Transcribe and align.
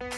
שלום, 0.00 0.12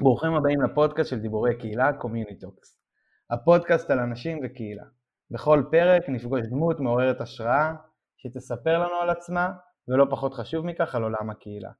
ברוכים 0.00 0.34
הבאים 0.34 0.62
לפודקאסט 0.62 1.10
של 1.10 1.18
דיבורי 1.18 1.58
קהילה, 1.58 1.90
Community 1.90 2.46
הפודקאסט 3.30 3.90
על 3.90 3.98
אנשים 3.98 4.40
וקהילה. 4.44 4.84
בכל 5.30 5.64
פרק 5.70 6.02
נפגוש 6.08 6.40
דמות 6.50 6.80
מעוררת 6.80 7.20
השראה 7.20 7.74
שתספר 8.16 8.78
לנו 8.78 8.94
על 9.02 9.10
עצמה, 9.10 9.52
ולא 9.88 10.06
פחות 10.10 10.34
חשוב 10.34 10.66
מכך, 10.66 10.94
על 10.94 11.02
עולם 11.02 11.30
הקהילה. 11.30 11.70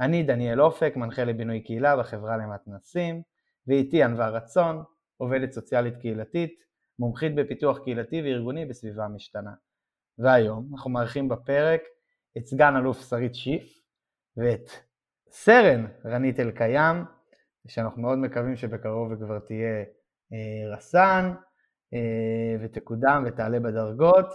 אני 0.00 0.22
דניאל 0.22 0.60
אופק, 0.60 0.92
מנחה 0.96 1.24
לבינוי 1.24 1.60
קהילה 1.60 1.96
בחברה 1.96 2.36
למתנ"סים, 2.36 3.22
ואיתי 3.66 4.02
ענווה 4.02 4.28
רצון, 4.28 4.82
עובדת 5.16 5.52
סוציאלית 5.52 5.96
קהילתית, 5.96 6.54
מומחית 6.98 7.34
בפיתוח 7.34 7.78
קהילתי 7.78 8.22
וארגוני 8.22 8.66
בסביבה 8.66 9.08
משתנה. 9.08 9.52
והיום 10.18 10.68
אנחנו 10.72 10.90
מארחים 10.90 11.28
בפרק 11.28 11.80
את 12.38 12.46
סגן 12.46 12.76
אלוף 12.76 13.08
שרית 13.08 13.34
שיף 13.34 13.78
ואת 14.36 14.70
סרן 15.30 15.86
רנית 16.04 16.40
אלקיים, 16.40 17.04
שאנחנו 17.68 18.02
מאוד 18.02 18.18
מקווים 18.18 18.56
שבקרוב 18.56 19.10
היא 19.10 19.18
כבר 19.18 19.38
תהיה 19.38 19.84
אה, 20.32 20.76
רס"ן 20.76 21.34
אה, 21.94 22.56
ותקודם 22.60 23.24
ותעלה 23.26 23.60
בדרגות. 23.60 24.26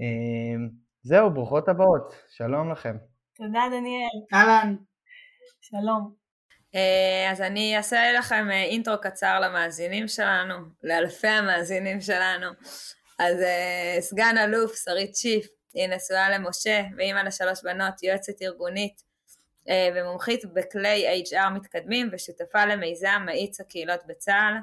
אה, 0.00 0.66
זהו, 1.02 1.30
ברוכות 1.30 1.68
הבאות, 1.68 2.14
שלום 2.28 2.72
לכם. 2.72 2.96
תודה 3.36 3.62
דניאל. 3.70 4.08
אהלן. 4.34 4.76
שלום. 5.70 6.14
אה, 6.74 7.30
אז 7.32 7.40
אני 7.40 7.76
אעשה 7.76 8.12
לכם 8.12 8.50
אה, 8.50 8.62
אינטרו 8.62 8.94
קצר 9.02 9.40
למאזינים 9.40 10.08
שלנו, 10.08 10.54
לאלפי 10.82 11.26
המאזינים 11.26 12.00
שלנו. 12.00 12.46
אז 13.18 13.40
אה, 13.40 13.96
סגן 14.00 14.38
אלוף, 14.38 14.76
שרית 14.84 15.16
שיף, 15.16 15.46
היא 15.74 15.88
נשואה 15.88 16.30
למשה 16.30 16.82
ואימא 16.96 17.20
לשלוש 17.20 17.62
בנות, 17.62 18.02
יועצת 18.02 18.42
ארגונית 18.42 19.14
ומומחית 19.94 20.44
בכלי 20.44 21.22
HR 21.32 21.48
מתקדמים 21.50 22.08
ושותפה 22.12 22.64
למיזם 22.64 23.22
מאיץ 23.26 23.60
הקהילות 23.60 24.00
בצה"ל. 24.06 24.54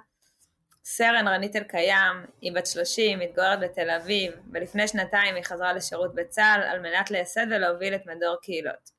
סרן 0.83 1.27
רנית 1.27 1.55
אלקיים, 1.55 2.25
היא 2.41 2.51
בת 2.55 2.65
30, 2.65 3.19
מתגוררת 3.19 3.59
בתל 3.59 3.89
אביב, 3.89 4.33
ולפני 4.53 4.87
שנתיים 4.87 5.35
היא 5.35 5.43
חזרה 5.43 5.73
לשירות 5.73 6.15
בצה"ל 6.15 6.61
על 6.61 6.79
מנת 6.79 7.11
לייסד 7.11 7.45
ולהוביל 7.49 7.95
את 7.95 8.05
מדור 8.05 8.35
קהילות. 8.41 8.91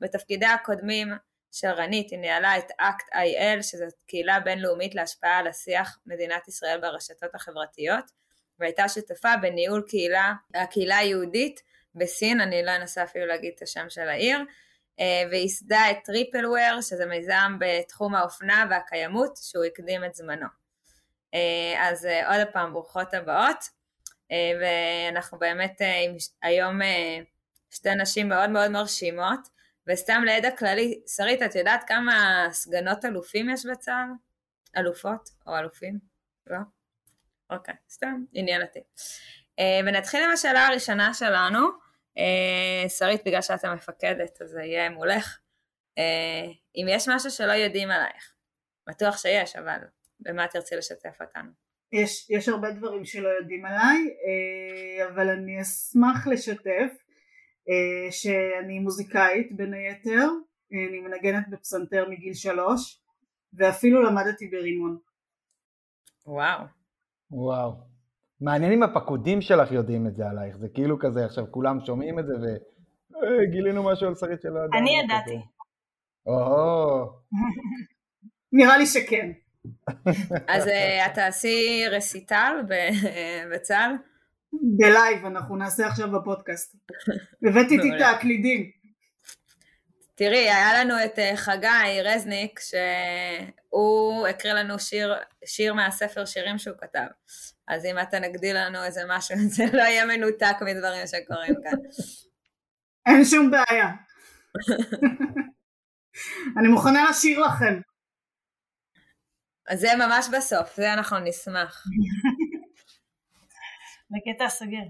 בתפקידיה 0.00 0.54
הקודמים 0.54 1.12
של 1.52 1.68
רנית 1.68 2.10
היא 2.10 2.18
ניהלה 2.18 2.58
את 2.58 2.70
Act 2.78 3.08
IL, 3.12 3.62
שזו 3.62 3.84
קהילה 4.06 4.40
בינלאומית 4.40 4.94
להשפעה 4.94 5.38
על 5.38 5.46
השיח 5.46 5.98
מדינת 6.06 6.48
ישראל 6.48 6.80
ברשתות 6.80 7.34
החברתיות, 7.34 8.04
והייתה 8.58 8.88
שותפה 8.88 9.36
בניהול 9.42 9.84
קהילה, 9.88 10.32
הקהילה 10.54 10.96
היהודית 10.96 11.60
בסין, 11.94 12.40
אני 12.40 12.62
לא 12.62 12.76
אנסה 12.76 13.02
אפילו 13.02 13.26
להגיד 13.26 13.52
את 13.56 13.62
השם 13.62 13.86
של 13.88 14.08
העיר, 14.08 14.38
אה, 15.00 15.22
וייסדה 15.30 15.90
את 15.90 15.96
טריפלוור, 16.04 16.80
שזה 16.80 17.06
מיזם 17.06 17.56
בתחום 17.60 18.14
האופנה 18.14 18.66
והקיימות, 18.70 19.36
שהוא 19.36 19.64
הקדים 19.64 20.04
את 20.04 20.14
זמנו. 20.14 20.46
אה, 21.34 21.88
אז 21.88 22.06
אה, 22.06 22.36
עוד 22.38 22.48
פעם, 22.52 22.72
ברוכות 22.72 23.14
הבאות, 23.14 23.80
ואנחנו 24.60 25.38
באמת 25.38 25.80
היום 26.42 26.80
שתי 27.70 27.94
נשים 27.94 28.28
מאוד 28.28 28.50
מאוד 28.50 28.70
מרשימות, 28.70 29.40
וסתם 29.86 30.22
לידע 30.26 30.50
כללי, 30.56 31.00
שרית, 31.16 31.42
את 31.42 31.54
יודעת 31.54 31.84
כמה 31.88 32.46
סגנות 32.52 33.04
אלופים 33.04 33.50
יש 33.50 33.66
בצה"ל? 33.66 34.08
אלופות 34.80 35.28
או 35.46 35.58
אלופים? 35.58 35.98
לא? 36.46 36.58
אוקיי, 37.50 37.74
סתם, 37.90 38.24
עניין 38.32 38.62
אותי. 38.62 38.80
ונתחיל 39.86 40.24
עם 40.24 40.30
השאלה 40.30 40.66
הראשונה 40.66 41.14
שלנו. 41.14 41.68
אה, 42.18 42.88
שרית, 42.88 43.20
בגלל 43.26 43.42
שאת 43.42 43.64
המפקדת, 43.64 44.42
אז 44.42 44.50
זה 44.50 44.62
יהיה 44.62 44.90
מולך. 44.90 45.38
אה, 45.98 46.52
אם 46.76 46.86
יש 46.88 47.08
משהו 47.08 47.30
שלא 47.30 47.52
יודעים 47.52 47.90
עלייך, 47.90 48.34
בטוח 48.88 49.18
שיש, 49.18 49.56
אבל 49.56 49.78
במה 50.20 50.46
תרצי 50.48 50.76
לשתף 50.76 51.18
אותנו? 51.20 51.50
יש, 51.92 52.30
יש 52.30 52.48
הרבה 52.48 52.70
דברים 52.70 53.04
שלא 53.04 53.28
יודעים 53.28 53.64
עליי, 53.64 53.98
אה, 54.24 55.08
אבל 55.08 55.28
אני 55.28 55.62
אשמח 55.62 56.26
לשתף 56.26 56.92
שאני 58.10 58.78
מוזיקאית 58.78 59.56
בין 59.56 59.74
היתר, 59.74 60.28
אני 60.72 61.00
מנגנת 61.00 61.48
בפסנתר 61.50 62.08
מגיל 62.10 62.34
שלוש, 62.34 63.00
ואפילו 63.54 64.02
למדתי 64.02 64.48
ברימון. 64.48 64.98
וואו. 66.26 66.64
וואו. 67.30 67.72
מעניין 68.40 68.72
אם 68.72 68.82
הפקודים 68.82 69.40
שלך 69.40 69.72
יודעים 69.72 70.06
את 70.06 70.16
זה 70.16 70.26
עלייך, 70.26 70.56
זה 70.56 70.68
כאילו 70.74 70.98
כזה, 70.98 71.24
עכשיו 71.24 71.44
כולם 71.50 71.80
שומעים 71.80 72.18
את 72.18 72.26
זה 72.26 72.32
וגילינו 73.10 73.82
משהו 73.82 74.08
על 74.08 74.14
שרית 74.14 74.42
שלא 74.42 74.58
ידענו. 74.58 74.78
אני 74.82 74.90
ידעתי. 75.04 75.40
או 76.26 77.22
נראה 78.52 78.78
לי 78.78 78.86
שכן. 78.86 79.32
אז 80.48 80.68
אה, 80.68 81.06
את 81.06 81.14
תעשי 81.14 81.84
רסיטל 81.90 82.62
בצה"ל? 83.52 84.09
ב 84.52 84.64
live, 84.64 85.26
אנחנו 85.26 85.56
נעשה 85.56 85.86
עכשיו 85.86 86.12
בפודקאסט. 86.12 86.76
הבאתי 87.48 87.76
איתי 87.76 87.96
את 87.96 88.00
הקלידים. 88.16 88.70
תראי, 90.14 90.50
היה 90.50 90.84
לנו 90.84 90.94
את 91.04 91.18
אה, 91.18 91.36
חגי 91.36 92.02
רזניק, 92.04 92.60
שהוא 92.60 94.26
הקריא 94.26 94.52
לנו 94.52 94.78
שיר, 94.78 95.14
שיר 95.44 95.74
מהספר 95.74 96.24
שירים 96.24 96.58
שהוא 96.58 96.76
כתב. 96.80 97.06
אז 97.68 97.84
אם 97.84 97.98
אתה 97.98 98.18
נגדיל 98.18 98.56
לנו 98.56 98.84
איזה 98.84 99.00
משהו, 99.08 99.36
זה 99.56 99.64
לא 99.72 99.82
יהיה 99.82 100.06
מנותק 100.06 100.56
מדברים 100.60 101.06
שקורים 101.06 101.54
כאן. 101.64 101.78
אין 103.06 103.24
שום 103.24 103.50
בעיה. 103.50 103.88
אני 106.58 106.68
מוכנה 106.68 107.10
לשיר 107.10 107.40
לכם. 107.40 107.80
זה 109.74 109.88
ממש 109.98 110.28
בסוף, 110.32 110.76
זה 110.76 110.92
אנחנו 110.92 111.18
נשמח. 111.18 111.84
בקטע 114.10 114.48
סוגר. 114.48 114.84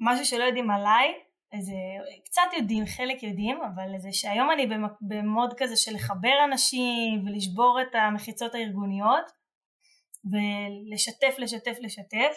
משהו 0.00 0.24
שלא 0.24 0.44
יודעים 0.44 0.70
עליי, 0.70 1.14
איזה, 1.52 1.72
קצת 2.24 2.42
יודעים, 2.56 2.86
חלק 2.86 3.22
יודעים, 3.22 3.58
אבל 3.62 3.98
זה 3.98 4.12
שהיום 4.12 4.50
אני 4.50 4.66
במוד 5.00 5.54
כזה 5.58 5.76
של 5.76 5.94
לחבר 5.94 6.44
אנשים 6.44 7.26
ולשבור 7.26 7.78
את 7.82 7.94
המחיצות 7.94 8.54
הארגוניות, 8.54 9.24
ולשתף 10.30 11.34
לשתף 11.38 11.76
לשתף 11.80 12.34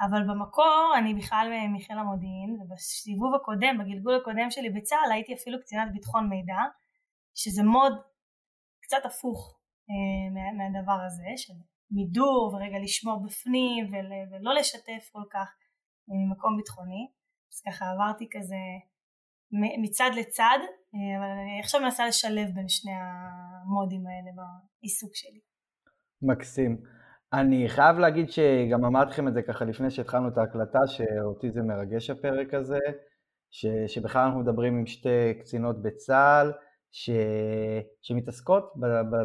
אבל 0.00 0.22
במקור 0.28 0.94
אני 0.98 1.14
בכלל 1.14 1.48
מחיל 1.74 1.98
המודיעין 1.98 2.58
ובסיבוב 2.60 3.34
הקודם 3.34 3.78
בגלגול 3.78 4.16
הקודם 4.16 4.50
שלי 4.50 4.70
בצה"ל 4.70 5.12
הייתי 5.12 5.34
אפילו 5.34 5.60
קצינת 5.60 5.92
ביטחון 5.92 6.28
מידע 6.28 6.62
שזה 7.34 7.62
מוד 7.62 7.92
קצת 8.82 9.04
הפוך 9.04 9.58
אה, 9.90 10.52
מהדבר 10.56 10.98
הזה 11.06 11.30
של 11.36 11.52
מידור 11.90 12.54
ורגע 12.54 12.78
לשמור 12.78 13.24
בפנים 13.26 13.84
ול, 13.84 14.06
ולא 14.30 14.54
לשתף 14.54 15.10
כל 15.12 15.22
כך 15.30 15.48
אה, 16.10 16.14
ממקום 16.26 16.56
ביטחוני 16.56 17.08
אז 17.52 17.60
ככה 17.66 17.84
עברתי 17.90 18.28
כזה 18.30 18.62
מצד 19.82 20.10
לצד 20.16 20.58
אה, 20.94 21.18
אבל 21.18 21.30
אני 21.30 21.60
עכשיו 21.60 21.80
מנסה 21.80 22.06
לשלב 22.06 22.48
בין 22.54 22.68
שני 22.68 22.92
המודים 22.92 24.04
האלה 24.06 24.30
בעיסוק 24.36 25.10
שלי. 25.14 25.40
מקסים. 26.22 26.82
אני 27.32 27.68
חייב 27.68 27.98
להגיד 27.98 28.30
שגם 28.30 28.84
אמרתי 28.84 29.10
לכם 29.10 29.28
את 29.28 29.34
זה 29.34 29.42
ככה 29.42 29.64
לפני 29.64 29.90
שהתחלנו 29.90 30.28
את 30.28 30.38
ההקלטה, 30.38 30.78
שאותי 30.86 31.50
זה 31.50 31.62
מרגש 31.62 32.10
הפרק 32.10 32.54
הזה, 32.54 32.78
ש, 33.50 33.66
שבכלל 33.86 34.24
אנחנו 34.24 34.40
מדברים 34.40 34.78
עם 34.78 34.86
שתי 34.86 35.34
קצינות 35.40 35.82
בצה"ל, 35.82 36.52
ש, 36.96 37.10
שמתעסקות 38.02 38.72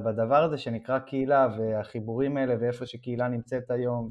בדבר 0.05 0.43
הזה 0.43 0.57
שנקרא 0.57 0.99
קהילה, 0.99 1.47
והחיבורים 1.57 2.37
האלה, 2.37 2.55
ואיפה 2.59 2.85
שקהילה 2.85 3.27
נמצאת 3.27 3.71
היום 3.71 4.09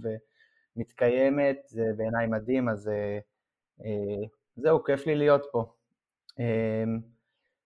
ומתקיימת, 0.76 1.56
זה 1.66 1.84
בעיניי 1.96 2.26
מדהים, 2.26 2.68
אז 2.68 2.88
אה, 2.88 3.18
אה, 3.84 4.26
זהו, 4.56 4.84
כיף 4.84 5.06
לי 5.06 5.14
להיות 5.14 5.42
פה. 5.52 5.72
אה, 6.40 6.84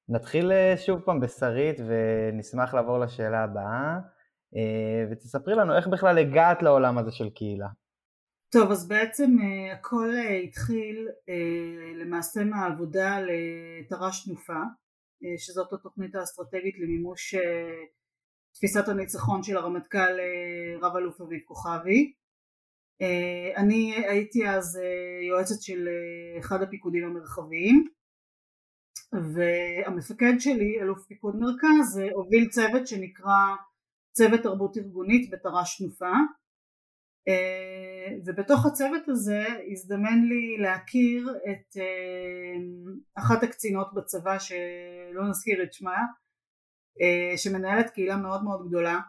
נתחיל 0.09 0.53
שוב 0.77 1.01
פעם 1.01 1.21
בשרית 1.21 1.77
ונשמח 1.87 2.75
לעבור 2.75 2.99
לשאלה 2.99 3.45
הבאה. 3.45 3.99
אה, 4.57 5.07
ותספרי 5.11 5.55
לנו 5.55 5.77
איך 5.77 5.87
בכלל 5.87 6.19
הגעת 6.19 6.63
לעולם 6.63 6.99
הזה 6.99 7.13
של 7.13 7.31
קהילה. 7.31 7.69
טוב, 8.53 8.71
אז 8.71 8.89
בעצם 8.89 9.37
אה, 9.43 9.73
הכל 9.73 10.11
אה, 10.15 10.37
התחיל 10.37 11.09
למעשה 11.95 12.45
מהעבודה 12.45 13.19
לתר"ש 13.21 14.25
תנופה, 14.25 14.63
שזאת 15.37 15.73
התוכנית 15.73 16.15
האסטרטגית 16.15 16.79
למימוש 16.79 17.35
תפיסת 18.55 18.89
הניצחון 18.89 19.43
של 19.43 19.57
הרמטכ"ל 19.57 20.19
רב 20.83 20.97
אלוף 20.97 21.21
אביב 21.21 21.41
כוכבי. 21.45 22.13
אני 23.57 23.95
הייתי 24.09 24.49
אז 24.49 24.81
יועצת 25.29 25.63
של 25.63 25.89
אחד 26.39 26.63
הפיקודים 26.63 27.05
המרחביים 27.05 27.89
והמפקד 29.35 30.35
שלי, 30.39 30.81
אלוף 30.81 31.07
פיקוד 31.07 31.37
מרכז, 31.37 32.01
הוביל 32.15 32.49
צוות 32.49 32.87
שנקרא 32.87 33.39
צוות 34.13 34.41
תרבות 34.43 34.77
ארגונית 34.77 35.31
בתר"ש 35.31 35.79
תנופה 35.79 36.13
ובתוך 38.27 38.67
הצוות 38.67 39.09
הזה 39.09 39.45
הזדמן 39.73 40.25
לי 40.29 40.57
להכיר 40.59 41.35
את 41.51 41.77
אחת 43.19 43.43
הקצינות 43.43 43.95
בצבא 43.95 44.39
שלא 44.39 45.29
נזכיר 45.29 45.63
את 45.63 45.73
שמה 45.73 45.97
שמנהלת 47.37 47.91
קהילה 47.91 48.17
מאוד 48.17 48.45
מאוד 48.45 48.69
גדולה 48.69 49.01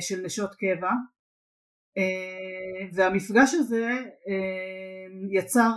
של 0.00 0.22
נשות 0.24 0.54
קבע. 0.54 0.90
והמפגש 2.94 3.54
הזה 3.54 3.90
יצר 5.30 5.70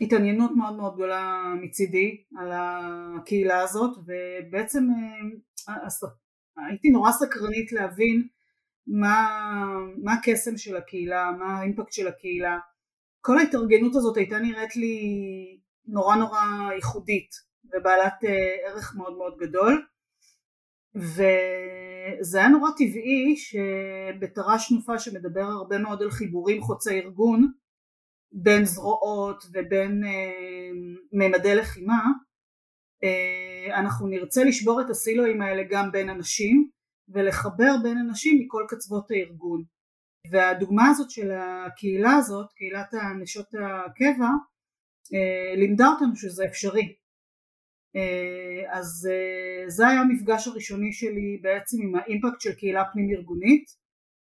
התעניינות 0.00 0.50
מאוד 0.56 0.76
מאוד 0.76 0.94
גדולה 0.94 1.42
מצידי 1.62 2.24
על 2.38 2.50
הקהילה 2.54 3.60
הזאת 3.60 3.98
ובעצם 3.98 4.84
הייתי 6.56 6.90
נורא 6.90 7.12
סקרנית 7.12 7.72
להבין 7.72 8.28
מה, 8.86 9.28
מה 10.04 10.12
הקסם 10.12 10.56
של 10.56 10.76
הקהילה, 10.76 11.30
מה 11.38 11.58
האימפקט 11.58 11.92
של 11.92 12.08
הקהילה. 12.08 12.58
כל 13.20 13.38
ההתארגנות 13.38 13.94
הזאת 13.96 14.16
הייתה 14.16 14.38
נראית 14.38 14.76
לי 14.76 14.98
נורא 15.86 16.16
נורא 16.16 16.40
ייחודית 16.74 17.30
ובעלת 17.64 18.14
ערך 18.66 18.94
מאוד 18.96 19.16
מאוד 19.16 19.36
גדול 19.38 19.86
וזה 20.94 22.38
היה 22.38 22.48
נורא 22.48 22.70
טבעי 22.70 23.36
שבתר"ש 23.36 24.68
תנופה 24.68 24.98
שמדבר 24.98 25.44
הרבה 25.44 25.78
מאוד 25.78 26.02
על 26.02 26.10
חיבורים 26.10 26.62
חוצי 26.62 27.00
ארגון 27.00 27.52
בין 28.32 28.64
זרועות 28.64 29.44
ובין 29.52 30.04
אה, 30.04 30.70
ממדי 31.12 31.54
לחימה 31.54 32.02
אה, 33.04 33.78
אנחנו 33.80 34.06
נרצה 34.06 34.44
לשבור 34.44 34.80
את 34.80 34.90
הסילואים 34.90 35.42
האלה 35.42 35.62
גם 35.70 35.92
בין 35.92 36.08
אנשים 36.08 36.68
ולחבר 37.08 37.72
בין 37.82 37.98
אנשים 37.98 38.38
מכל 38.40 38.64
קצוות 38.68 39.10
הארגון. 39.10 39.62
והדוגמה 40.30 40.88
הזאת 40.90 41.10
של 41.10 41.30
הקהילה 41.30 42.12
הזאת, 42.12 42.52
קהילת 42.52 42.94
הנשות 42.94 43.46
הקבע 43.54 44.30
אה, 45.14 45.54
לימדה 45.56 45.86
אותנו 45.86 46.16
שזה 46.16 46.44
אפשרי. 46.44 46.96
אז 48.70 49.08
זה 49.66 49.88
היה 49.88 50.00
המפגש 50.00 50.48
הראשוני 50.48 50.92
שלי 50.92 51.38
בעצם 51.42 51.76
עם 51.82 51.94
האימפקט 51.94 52.40
של 52.40 52.52
קהילה 52.52 52.84
פנים 52.92 53.10
ארגונית. 53.10 53.64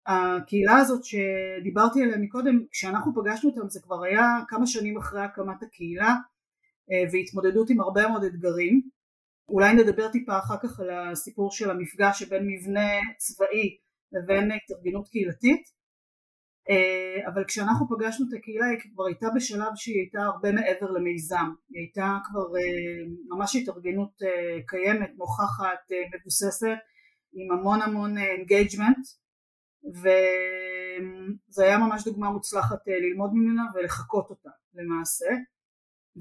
הקהילה 0.07 0.77
הזאת 0.77 1.01
שדיברתי 1.03 2.03
עליה 2.03 2.17
מקודם, 2.17 2.65
כשאנחנו 2.71 3.11
פגשנו 3.15 3.49
אותם 3.49 3.69
זה 3.69 3.79
כבר 3.83 4.03
היה 4.03 4.25
כמה 4.47 4.67
שנים 4.67 4.97
אחרי 4.97 5.21
הקמת 5.21 5.63
הקהילה 5.63 6.15
אה, 6.91 7.03
והתמודדות 7.11 7.69
עם 7.69 7.81
הרבה 7.81 8.07
מאוד 8.07 8.23
אתגרים. 8.23 8.81
אולי 9.49 9.73
נדבר 9.73 10.11
טיפה 10.11 10.37
אחר 10.39 10.55
כך 10.63 10.79
על 10.79 10.89
הסיפור 10.89 11.51
של 11.51 11.69
המפגש 11.69 12.19
שבין 12.19 12.47
מבנה 12.47 12.89
צבאי 13.17 13.77
לבין 14.11 14.51
התארגנות 14.51 15.07
קהילתית. 15.07 15.79
אה, 16.69 17.27
אבל 17.27 17.43
כשאנחנו 17.47 17.87
פגשנו 17.89 18.25
את 18.29 18.33
הקהילה 18.39 18.65
היא 18.65 18.79
כבר 18.93 19.05
הייתה 19.05 19.27
בשלב 19.35 19.71
שהיא 19.75 19.95
הייתה 19.95 20.21
הרבה 20.21 20.51
מעבר 20.51 20.91
למיזם, 20.91 21.49
היא 21.69 21.79
הייתה 21.81 22.17
כבר 22.25 22.57
אה, 22.57 23.03
ממש 23.29 23.55
התארגנות 23.55 24.13
קיימת, 24.67 25.11
מוכחת, 25.17 25.91
מבוססת, 26.15 26.77
עם 27.33 27.51
המון 27.51 27.81
המון 27.81 28.17
engagement 28.17 29.05
וזה 29.83 31.63
היה 31.63 31.77
ממש 31.77 32.03
דוגמה 32.05 32.29
מוצלחת 32.29 32.87
אה, 32.87 32.99
ללמוד 32.99 33.31
ממנה 33.33 33.63
ולחקות 33.73 34.29
אותה 34.29 34.49
למעשה 34.73 35.25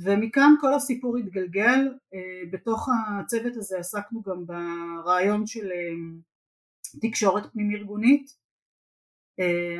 ומכאן 0.04 0.54
כל 0.60 0.74
הסיפור 0.74 1.16
התגלגל, 1.16 1.94
אה, 2.14 2.50
בתוך 2.50 2.88
הצוות 3.08 3.56
הזה 3.56 3.78
עסקנו 3.78 4.22
גם 4.22 4.44
ברעיון 4.46 5.46
של 5.46 5.70
אה, 5.72 5.94
תקשורת 7.00 7.52
פנים 7.52 7.70
ארגונית, 7.70 8.48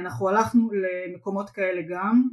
אנחנו 0.00 0.28
הלכנו 0.28 0.70
למקומות 0.72 1.50
כאלה 1.50 1.82
גם 1.88 2.28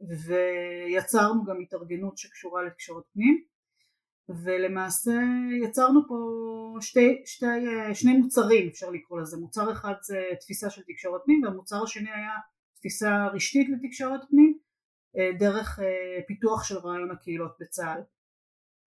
ויצרנו 0.00 1.44
גם 1.44 1.60
התארגנות 1.60 2.18
שקשורה 2.18 2.62
לתקשורת 2.62 3.04
פנים 3.12 3.44
ולמעשה 4.28 5.20
יצרנו 5.62 6.00
פה 6.08 6.16
שתי, 6.80 7.22
שתי, 7.24 7.46
שני 7.94 8.12
מוצרים 8.12 8.68
אפשר 8.68 8.90
לקרוא 8.90 9.20
לזה, 9.20 9.36
מוצר 9.36 9.72
אחד 9.72 9.94
זה 10.02 10.22
תפיסה 10.40 10.70
של 10.70 10.82
תקשורת 10.82 11.20
פנים 11.24 11.42
והמוצר 11.44 11.82
השני 11.82 12.10
היה 12.10 12.34
תפיסה 12.74 13.26
רשתית 13.26 13.68
לתקשורת 13.68 14.20
פנים. 14.30 14.58
אה, 14.58 14.61
דרך 15.38 15.78
אה, 15.78 16.22
פיתוח 16.26 16.64
של 16.64 16.78
רעיון 16.78 17.10
הקהילות 17.10 17.56
בצה"ל 17.60 18.00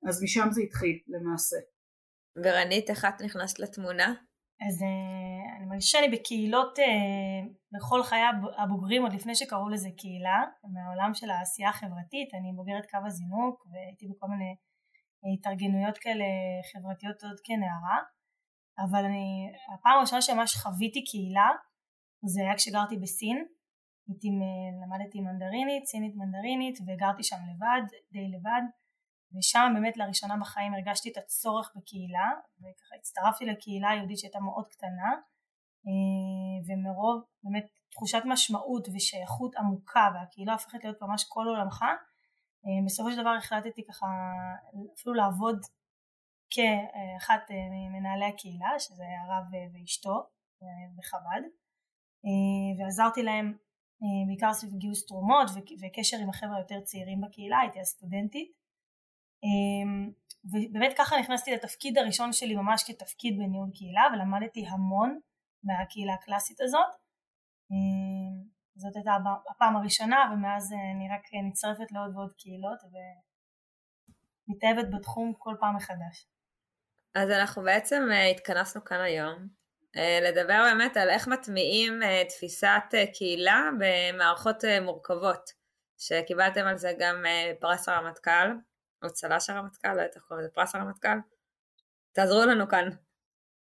אז 0.10 0.24
משם 0.24 0.48
זה 0.52 0.62
התחיל 0.62 1.00
למעשה. 1.08 1.56
ורנית 2.44 2.90
איך 2.90 3.06
את 3.06 3.22
נכנסת 3.22 3.60
לתמונה? 3.60 4.14
אז 4.68 4.82
אה, 4.84 5.58
אני 5.58 5.66
מרגישה 5.66 5.98
שאני 5.98 6.18
בקהילות 6.18 6.80
בכל 7.74 8.04
חיי 8.04 8.24
הבוגרים 8.58 9.04
עוד 9.04 9.14
לפני 9.14 9.36
שקראו 9.36 9.70
לזה 9.70 9.90
קהילה 9.98 10.44
מהעולם 10.74 11.14
של 11.14 11.30
העשייה 11.30 11.70
החברתית 11.70 12.30
אני 12.34 12.54
בוגרת 12.56 12.86
קו 12.92 12.98
הזינוק 13.06 13.66
והייתי 13.72 14.06
בכל 14.08 14.28
מיני 14.28 14.56
התארגנויות 15.34 15.98
כאלה 15.98 16.26
חברתיות 16.74 17.24
עוד 17.24 17.40
כנערה 17.44 18.00
אבל 18.84 19.06
אני, 19.06 19.52
הפעם 19.74 19.98
הראשונה 19.98 20.22
שממש 20.22 20.56
חוויתי 20.56 21.04
קהילה 21.04 21.50
זה 22.26 22.42
היה 22.42 22.56
כשגרתי 22.56 22.98
בסין 22.98 23.46
הייתי, 24.08 24.28
למדתי 24.82 25.22
מנדרינית, 25.22 25.86
סינית 25.86 26.16
מנדרינית 26.16 26.80
וגרתי 26.88 27.24
שם 27.24 27.38
לבד, 27.50 27.82
די 28.12 28.28
לבד. 28.28 28.62
ושם 29.38 29.72
באמת 29.76 29.98
לראשונה 29.98 30.38
בחיים 30.42 30.74
הרגשתי 30.74 31.12
את 31.12 31.18
הצורך 31.18 31.72
בקהילה 31.76 32.32
וככה 32.60 32.96
הצטרפתי 33.00 33.46
לקהילה 33.46 33.90
היהודית 33.90 34.18
שהייתה 34.18 34.40
מאוד 34.40 34.68
קטנה 34.68 35.12
אה, 35.88 36.58
ומרוב 36.68 37.24
באמת 37.44 37.66
תחושת 37.92 38.22
משמעות 38.26 38.88
ושייכות 38.96 39.56
עמוקה 39.56 40.10
והקהילה 40.14 40.54
הופכת 40.54 40.84
להיות 40.84 41.02
ממש 41.02 41.26
כל 41.30 41.46
עולמך 41.48 41.82
אה, 42.66 42.86
בסופו 42.86 43.12
של 43.12 43.22
דבר 43.22 43.36
החלטתי 43.38 43.86
ככה 43.88 44.06
אפילו 44.96 45.14
לעבוד 45.14 45.60
כאחת 46.50 47.52
אה, 47.52 47.56
ממנהלי 47.72 48.26
הקהילה 48.26 48.80
שזה 48.80 49.04
הרב 49.24 49.46
ואשתו 49.74 50.24
בחב"ד 50.98 51.42
ועזרתי 52.80 53.24
להם 53.24 53.58
בעיקר 54.28 54.54
סביב 54.54 54.74
גיוס 54.78 55.06
תרומות 55.06 55.48
וקשר 55.82 56.18
עם 56.18 56.30
החבר'ה 56.30 56.58
היותר 56.58 56.82
צעירים 56.82 57.22
בקהילה 57.22 57.60
הייתי 57.60 57.80
הסטודנטית 57.80 58.52
ובאמת 60.52 60.94
ככה 60.98 61.20
נכנסתי 61.20 61.52
לתפקיד 61.52 61.98
הראשון 61.98 62.34
שלי 62.34 62.56
ממש 62.56 62.84
כתפקיד 62.88 63.38
בניהול 63.38 63.70
קהילה 63.74 64.04
ולמדתי 64.14 64.66
המון 64.68 65.20
מהקהילה 65.64 66.14
הקלאסית 66.14 66.62
הזאת. 66.62 66.92
זאת 68.76 68.96
הייתה 68.96 69.12
הפעם 69.50 69.76
הראשונה 69.78 70.32
ומאז 70.34 70.74
אה, 70.74 70.92
אני 70.96 71.08
רק 71.14 71.22
נצטרפת 71.50 71.92
לעוד 71.92 72.16
ועוד 72.16 72.34
קהילות 72.38 72.80
ומתאהבת 74.48 74.88
בתחום 74.94 75.34
כל 75.38 75.56
פעם 75.60 75.76
מחדש. 75.76 76.28
אז 77.16 77.30
אנחנו 77.30 77.64
בעצם 77.64 78.02
אה, 78.12 78.28
התכנסנו 78.28 78.84
כאן 78.84 79.00
היום. 79.00 79.34
אה, 79.34 79.65
לדבר 80.22 80.64
באמת 80.64 80.98
על 80.98 81.10
איך 81.10 81.28
מטמיעים 81.28 82.00
תפיסת 82.30 82.84
קהילה 83.14 83.70
במערכות 83.80 84.64
מורכבות 84.82 85.50
שקיבלתם 85.98 86.66
על 86.66 86.78
זה 86.78 86.92
גם 87.00 87.16
פרס 87.60 87.90
הרמטכ"ל 87.90 88.52
או 89.04 89.10
צל"ש 89.10 89.50
הרמטכ"ל, 89.50 89.88
לא 89.88 90.02
יודעת 90.02 90.16
איך 90.16 90.24
קוראים 90.24 90.46
לזה, 90.46 90.54
פרס 90.54 90.76
הרמטכ"ל 90.76 91.18
תעזרו 92.14 92.46
לנו 92.46 92.68
כאן. 92.68 92.90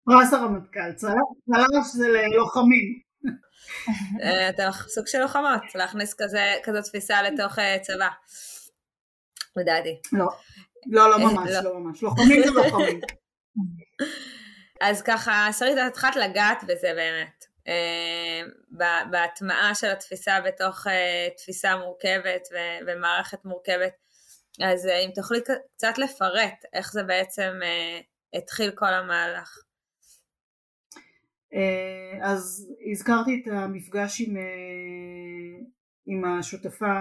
פרס 0.06 0.34
הרמטכ"ל, 0.34 0.94
צל"ש 0.96 1.96
זה 1.96 2.08
ללוחמים 2.08 3.02
אה, 4.24 4.50
אתם 4.50 4.70
סוג 4.88 5.08
של 5.08 5.20
לוחמות, 5.20 5.76
להכניס 5.76 6.14
כזה, 6.14 6.54
כזאת 6.64 6.84
תפיסה 6.84 7.22
לתוך 7.22 7.60
אה, 7.60 7.78
צבא, 7.82 8.10
לדעתי. 9.56 10.00
לא, 10.14 10.28
לא, 10.86 11.12
לא 11.12 11.20
ממש, 11.20 11.50
לא, 11.52 11.64
לא 11.64 11.80
ממש, 11.80 12.04
לוחמים 12.04 12.44
זה 12.44 12.52
לוחמים. 12.52 13.00
אז 14.82 15.02
ככה, 15.02 15.48
שרית, 15.60 15.78
את 15.78 15.88
התחלת 15.88 16.16
לגעת 16.16 16.64
בזה 16.64 16.94
באמת, 16.96 17.46
אה, 17.68 18.42
בהטמעה 19.12 19.76
של 19.76 19.88
התפיסה 19.88 20.42
בתוך 20.42 20.88
תפיסה 21.38 21.78
מורכבת 21.78 22.48
ומערכת 22.88 23.46
מורכבת. 23.46 23.94
אז 24.62 24.86
אם 24.86 25.10
תוכלי 25.16 25.40
קצת 25.76 25.98
לפרט 25.98 26.66
איך 26.74 26.92
זה 26.92 27.04
בעצם 27.04 27.52
התחיל 28.34 28.72
כל 28.72 28.94
המהלך. 28.94 29.58
אה, 31.54 32.32
אז 32.32 32.68
הזכרתי 32.92 33.42
את 33.42 33.52
המפגש 33.52 34.22
עם, 34.22 34.38
אה, 34.38 34.44
עם 36.06 36.26
השותפה 36.26 36.94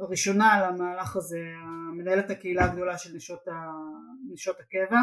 הראשונה 0.00 0.60
למהלך 0.66 1.16
הזה, 1.16 1.40
מנהלת 1.92 2.30
הקהילה 2.30 2.64
הגדולה 2.64 2.98
של 2.98 3.10
נשות, 3.16 3.48
ה, 3.48 3.52
נשות 4.32 4.56
הקבע. 4.60 5.00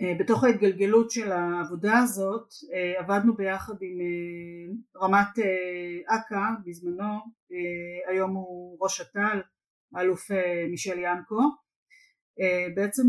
אה, 0.00 0.14
בתוך 0.18 0.44
ההתגלגלות 0.44 1.10
של 1.10 1.32
העבודה 1.32 1.98
הזאת 1.98 2.48
עבדנו 2.98 3.34
ביחד 3.34 3.74
עם 3.80 3.98
רמת 5.02 5.38
אכ"א 6.06 6.36
בזמנו, 6.64 7.18
היום 8.08 8.34
הוא 8.34 8.78
ראש 8.80 9.00
אט"ל, 9.00 9.40
האלוף 9.94 10.30
מישל 10.70 10.98
ינקו, 10.98 11.40
בעצם 12.74 13.02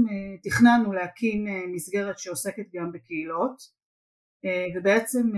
תכננו 0.43 0.93
להקים 0.93 1.45
מסגרת 1.73 2.19
שעוסקת 2.19 2.65
גם 2.73 2.91
בקהילות 2.91 3.57
ובעצם 4.75 5.31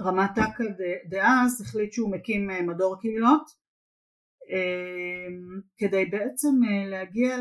רמת 0.00 0.30
טקה 0.34 0.64
דאז 1.08 1.62
החליט 1.62 1.92
שהוא 1.92 2.12
מקים 2.12 2.46
מדור 2.66 3.00
קהילות 3.00 3.50
כדי 5.78 6.04
בעצם 6.04 6.54
להגיע 6.86 7.36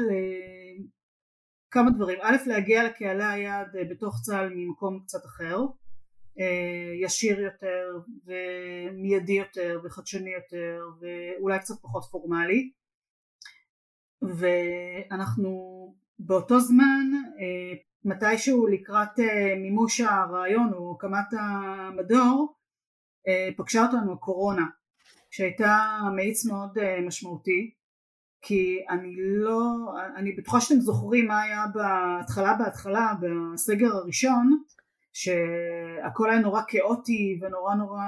לכמה 1.70 1.92
דברים, 1.92 2.20
א' 2.22 2.38
להגיע 2.46 2.84
לקהלי 2.84 3.26
היעד 3.26 3.68
בתוך 3.90 4.22
צה"ל 4.22 4.50
ממקום 4.56 5.00
קצת 5.00 5.26
אחר 5.26 5.58
ישיר 7.04 7.40
יותר 7.40 7.98
ומיידי 8.26 9.34
יותר 9.34 9.82
וחדשני 9.84 10.34
יותר 10.34 10.82
ואולי 11.00 11.60
קצת 11.60 11.76
פחות 11.82 12.04
פורמלי. 12.12 12.72
ואנחנו 14.22 15.52
באותו 16.20 16.60
זמן 16.60 17.06
מתישהו 18.06 18.68
לקראת 18.68 19.20
מימוש 19.62 20.02
הרעיון 20.02 20.74
או 20.74 20.96
הקמת 20.98 21.40
המדור 21.40 22.56
פגשה 23.58 23.86
אותנו 23.86 24.14
הקורונה 24.14 24.66
שהייתה 25.30 26.00
מאיץ 26.16 26.46
מאוד 26.46 26.78
משמעותי 27.08 27.74
כי 28.42 28.86
אני 28.90 29.16
לא, 29.18 29.66
אני 30.16 30.32
בטוחה 30.32 30.62
שאתם 30.62 30.80
זוכרים 30.80 31.28
מה 31.28 31.42
היה 31.42 31.64
בהתחלה 31.74 32.54
בהתחלה 32.54 33.14
בסגר 33.22 33.96
הראשון 33.96 34.58
שהכל 35.14 36.30
היה 36.30 36.40
נורא 36.40 36.62
כאוטי 36.68 37.40
ונורא 37.42 37.76
נורא 37.76 38.04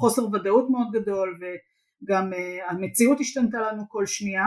חוסר 0.00 0.26
ודאות 0.26 0.70
מאוד 0.70 0.86
גדול 0.92 1.38
וגם 1.40 2.32
uh, 2.32 2.36
המציאות 2.70 3.20
השתנתה 3.20 3.60
לנו 3.60 3.82
כל 3.88 4.06
שנייה. 4.06 4.44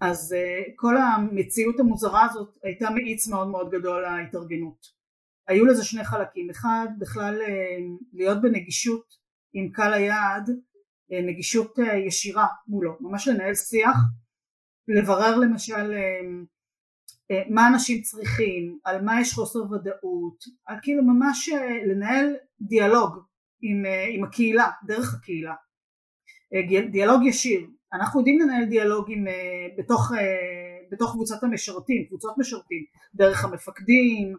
אז 0.00 0.32
uh, 0.32 0.72
כל 0.76 0.96
המציאות 0.96 1.80
המוזרה 1.80 2.24
הזאת 2.24 2.56
הייתה 2.62 2.90
מאיץ 2.90 3.28
מאוד 3.28 3.48
מאוד 3.48 3.70
גדול 3.70 4.02
להתארגנות. 4.02 4.86
היו 5.48 5.66
לזה 5.66 5.84
שני 5.84 6.04
חלקים. 6.04 6.50
אחד 6.50 6.86
בכלל 6.98 7.40
uh, 7.42 8.04
להיות 8.12 8.42
בנגישות 8.42 9.14
עם 9.52 9.70
קהל 9.72 9.92
היעד 9.92 10.50
נגישות 11.10 11.78
uh, 11.78 11.94
ישירה 11.94 12.46
מולו 12.68 12.96
ממש 13.00 13.28
לנהל 13.28 13.54
שיח 13.54 13.96
לברר 14.88 15.36
למשל 15.36 15.94
אה, 17.30 17.42
מה 17.48 17.68
אנשים 17.68 18.02
צריכים, 18.02 18.78
על 18.84 19.02
מה 19.02 19.20
יש 19.20 19.32
חוסר 19.32 19.58
ודאות, 19.58 20.44
על 20.66 20.76
כאילו 20.82 21.02
ממש 21.04 21.48
אה, 21.48 21.84
לנהל 21.86 22.36
דיאלוג 22.60 23.18
עם, 23.62 23.86
אה, 23.86 24.06
עם 24.10 24.24
הקהילה, 24.24 24.70
דרך 24.86 25.14
הקהילה, 25.14 25.54
דיאלוג 26.90 27.22
ישיר, 27.24 27.66
אנחנו 27.92 28.20
יודעים 28.20 28.40
לנהל 28.40 28.64
דיאלוגים 28.64 29.24
בתוך, 29.78 30.12
בתוך 30.92 31.12
קבוצת 31.12 31.42
המשרתים, 31.42 32.04
קבוצות 32.08 32.34
משרתים, 32.38 32.84
דרך 33.14 33.44
המפקדים 33.44 34.36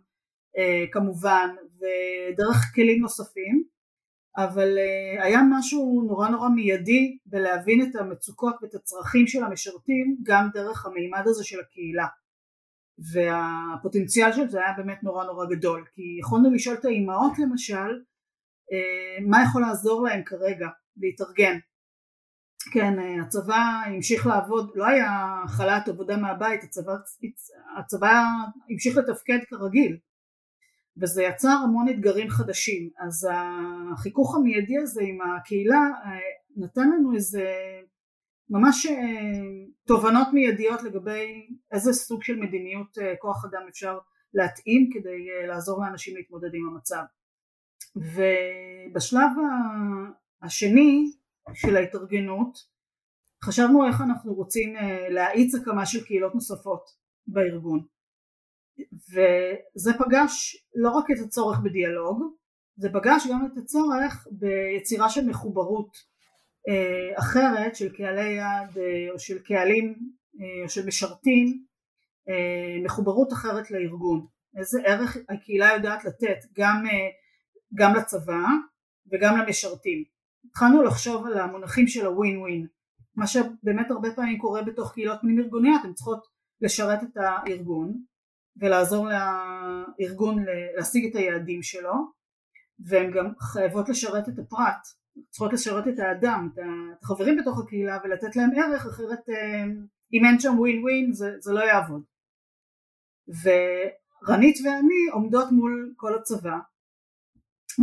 כמובן 0.91 1.55
ודרך 1.77 2.71
כלים 2.75 3.01
נוספים 3.01 3.63
אבל 4.37 4.77
היה 5.19 5.39
משהו 5.49 6.03
נורא 6.07 6.29
נורא 6.29 6.49
מיידי 6.49 7.17
בלהבין 7.25 7.81
את 7.81 7.95
המצוקות 7.95 8.55
ואת 8.61 8.75
הצרכים 8.75 9.27
של 9.27 9.43
המשרתים 9.43 10.17
גם 10.23 10.49
דרך 10.53 10.85
המימד 10.85 11.23
הזה 11.25 11.43
של 11.43 11.59
הקהילה. 11.59 12.07
והפוטנציאל 13.13 14.31
של 14.31 14.49
זה 14.49 14.59
היה 14.59 14.73
באמת 14.77 15.03
נורא 15.03 15.25
נורא 15.25 15.45
גדול 15.45 15.85
כי 15.93 16.01
יכולנו 16.19 16.53
לשאול 16.53 16.75
את 16.75 16.85
האימהות 16.85 17.39
למשל 17.39 18.01
אה, 18.71 19.25
מה 19.27 19.37
יכול 19.43 19.61
לעזור 19.61 20.03
להם 20.03 20.23
כרגע 20.25 20.67
להתארגן. 20.97 21.57
כן 22.73 22.99
אה, 22.99 23.21
הצבא 23.21 23.81
המשיך 23.85 24.27
לעבוד 24.27 24.71
לא 24.75 24.85
היה 24.85 25.41
חל"ת 25.47 25.87
עבודה 25.87 26.17
מהבית 26.17 26.63
הצבא, 26.63 26.93
הצבא 27.79 28.23
המשיך 28.69 28.97
לתפקד 28.97 29.39
כרגיל 29.49 29.97
וזה 31.01 31.23
יצר 31.23 31.57
המון 31.63 31.89
אתגרים 31.89 32.29
חדשים. 32.29 32.89
אז 32.99 33.27
החיכוך 33.93 34.35
המיידי 34.35 34.77
הזה 34.77 35.01
עם 35.03 35.17
הקהילה 35.21 35.81
אה, 36.05 36.19
נתן 36.57 36.89
לנו 36.89 37.15
איזה 37.15 37.45
ממש 38.49 38.85
אה, 38.85 38.93
תובנות 39.85 40.27
מיידיות 40.33 40.83
לגבי 40.83 41.47
איזה 41.71 41.93
סוג 41.93 42.23
של 42.23 42.35
מדיניות 42.35 42.97
אה, 42.97 43.13
כוח 43.19 43.45
אדם 43.45 43.61
אפשר 43.69 43.97
להתאים 44.33 44.89
כדי 44.93 45.47
לעזור 45.47 45.81
לאנשים 45.85 46.15
להתמודד 46.15 46.49
עם 46.53 46.69
המצב. 46.69 47.03
ובשלב 47.95 49.31
השני 50.41 51.11
של 51.53 51.75
ההתארגנות 51.75 52.57
חשבנו 53.43 53.87
איך 53.87 54.01
אנחנו 54.01 54.33
רוצים 54.33 54.75
להאיץ 55.09 55.55
הקמה 55.55 55.85
של 55.85 56.05
קהילות 56.05 56.35
נוספות 56.35 56.81
בארגון 57.27 57.85
וזה 59.11 59.91
פגש 59.99 60.65
לא 60.75 60.89
רק 60.89 61.05
את 61.11 61.25
הצורך 61.25 61.59
בדיאלוג 61.59 62.23
זה 62.77 62.89
פגש 62.93 63.27
גם 63.31 63.45
את 63.45 63.57
הצורך 63.57 64.27
ביצירה 64.31 65.09
של 65.09 65.25
מחוברות 65.25 65.97
אה, 66.69 67.19
אחרת 67.19 67.75
של 67.75 67.89
קהלי 67.95 68.29
יעד 68.29 68.77
אה, 68.77 69.11
או 69.13 69.19
של 69.19 69.39
קהלים 69.39 69.95
אה, 70.41 70.63
או 70.63 70.69
של 70.69 70.85
משרתים 70.85 71.63
מחוברות 72.83 73.33
אחרת 73.33 73.71
לארגון. 73.71 74.25
איזה 74.57 74.81
ערך 74.85 75.17
הקהילה 75.29 75.73
יודעת 75.73 76.05
לתת 76.05 76.37
גם, 76.57 76.83
גם 77.73 77.95
לצבא 77.95 78.43
וגם 79.11 79.37
למשרתים. 79.37 80.03
התחלנו 80.49 80.83
לחשוב 80.83 81.25
על 81.25 81.37
המונחים 81.37 81.87
של 81.87 82.05
הווין 82.05 82.37
ווין 82.37 82.67
מה 83.15 83.27
שבאמת 83.27 83.91
הרבה 83.91 84.11
פעמים 84.15 84.37
קורה 84.37 84.61
בתוך 84.61 84.93
קהילות 84.93 85.21
פנים 85.21 85.39
ארגוניות 85.39 85.81
הן 85.83 85.93
צריכות 85.93 86.27
לשרת 86.61 87.03
את 87.03 87.17
הארגון 87.17 88.03
ולעזור 88.59 89.07
לארגון 89.07 90.45
להשיג 90.77 91.09
את 91.09 91.15
היעדים 91.15 91.63
שלו 91.63 91.93
והן 92.79 93.11
גם 93.11 93.31
חייבות 93.39 93.89
לשרת 93.89 94.29
את 94.29 94.39
הפרט 94.39 94.87
צריכות 95.29 95.53
לשרת 95.53 95.87
את 95.87 95.99
האדם, 95.99 96.49
את 96.53 97.03
החברים 97.03 97.37
בתוך 97.37 97.59
הקהילה 97.59 97.97
ולתת 98.03 98.35
להם 98.35 98.49
ערך 98.55 98.85
אחרת 98.85 99.29
אה, 99.29 99.63
אם 100.13 100.25
אין 100.25 100.39
שם 100.39 100.59
ווין 100.59 100.83
ווין 100.83 101.13
זה, 101.13 101.31
זה 101.39 101.53
לא 101.53 101.59
יעבוד. 101.59 102.03
ורנית 103.27 104.57
ואני 104.65 105.07
עומדות 105.13 105.51
מול 105.51 105.93
כל 105.95 106.15
הצבא 106.15 106.57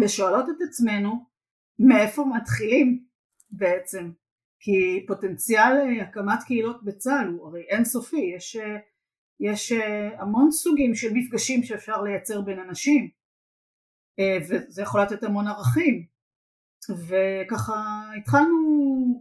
ושואלות 0.02 0.49
את 0.49 0.69
עצמנו 0.69 1.26
מאיפה 1.78 2.25
מתחילים 2.37 3.04
בעצם? 3.50 4.11
כי 4.61 5.04
פוטנציאל 5.07 5.76
אה, 5.76 6.02
הקמת 6.02 6.43
קהילות 6.47 6.85
בצה"ל 6.85 7.28
הוא 7.28 7.49
הרי 7.49 7.62
אינסופי 7.62 8.33
יש, 8.37 8.57
אה, 8.57 8.76
יש 9.41 9.73
המון 10.19 10.50
סוגים 10.50 10.95
של 10.95 11.09
מפגשים 11.14 11.62
שאפשר 11.62 12.03
לייצר 12.03 12.41
בין 12.41 12.59
אנשים 12.59 13.09
וזה 14.49 14.83
יכול 14.83 15.03
לתת 15.03 15.23
המון 15.23 15.47
ערכים. 15.47 16.07
וככה 16.91 17.75
התחלנו 18.19 18.59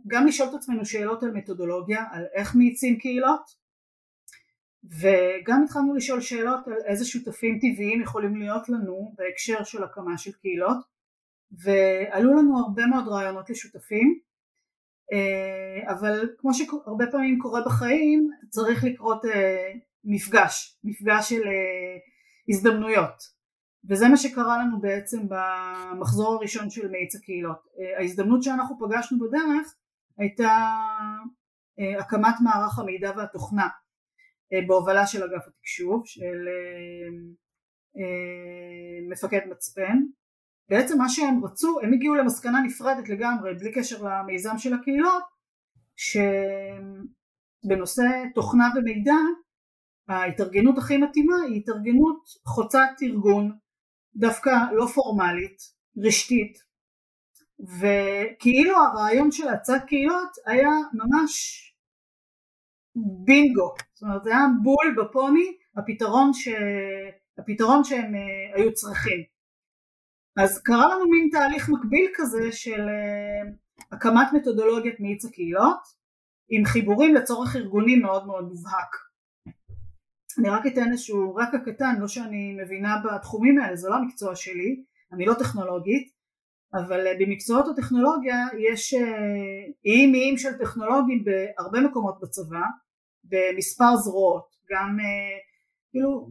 גם 0.08 0.28
לשאול 0.28 0.50
את 0.50 0.54
עצמנו 0.54 0.86
שאלות 0.86 1.24
על 1.24 1.32
מתודולוגיה, 1.32 2.04
על 2.12 2.26
איך 2.34 2.56
מאיצים 2.56 3.00
קהילות 3.00 3.64
וגם 4.84 5.64
התחלנו 5.64 5.96
לשאול 5.96 6.22
שאלות 6.22 6.68
על 6.68 6.74
איזה 6.86 7.06
שותפים 7.06 7.60
טבעיים 7.60 8.02
יכולים 8.02 8.36
להיות 8.36 8.70
לנו 8.70 9.14
בהקשר 9.18 9.64
של 9.64 9.84
הקמה 9.84 10.18
של 10.18 10.32
קהילות 10.32 10.78
ועלו 11.52 12.34
לנו 12.34 12.60
הרבה 12.60 12.86
מאוד 12.86 13.08
רעיונות 13.08 13.50
לשותפים 13.50 14.20
אה, 15.14 15.94
אבל 15.94 16.30
כמו 16.38 16.54
שהרבה 16.54 17.06
פעמים 17.12 17.40
קורה 17.40 17.62
בחיים 17.66 18.30
צריך 18.50 18.84
לקרות 18.84 19.26
אה, 19.26 19.74
מפגש, 20.04 20.80
מפגש 20.84 21.30
של 21.30 21.42
אה, 21.48 21.98
הזדמנויות 22.50 23.34
וזה 23.90 24.08
מה 24.08 24.18
שקרה 24.18 24.58
לנו 24.58 24.82
בעצם 24.82 25.18
במחזור 25.30 26.34
הראשון 26.34 26.70
של 26.70 26.92
מאיץ 26.92 27.16
הקהילות. 27.16 27.68
אה, 27.80 28.00
ההזדמנות 28.00 28.44
שאנחנו 28.44 28.80
פגשנו 28.80 29.20
בדרך 29.20 29.76
הייתה 30.18 30.50
אה, 31.80 32.00
הקמת 32.00 32.36
מערך 32.44 32.80
המידע 32.80 33.12
והתוכנה 33.18 33.68
בהובלה 34.68 35.08
של 35.08 35.24
אגף 35.24 35.48
התקשוב 35.48 36.04
של 36.06 36.48
מפקד 39.12 39.40
מצפן. 39.50 39.98
בעצם 40.70 40.98
מה 40.98 41.10
שהם 41.10 41.46
רצו, 41.46 41.80
הם 41.84 41.94
הגיעו 41.94 42.16
למסקנה 42.16 42.62
נפרדת 42.62 43.10
לגמרי 43.10 43.54
בלי 43.54 43.72
קשר 43.74 44.04
למיזם 44.04 44.58
של 44.58 44.74
הקהילות 44.74 45.24
שבנושא 47.66 48.04
תוכנה 48.36 48.70
ומידע 48.76 49.16
ההתארגנות 50.08 50.78
הכי 50.78 50.98
מתאימה 50.98 51.36
היא 51.48 51.62
התארגנות 51.62 52.24
חוצת 52.46 52.90
ארגון 53.04 53.58
דווקא 54.16 54.50
לא 54.74 54.86
פורמלית, 54.86 55.58
רשתית, 55.98 56.58
וכאילו 57.80 58.78
הרעיון 58.78 59.32
של 59.32 59.48
הצד 59.48 59.80
קהילות 59.88 60.30
היה 60.46 60.70
ממש 60.94 61.60
בינגו, 63.26 63.74
זאת 63.94 64.04
אומרת 64.04 64.24
זה 64.24 64.30
היה 64.30 64.46
בול 64.64 64.96
בפוני 64.98 65.58
הפתרון, 65.78 66.34
ש... 66.34 66.48
הפתרון 67.38 67.84
שהם 67.84 68.14
uh, 68.16 68.58
היו 68.58 68.74
צריכים. 68.74 69.24
אז 70.38 70.62
קרה 70.62 70.96
לנו 70.96 71.10
מין 71.10 71.30
תהליך 71.32 71.70
מקביל 71.70 72.12
כזה 72.16 72.52
של 72.52 72.82
uh, 72.82 73.86
הקמת 73.92 74.28
מתודולוגיית 74.34 75.00
מאיץ 75.00 75.26
הקהילות, 75.26 75.80
עם 76.50 76.66
חיבורים 76.66 77.16
לצורך 77.16 77.56
ארגוני 77.56 77.96
מאוד 77.96 78.28
מאוד 78.28 78.44
מובהק. 78.44 78.96
אני 80.40 80.50
רק 80.50 80.68
אתן 80.68 80.92
איזשהו 80.92 81.36
רקע 81.36 81.58
קטן, 81.66 81.96
לא 82.00 82.08
שאני 82.08 82.58
מבינה 82.64 82.96
בתחומים 83.04 83.60
האלה, 83.60 83.76
זה 83.76 83.90
לא 83.90 83.96
המקצוע 83.96 84.36
שלי, 84.36 84.84
אני 85.14 85.26
לא 85.26 85.34
טכנולוגית, 85.34 86.14
אבל 86.74 87.08
אה, 87.08 87.14
במקצועות 87.20 87.66
הטכנולוגיה 87.68 88.46
יש 88.70 88.94
איים 89.86 90.14
איים 90.14 90.38
של 90.38 90.54
טכנולוגים 90.54 91.24
בהרבה 91.24 91.82
מקומות 91.82 92.20
בצבא, 92.22 92.66
במספר 93.24 93.96
זרועות, 93.96 94.48
גם 94.70 94.98
כאילו 95.92 96.30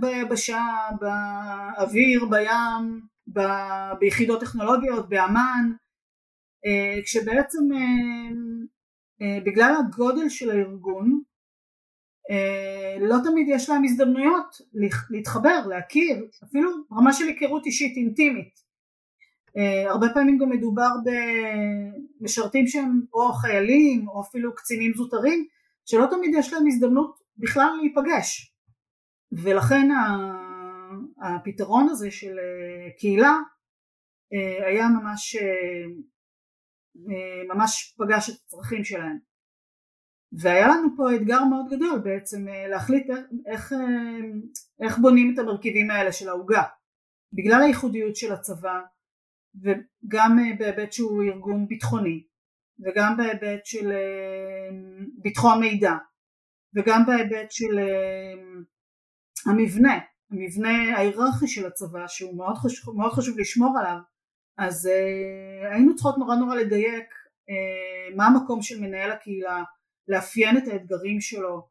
ביבשה, 0.00 0.64
באוויר, 1.00 2.24
בים, 2.30 3.00
ב, 3.32 3.40
ביחידות 4.00 4.40
טכנולוגיות, 4.40 5.08
באמ"ן, 5.08 5.72
אה, 6.66 7.02
כשבעצם 7.04 7.58
אה, 7.72 8.30
אה, 9.22 9.40
בגלל 9.44 9.74
הגודל 9.78 10.28
של 10.28 10.50
הארגון 10.50 11.22
לא 13.00 13.16
תמיד 13.24 13.46
יש 13.50 13.68
להם 13.68 13.84
הזדמנויות 13.84 14.56
להתחבר, 15.10 15.66
להכיר, 15.66 16.26
אפילו 16.44 16.70
רמה 16.92 17.12
של 17.12 17.24
היכרות 17.24 17.66
אישית 17.66 17.96
אינטימית. 17.96 18.68
הרבה 19.88 20.06
פעמים 20.14 20.38
גם 20.38 20.50
מדובר 20.50 20.88
במשרתים 22.20 22.66
שהם 22.66 23.00
או 23.12 23.32
חיילים 23.32 24.08
או 24.08 24.22
אפילו 24.22 24.54
קצינים 24.54 24.92
זוטרים 24.96 25.46
שלא 25.86 26.06
תמיד 26.10 26.30
יש 26.38 26.52
להם 26.52 26.66
הזדמנות 26.66 27.20
בכלל 27.36 27.70
להיפגש 27.80 28.52
ולכן 29.32 29.88
הפתרון 31.22 31.88
הזה 31.88 32.10
של 32.10 32.38
אה, 32.38 32.90
קהילה 32.98 33.36
אה, 34.32 34.66
היה 34.66 34.88
ממש, 34.88 35.36
אה, 35.36 35.84
ממש 37.54 37.94
פגש 37.98 38.30
את 38.30 38.34
הצרכים 38.46 38.84
שלהם. 38.84 39.27
והיה 40.32 40.68
לנו 40.68 40.88
פה 40.96 41.14
אתגר 41.14 41.44
מאוד 41.44 41.66
גדול 41.70 41.98
בעצם 41.98 42.46
להחליט 42.70 43.06
איך, 43.46 43.72
איך 44.82 44.98
בונים 44.98 45.34
את 45.34 45.38
המרכיבים 45.38 45.90
האלה 45.90 46.12
של 46.12 46.28
העוגה. 46.28 46.62
בגלל 47.32 47.62
הייחודיות 47.62 48.16
של 48.16 48.32
הצבא 48.32 48.80
וגם 49.62 50.36
בהיבט 50.58 50.92
שהוא 50.92 51.22
ארגון 51.22 51.68
ביטחוני 51.68 52.24
וגם 52.80 53.16
בהיבט 53.16 53.64
של 53.64 53.92
ביטחון 55.22 55.60
מידע 55.60 55.92
וגם 56.74 57.06
בהיבט 57.06 57.50
של 57.50 57.78
המבנה 59.46 59.98
המבנה 60.30 60.96
ההיררכי 60.96 61.48
של 61.48 61.66
הצבא 61.66 62.06
שהוא 62.06 62.36
מאוד 62.36 62.56
חשוב, 62.56 62.96
מאוד 62.96 63.12
חשוב 63.12 63.38
לשמור 63.38 63.78
עליו 63.78 63.98
אז 64.58 64.86
אה, 64.86 65.72
היינו 65.72 65.94
צריכות 65.94 66.18
נורא 66.18 66.36
נורא 66.36 66.54
לדייק 66.54 67.06
אה, 67.50 68.16
מה 68.16 68.26
המקום 68.26 68.62
של 68.62 68.80
מנהל 68.80 69.10
הקהילה, 69.10 69.62
לאפיין 70.08 70.56
את 70.56 70.68
האתגרים 70.68 71.20
שלו, 71.20 71.68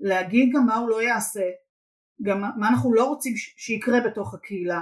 להגיד 0.00 0.52
גם 0.54 0.66
מה 0.66 0.76
הוא 0.76 0.88
לא 0.88 1.02
יעשה, 1.02 1.50
גם 2.22 2.40
מה 2.40 2.68
אנחנו 2.68 2.94
לא 2.94 3.04
רוצים 3.04 3.32
שיקרה 3.36 4.00
בתוך 4.00 4.34
הקהילה 4.34 4.80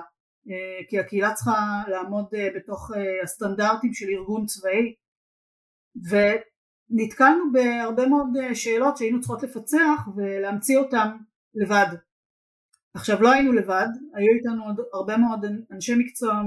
אה, 0.51 0.85
כי 0.89 0.99
הקהילה 0.99 1.35
צריכה 1.35 1.83
לעמוד 1.89 2.27
אה, 2.35 2.49
בתוך 2.55 2.91
אה, 2.97 3.23
הסטנדרטים 3.23 3.95
של 3.95 4.07
ארגון 4.09 4.47
צבאי. 4.47 4.95
ונתקלנו 6.11 7.45
בהרבה 7.53 8.07
מאוד 8.07 8.29
שאלות 8.55 8.97
שהיינו 8.97 9.21
צריכות 9.21 9.43
לפצח 9.43 10.09
ולהמציא 10.17 10.79
אותן 10.79 11.09
לבד. 11.55 11.87
עכשיו 12.95 13.23
לא 13.23 13.33
היינו 13.33 13.53
לבד, 13.53 13.87
היו 14.15 14.33
איתנו 14.35 14.65
עוד 14.65 14.81
הרבה 14.93 15.17
מאוד 15.17 15.45
אנשי 15.71 15.95
מקצוע 15.99 16.43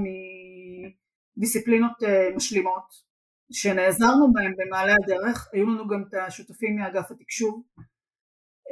מדיסציפלינות 1.36 1.92
משלימות 2.36 3.06
שנעזרנו 3.52 4.32
בהם 4.32 4.52
במעלה 4.56 4.94
הדרך, 5.04 5.48
היו 5.52 5.66
לנו 5.66 5.88
גם 5.88 6.04
את 6.08 6.14
השותפים 6.14 6.76
מאגף 6.76 7.10
התקשוב 7.10 7.62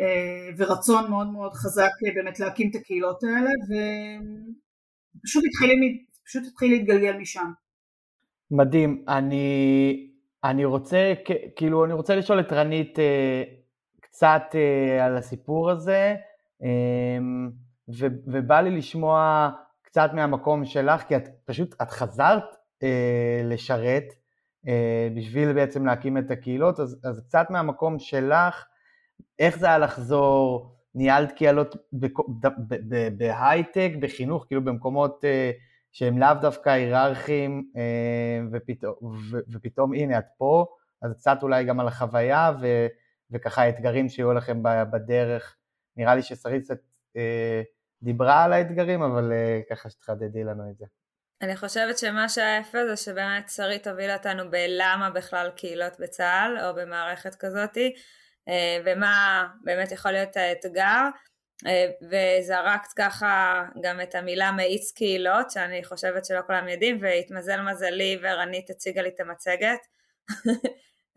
אה, 0.00 0.48
ורצון 0.56 1.10
מאוד 1.10 1.26
מאוד 1.26 1.52
חזק 1.52 1.90
אה, 2.06 2.14
באמת 2.14 2.40
להקים 2.40 2.70
את 2.70 2.74
הקהילות 2.74 3.22
האלה 3.22 3.50
ופשוט 5.20 5.44
התחיל, 5.46 5.70
פשוט 6.24 6.42
התחיל 6.46 6.70
להתגלגל 6.70 7.16
משם. 7.16 7.52
מדהים, 8.50 9.04
אני, 9.08 10.10
אני 10.44 10.64
רוצה, 10.64 11.14
כאילו 11.56 11.84
אני 11.84 11.92
רוצה 11.92 12.16
לשאול 12.16 12.40
את 12.40 12.52
רנית 12.52 12.98
קצת 14.00 14.42
על 15.00 15.16
הסיפור 15.16 15.70
הזה. 15.70 16.14
ו- 17.88 18.16
ובא 18.26 18.60
לי 18.60 18.70
לשמוע 18.70 19.50
קצת 19.82 20.10
מהמקום 20.14 20.64
שלך, 20.64 21.02
כי 21.02 21.16
את 21.16 21.28
פשוט, 21.44 21.74
את 21.82 21.90
חזרת 21.90 22.42
אה, 22.82 23.42
לשרת 23.44 24.02
אה, 24.02 24.16
בשביל 25.16 25.52
בעצם 25.52 25.86
להקים 25.86 26.18
את 26.18 26.30
הקהילות, 26.30 26.80
אז, 26.80 27.00
אז 27.04 27.20
קצת 27.20 27.46
מהמקום 27.50 27.98
שלך, 27.98 28.66
איך 29.38 29.58
זה 29.58 29.66
היה 29.66 29.78
לחזור, 29.78 30.74
ניהלת 30.94 31.32
קהילות 31.32 31.76
בהייטק, 33.16 33.92
בחינוך, 34.00 34.44
כאילו 34.46 34.64
במקומות 34.64 35.24
אה, 35.24 35.50
שהם 35.92 36.18
לאו 36.18 36.34
דווקא 36.40 36.70
היררכיים, 36.70 37.70
אה, 37.76 38.40
ופתאום, 38.52 38.94
ופתאום 39.52 39.94
הנה 39.94 40.18
את 40.18 40.24
פה, 40.38 40.66
אז 41.02 41.12
קצת 41.12 41.38
אולי 41.42 41.64
גם 41.64 41.80
על 41.80 41.88
החוויה, 41.88 42.52
ו, 42.60 42.86
וככה 43.30 43.62
האתגרים 43.62 44.08
שיהיו 44.08 44.32
לכם 44.32 44.62
בדרך. 44.92 45.56
נראה 45.96 46.14
לי 46.14 46.22
ששרית 46.22 46.64
קצת 46.64 46.78
אה, 47.16 47.62
דיברה 48.02 48.44
על 48.44 48.52
האתגרים, 48.52 49.02
אבל 49.02 49.32
אה, 49.32 49.60
ככה 49.70 49.90
שתחדדי 49.90 50.44
לנו 50.44 50.70
את 50.70 50.76
זה. 50.76 50.86
אני 51.44 51.56
חושבת 51.56 51.98
שמה 51.98 52.28
שהיה 52.28 52.58
יפה 52.58 52.78
זה 52.86 52.96
שבאמת 52.96 53.48
שרית 53.48 53.86
הובילה 53.86 54.16
אותנו 54.16 54.50
בלמה 54.50 55.10
בכלל 55.10 55.50
קהילות 55.56 56.00
בצה"ל 56.00 56.58
או 56.64 56.74
במערכת 56.74 57.34
כזאתי 57.34 57.94
אה, 58.48 58.78
ומה 58.84 59.46
באמת 59.62 59.92
יכול 59.92 60.10
להיות 60.10 60.36
האתגר 60.36 61.00
וזרקת 62.10 62.92
ככה 62.96 63.62
גם 63.82 64.00
את 64.00 64.14
המילה 64.14 64.52
מאיץ 64.52 64.92
קהילות 64.92 65.50
שאני 65.50 65.84
חושבת 65.84 66.24
שלא 66.24 66.40
כולם 66.46 66.68
יודעים 66.68 66.98
והתמזל 67.00 67.60
מזלי 67.60 68.18
ורנית 68.22 68.70
הציגה 68.70 69.02
לי 69.02 69.08
את 69.08 69.20
המצגת 69.20 69.80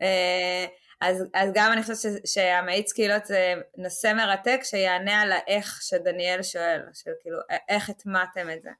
אז, 1.00 1.24
אז 1.34 1.50
גם 1.54 1.72
אני 1.72 1.82
חושבת 1.82 2.26
שהמאיץ 2.26 2.92
קהילות 2.92 3.26
זה 3.26 3.54
נושא 3.76 4.12
מרתק 4.16 4.60
שיענה 4.62 5.20
על 5.20 5.32
האיך 5.32 5.78
שדניאל 5.82 6.42
שואל, 6.42 6.82
של 6.94 7.10
כאילו 7.20 7.38
איך 7.68 7.90
הטמעתם 7.90 8.50
את 8.50 8.62
זה. 8.62 8.70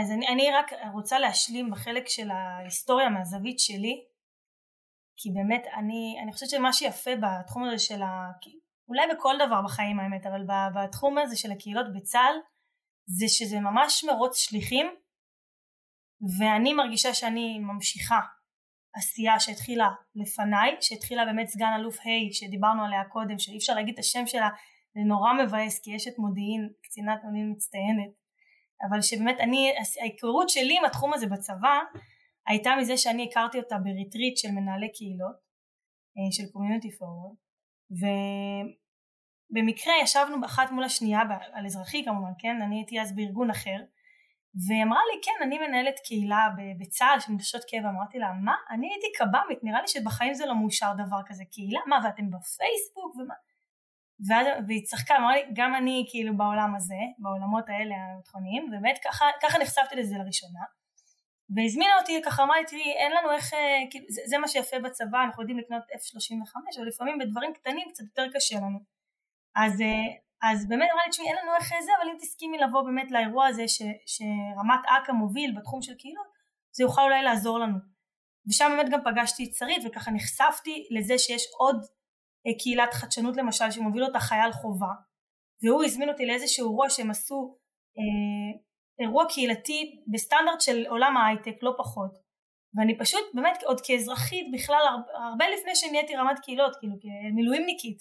אז 0.00 0.10
אני, 0.10 0.28
אני 0.28 0.50
רק 0.52 0.66
רוצה 0.92 1.18
להשלים 1.18 1.70
בחלק 1.70 2.08
של 2.08 2.30
ההיסטוריה 2.30 3.08
מהזווית 3.08 3.58
שלי, 3.58 4.04
כי 5.16 5.30
באמת 5.30 5.62
אני, 5.78 6.16
אני 6.22 6.32
חושבת 6.32 6.50
שמה 6.50 6.72
שיפה 6.72 7.10
בתחום 7.16 7.64
הזה 7.64 7.78
של 7.78 8.02
ה... 8.02 8.30
אולי 8.88 9.02
בכל 9.14 9.34
דבר 9.46 9.62
בחיים 9.62 10.00
האמת, 10.00 10.26
אבל 10.26 10.46
בתחום 10.74 11.18
הזה 11.18 11.36
של 11.36 11.52
הקהילות 11.52 11.86
בצה"ל, 11.94 12.34
זה 13.18 13.26
שזה 13.28 13.60
ממש 13.60 14.04
מרוץ 14.04 14.36
שליחים, 14.36 14.86
ואני 16.38 16.72
מרגישה 16.72 17.14
שאני 17.14 17.58
ממשיכה 17.58 18.20
עשייה 18.96 19.40
שהתחילה 19.40 19.88
לפניי, 20.14 20.76
שהתחילה 20.80 21.24
באמת 21.24 21.48
סגן 21.48 21.72
אלוף 21.78 21.96
ה' 22.00 22.32
שדיברנו 22.32 22.84
עליה 22.84 23.04
קודם, 23.04 23.38
שאי 23.38 23.56
אפשר 23.56 23.74
להגיד 23.74 23.94
את 23.94 23.98
השם 23.98 24.26
שלה, 24.26 24.48
זה 24.94 25.00
נורא 25.06 25.32
מבאס 25.32 25.80
כי 25.82 25.94
יש 25.94 26.08
את 26.08 26.18
מודיעין, 26.18 26.68
קצינת 26.82 27.18
מודיעין 27.24 27.52
מצטיינת, 27.52 28.25
אבל 28.88 29.02
שבאמת 29.02 29.40
אני, 29.40 29.72
ההיכרות 30.00 30.48
שלי 30.48 30.78
עם 30.78 30.84
התחום 30.84 31.14
הזה 31.14 31.26
בצבא 31.26 31.80
הייתה 32.46 32.70
מזה 32.80 32.96
שאני 32.96 33.28
הכרתי 33.30 33.58
אותה 33.58 33.78
ב 33.78 33.85
retreat 33.85 34.36
של 34.36 34.50
מנהלי 34.50 34.92
קהילות, 34.92 35.36
אה, 36.18 36.32
של 36.32 36.52
Community 36.52 36.90
Forward, 36.90 37.36
ובמקרה 39.50 39.94
ישבנו 40.02 40.46
אחת 40.46 40.70
מול 40.70 40.84
השנייה 40.84 41.20
על 41.52 41.66
אזרחי 41.66 42.04
כמובן, 42.04 42.32
כן, 42.38 42.62
אני 42.62 42.76
הייתי 42.76 43.00
אז 43.00 43.16
בארגון 43.16 43.50
אחר, 43.50 43.78
והיא 44.66 44.82
אמרה 44.82 45.00
לי 45.12 45.20
כן 45.24 45.46
אני 45.46 45.58
מנהלת 45.58 45.94
קהילה 46.04 46.48
בצה"ל 46.78 47.20
של 47.20 47.32
נשות 47.32 47.62
קבע. 47.70 47.88
אמרתי 47.88 48.18
לה 48.18 48.32
מה? 48.32 48.54
אני 48.70 48.90
הייתי 48.92 49.06
קב"מית 49.18 49.58
נראה 49.62 49.80
לי 49.80 49.88
שבחיים 49.88 50.34
זה 50.34 50.46
לא 50.46 50.54
מאושר 50.54 50.92
דבר 50.94 51.20
כזה 51.26 51.44
קהילה? 51.52 51.80
מה 51.86 51.98
ואתם 52.04 52.30
בפייסבוק? 52.30 53.16
ומה 53.16 53.34
והיא 54.66 54.84
צחקה 54.84 55.16
אמרה 55.16 55.34
לי 55.36 55.42
גם 55.52 55.74
אני 55.74 56.06
כאילו 56.10 56.36
בעולם 56.36 56.74
הזה 56.76 57.00
בעולמות 57.18 57.64
האלה 57.68 57.94
הביטחוניים 58.14 58.64
ובאמת 58.64 58.98
ככה, 59.04 59.26
ככה 59.42 59.58
נחשפתי 59.58 59.96
לזה 59.96 60.14
לראשונה. 60.18 60.60
והזמינה 61.54 61.98
אותי 62.00 62.22
ככה 62.24 62.42
אמרה 62.42 62.56
לי 62.56 62.64
תראי 62.66 62.92
אין 62.92 63.12
לנו 63.12 63.30
איך 63.32 63.54
אה, 63.54 63.78
כאילו 63.90 64.06
זה, 64.08 64.22
זה 64.26 64.38
מה 64.38 64.48
שיפה 64.48 64.78
בצבא 64.78 65.18
אנחנו 65.24 65.42
יודעים 65.42 65.58
לקנות 65.58 65.82
F35 65.82 66.78
אבל 66.78 66.86
לפעמים 66.88 67.18
בדברים 67.18 67.52
קטנים 67.54 67.88
קצת 67.92 68.04
יותר 68.04 68.26
קשה 68.34 68.56
לנו 68.56 68.78
אז 69.56 69.80
אה, 69.80 70.08
אז 70.50 70.68
באמת 70.68 70.88
אמרה 70.92 71.04
לי 71.04 71.10
תשמעי 71.10 71.28
אין 71.28 71.36
לנו 71.42 71.54
איך 71.54 71.68
זה 71.68 71.90
אבל 71.98 72.08
אם 72.10 72.16
תסכימי 72.20 72.58
לבוא 72.58 72.82
באמת 72.82 73.10
לאירוע 73.10 73.46
הזה 73.46 73.68
ש, 73.68 73.82
שרמת 74.06 74.80
אכ"א 74.86 75.12
מוביל 75.12 75.54
בתחום 75.58 75.82
של 75.82 75.94
קהילות 75.94 76.26
זה 76.72 76.84
יוכל 76.84 77.02
אולי 77.02 77.22
לעזור 77.22 77.58
לנו 77.58 77.78
ושם 78.48 78.72
באמת 78.76 78.90
גם 78.92 79.00
פגשתי 79.04 79.44
את 79.44 79.54
שרית 79.54 79.82
וככה 79.86 80.10
נחשפתי 80.10 80.88
לזה 80.90 81.18
שיש 81.18 81.42
עוד 81.58 81.76
אה, 81.76 81.88
קהילת 82.58 82.94
חדשנות 82.94 83.36
למשל 83.36 83.70
שמוביל 83.70 84.04
אותה 84.04 84.20
חייל 84.20 84.52
חובה 84.52 84.92
והוא 85.62 85.84
הזמין 85.84 86.08
אותי 86.08 86.26
לאיזשהו 86.26 86.66
אירוע 86.66 86.90
שהם 86.90 87.10
עשו 87.10 87.56
אה, 87.98 88.60
אירוע 89.04 89.24
קהילתי 89.28 90.02
בסטנדרט 90.12 90.60
של 90.60 90.86
עולם 90.88 91.16
ההייטק 91.16 91.62
לא 91.62 91.74
פחות. 91.78 92.26
ואני 92.76 92.98
פשוט 92.98 93.24
באמת 93.34 93.62
עוד 93.62 93.80
כאזרחית 93.80 94.46
בכלל 94.52 94.82
הרבה, 94.88 95.26
הרבה 95.28 95.44
לפני 95.48 95.76
שנהייתי 95.76 96.16
רמת 96.16 96.38
קהילות 96.38 96.76
כאילו 96.80 96.94
כמילואימניקית 97.00 97.98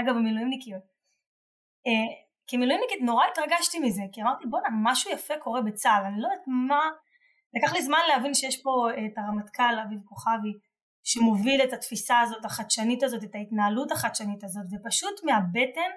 אגב 0.00 0.16
המילואימניקיות 0.16 0.82
אה, 1.86 2.26
כמילואימניקית 2.46 3.00
נורא 3.02 3.24
התרגשתי 3.32 3.78
מזה 3.78 4.02
כי 4.12 4.22
אמרתי 4.22 4.44
בואנה 4.46 4.68
משהו 4.82 5.10
יפה 5.10 5.34
קורה 5.42 5.60
בצה"ל 5.62 6.04
אני 6.06 6.20
לא 6.20 6.26
יודעת 6.26 6.44
מה 6.68 6.90
לקח 7.54 7.72
לי 7.72 7.82
זמן 7.82 7.98
להבין 8.08 8.34
שיש 8.34 8.62
פה 8.62 8.88
את 8.90 9.18
הרמטכ"ל 9.18 9.78
אביב 9.86 10.00
כוכבי 10.04 10.52
שמוביל 11.08 11.62
את 11.64 11.72
התפיסה 11.72 12.20
הזאת 12.20 12.44
החדשנית 12.44 13.02
הזאת 13.02 13.24
את 13.24 13.34
ההתנהלות 13.34 13.92
החדשנית 13.92 14.44
הזאת 14.44 14.66
ופשוט 14.72 15.24
מהבטן 15.24 15.90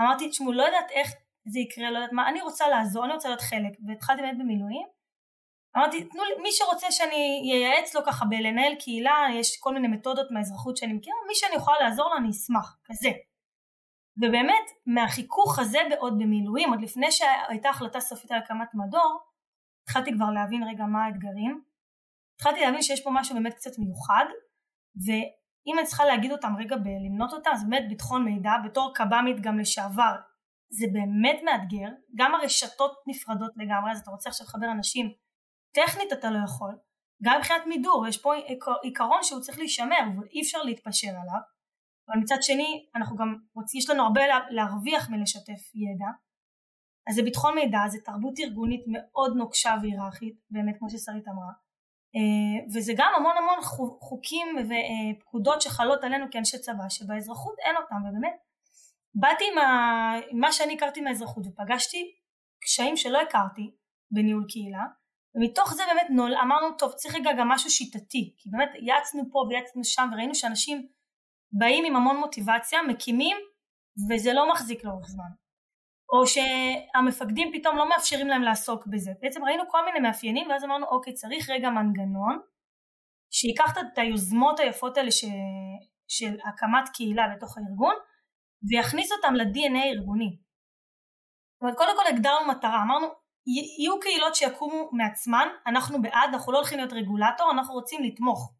אמרתי 0.00 0.28
תשמעו 0.28 0.52
לא 0.52 0.62
יודעת 0.62 0.90
איך 0.90 1.12
זה 1.44 1.60
יקרה 1.60 1.90
לא 1.90 1.96
יודעת 1.98 2.12
מה 2.12 2.28
אני 2.28 2.42
רוצה 2.42 2.68
לעזור 2.68 3.04
אני 3.04 3.14
רוצה 3.14 3.28
להיות 3.28 3.40
חלק. 3.40 3.72
והתחלתי 3.86 4.22
באמת 4.22 4.38
במילואים. 4.38 4.86
אמרתי 5.76 6.04
תנו 6.04 6.24
לי 6.24 6.42
מי 6.42 6.48
שרוצה 6.52 6.86
שאני 6.90 7.52
אייעץ 7.52 7.94
לו 7.94 8.00
ככה 8.06 8.24
בלנהל 8.24 8.74
קהילה 8.74 9.26
יש 9.34 9.56
כל 9.60 9.74
מיני 9.74 9.88
מתודות 9.88 10.26
מהאזרחות 10.30 10.76
שאני 10.76 10.92
מכירה 10.92 11.16
מי 11.28 11.34
שאני 11.34 11.54
יכולה 11.54 11.76
לעזור 11.80 12.10
לו 12.10 12.16
אני 12.16 12.30
אשמח. 12.30 12.76
כזה. 12.84 13.10
ובאמת 14.16 14.66
מהחיכוך 14.86 15.58
הזה 15.58 15.78
בעוד 15.90 16.18
במילואים 16.18 16.70
עוד 16.70 16.82
לפני 16.82 17.12
שהייתה 17.12 17.68
החלטה 17.68 18.00
סופית 18.00 18.30
על 18.32 18.38
הקמת 18.38 18.68
מדור 18.74 19.20
התחלתי 19.84 20.10
כבר 20.12 20.30
להבין 20.30 20.62
רגע 20.68 20.84
מה 20.84 21.04
האתגרים 21.04 21.62
התחלתי 22.42 22.60
להבין 22.60 22.82
שיש 22.82 23.04
פה 23.04 23.10
משהו 23.12 23.34
באמת 23.34 23.54
קצת 23.54 23.70
מיוחד 23.78 24.24
ואם 25.06 25.78
אני 25.78 25.86
צריכה 25.86 26.04
להגיד 26.04 26.32
אותם 26.32 26.52
רגע 26.58 26.76
בלמנות 26.76 27.32
אותם 27.32 27.50
אז 27.52 27.68
באמת 27.68 27.88
ביטחון 27.88 28.24
מידע 28.24 28.50
בתור 28.64 28.92
קב"מית 28.94 29.40
גם 29.40 29.58
לשעבר. 29.58 30.14
זה 30.78 30.86
באמת 30.92 31.40
מאתגר 31.44 31.88
גם 32.14 32.34
הרשתות 32.34 32.92
נפרדות 33.06 33.52
לגמרי 33.56 33.92
אז 33.92 34.00
אתה 34.00 34.10
רוצה 34.10 34.30
עכשיו 34.30 34.46
לחבר 34.46 34.72
אנשים 34.72 35.06
טכנית 35.74 36.12
אתה 36.12 36.30
לא 36.30 36.38
יכול 36.44 36.78
גם 37.24 37.38
מבחינת 37.38 37.62
מידור 37.66 38.06
יש 38.08 38.22
פה 38.22 38.32
עיקרון 38.82 39.22
שהוא 39.22 39.40
צריך 39.40 39.58
להישמר 39.58 40.04
ואי 40.16 40.42
אפשר 40.42 40.62
להתפשר 40.62 41.08
עליו. 41.08 41.42
אבל 42.08 42.18
מצד 42.20 42.36
שני 42.40 42.86
אנחנו 42.96 43.16
גם 43.16 43.36
רוצים, 43.54 43.78
יש 43.78 43.90
לנו 43.90 44.02
הרבה 44.02 44.20
להרוויח 44.50 45.10
מלשתף 45.10 45.62
ידע. 45.74 46.10
אז 47.08 47.14
זה 47.14 47.22
ביטחון 47.22 47.54
מידע, 47.54 47.78
זה 47.88 47.98
תרבות 48.04 48.34
ארגונית 48.38 48.84
מאוד 48.92 49.32
נוקשה 49.36 49.74
והיררכית, 49.82 50.34
באמת 50.50 50.74
כמו 50.78 50.90
ששרית 50.90 51.28
אמרה 51.28 51.52
וזה 52.74 52.92
גם 52.96 53.12
המון 53.16 53.36
המון 53.36 53.58
חוקים 54.00 54.46
ופקודות 54.58 55.62
שחלות 55.62 56.04
עלינו 56.04 56.26
כאנשי 56.30 56.58
צבא 56.58 56.88
שבאזרחות 56.88 57.54
אין 57.58 57.76
אותם 57.76 57.96
ובאמת 57.96 58.36
באתי 59.14 59.44
עם, 59.52 59.58
ה... 59.58 60.12
מה 60.32 60.52
שאני 60.52 60.74
הכרתי 60.74 61.00
מהאזרחות 61.00 61.46
ופגשתי 61.46 62.12
קשיים 62.62 62.96
שלא 62.96 63.20
הכרתי 63.20 63.70
בניהול 64.10 64.44
קהילה 64.48 64.84
ומתוך 65.34 65.74
זה 65.74 65.82
באמת 65.88 66.06
נול, 66.10 66.34
אמרנו 66.34 66.76
טוב 66.78 66.92
צריך 66.92 67.14
רגע 67.14 67.30
גם 67.38 67.48
משהו 67.48 67.70
שיטתי 67.70 68.34
כי 68.38 68.50
באמת 68.50 68.70
יעצנו 68.86 69.22
פה 69.32 69.38
ויעצנו 69.48 69.84
שם 69.84 70.08
וראינו 70.12 70.34
שאנשים 70.34 70.86
באים 71.52 71.84
עם 71.84 71.96
המון 71.96 72.16
מוטיבציה 72.16 72.82
מקימים 72.82 73.36
וזה 74.10 74.32
לא 74.32 74.50
מחזיק 74.52 74.84
לאורך 74.84 75.06
זמן 75.08 75.30
או 76.12 76.26
שהמפקדים 76.26 77.50
פתאום 77.54 77.76
לא 77.76 77.88
מאפשרים 77.88 78.28
להם 78.28 78.42
לעסוק 78.42 78.86
בזה 78.86 79.12
בעצם 79.20 79.44
ראינו 79.44 79.62
כל 79.68 79.84
מיני 79.84 80.00
מאפיינים 80.00 80.50
ואז 80.50 80.64
אמרנו 80.64 80.86
אוקיי 80.86 81.12
צריך 81.12 81.50
רגע 81.50 81.70
מנגנון 81.70 82.40
שייקח 83.30 83.78
את 83.78 83.98
היוזמות 83.98 84.60
היפות 84.60 84.96
האלה 84.96 85.10
ש... 85.10 85.24
של 86.08 86.36
הקמת 86.48 86.88
קהילה 86.94 87.34
לתוך 87.36 87.58
הארגון 87.58 87.94
ויכניס 88.70 89.12
אותם 89.12 89.34
ל-DNA 89.34 89.78
הארגוני. 89.78 90.36
זאת 91.52 91.62
אומרת, 91.62 91.76
קודם 91.76 91.96
כל 91.96 92.06
הגדרנו 92.06 92.48
מטרה, 92.48 92.82
אמרנו 92.82 93.06
יהיו 93.46 94.00
קהילות 94.00 94.34
שיקומו 94.34 94.90
מעצמן, 94.92 95.48
אנחנו 95.66 96.02
בעד, 96.02 96.30
אנחנו 96.32 96.52
לא 96.52 96.58
הולכים 96.58 96.78
להיות 96.78 96.92
רגולטור, 96.92 97.50
אנחנו 97.50 97.74
רוצים 97.74 98.02
לתמוך 98.02 98.52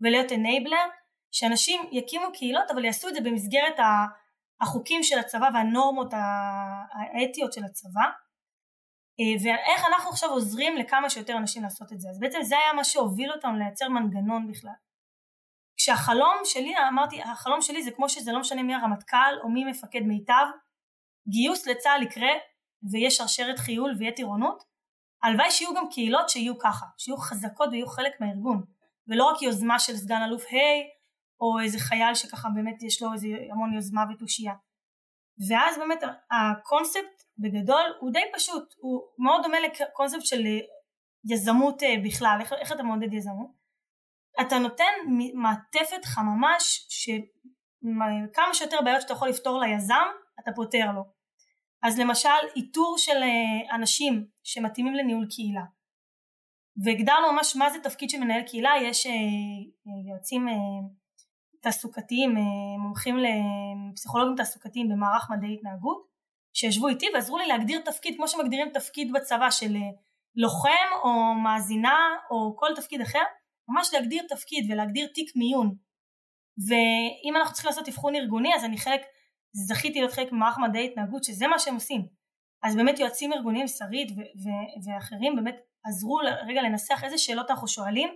ולהיות 0.00 0.32
אנייבלר, 0.32 0.86
שאנשים 1.30 1.88
יקימו 1.92 2.26
קהילות 2.32 2.70
אבל 2.70 2.84
יעשו 2.84 3.08
את 3.08 3.14
זה 3.14 3.20
במסגרת 3.20 3.78
החוקים 4.60 5.02
של 5.02 5.18
הצבא 5.18 5.48
והנורמות 5.54 6.12
האתיות 6.92 7.52
של 7.52 7.64
הצבא 7.64 8.04
אה, 9.20 9.42
ואיך 9.44 9.84
אנחנו 9.86 10.10
עכשיו 10.10 10.30
עוזרים 10.30 10.76
לכמה 10.76 11.10
שיותר 11.10 11.36
אנשים 11.36 11.62
לעשות 11.62 11.92
את 11.92 12.00
זה. 12.00 12.08
אז 12.10 12.20
בעצם 12.20 12.38
זה 12.42 12.58
היה 12.58 12.72
מה 12.72 12.84
שהוביל 12.84 13.32
אותם 13.32 13.54
לייצר 13.58 13.88
מנגנון 13.88 14.50
בכלל. 14.50 14.72
כשהחלום 15.76 16.36
שלי 16.44 16.74
אמרתי 16.88 17.22
החלום 17.22 17.62
שלי 17.62 17.82
זה 17.82 17.90
כמו 17.90 18.08
שזה 18.08 18.32
לא 18.32 18.40
משנה 18.40 18.62
מי 18.62 18.74
הרמטכ"ל 18.74 19.38
או 19.42 19.48
מי 19.48 19.64
מפקד 19.64 20.00
מיטב 20.00 20.46
גיוס 21.28 21.66
לצה"ל 21.66 22.02
יקרה 22.02 22.32
ויש 22.92 23.16
שרשרת 23.16 23.58
חיול 23.58 23.94
ויהיה 23.98 24.12
טירונות 24.12 24.62
הלוואי 25.22 25.50
שיהיו 25.50 25.74
גם 25.74 25.88
קהילות 25.90 26.28
שיהיו 26.28 26.58
ככה 26.58 26.86
שיהיו 26.98 27.16
חזקות 27.16 27.68
ויהיו 27.72 27.86
חלק 27.86 28.12
מהארגון 28.20 28.64
ולא 29.08 29.24
רק 29.24 29.42
יוזמה 29.42 29.78
של 29.78 29.96
סגן 29.96 30.22
אלוף 30.22 30.44
ה' 30.44 30.48
hey, 30.50 30.97
או 31.40 31.60
איזה 31.60 31.78
חייל 31.78 32.14
שככה 32.14 32.48
באמת 32.54 32.82
יש 32.82 33.02
לו 33.02 33.12
איזה 33.12 33.28
המון 33.52 33.72
יוזמה 33.72 34.04
ותושייה. 34.10 34.54
ואז 35.48 35.78
באמת 35.78 36.02
הקונספט 36.30 37.22
בגדול 37.38 37.84
הוא 38.00 38.12
די 38.12 38.22
פשוט 38.34 38.74
הוא 38.80 39.02
מאוד 39.18 39.42
דומה 39.42 39.56
לקונספט 39.60 40.26
של 40.26 40.42
יזמות 41.30 41.82
אה, 41.82 41.94
בכלל. 42.04 42.38
איך, 42.40 42.52
איך 42.52 42.72
אתה 42.72 42.82
מעודד 42.82 43.12
יזמות? 43.12 43.50
אתה 44.40 44.58
נותן 44.58 44.92
מעטפת 45.34 46.04
חממש 46.04 46.86
שכמה 46.88 48.54
שיותר 48.54 48.76
בעיות 48.84 49.02
שאתה 49.02 49.12
יכול 49.12 49.28
לפתור 49.28 49.60
ליזם 49.60 50.06
אתה 50.40 50.50
פותר 50.56 50.92
לו. 50.94 51.02
אז 51.82 51.98
למשל 51.98 52.28
איתור 52.56 52.94
של 52.98 53.22
אה, 53.22 53.76
אנשים 53.76 54.26
שמתאימים 54.42 54.94
לניהול 54.94 55.26
קהילה. 55.30 55.62
והגדרנו 56.84 57.32
ממש 57.32 57.56
מה 57.56 57.70
זה 57.70 57.78
תפקיד 57.82 58.10
של 58.10 58.18
מנהל 58.18 58.42
קהילה. 58.42 58.72
יש 58.82 59.06
אה, 59.06 59.12
יועצים 60.10 60.46
תעסוקתיים, 61.60 62.36
אה, 62.36 62.42
מומחים 62.78 63.16
לפסיכולוגים 63.92 64.36
תעסוקתיים 64.36 64.88
במערך 64.88 65.30
מדעי 65.30 65.54
התנהגות, 65.54 66.08
שישבו 66.52 66.88
איתי 66.88 67.06
ועזרו 67.14 67.38
לי 67.38 67.46
להגדיר 67.46 67.80
תפקיד 67.84 68.16
כמו 68.16 68.28
שמגדירים 68.28 68.68
תפקיד 68.74 69.12
בצבא 69.12 69.50
של 69.50 69.76
אה, 69.76 69.90
לוחם 70.36 70.88
או 71.02 71.34
מאזינה 71.34 71.98
או 72.30 72.56
כל 72.56 72.68
תפקיד 72.76 73.00
אחר, 73.00 73.22
ממש 73.68 73.94
להגדיר 73.94 74.22
תפקיד 74.28 74.70
ולהגדיר 74.70 75.08
תיק 75.14 75.36
מיון. 75.36 75.74
ואם 76.68 77.36
אנחנו 77.36 77.52
צריכים 77.52 77.68
לעשות 77.68 77.88
אבחון 77.88 78.14
ארגוני 78.14 78.54
אז 78.54 78.64
אני 78.64 78.78
חלק, 78.78 79.00
זכיתי 79.52 79.98
להיות 79.98 80.12
חלק 80.12 80.32
ממערך 80.32 80.58
מדעי 80.58 80.86
התנהגות 80.86 81.24
שזה 81.24 81.46
מה 81.46 81.58
שהם 81.58 81.74
עושים. 81.74 82.06
אז 82.62 82.76
באמת 82.76 82.98
יועצים 82.98 83.32
ארגוניים, 83.32 83.68
שרית 83.68 84.08
ואחרים 84.84 85.36
באמת 85.36 85.56
עזרו 85.84 86.18
רגע 86.48 86.62
לנסח 86.62 87.04
איזה 87.04 87.18
שאלות 87.18 87.50
אנחנו 87.50 87.68
שואלים 87.68 88.08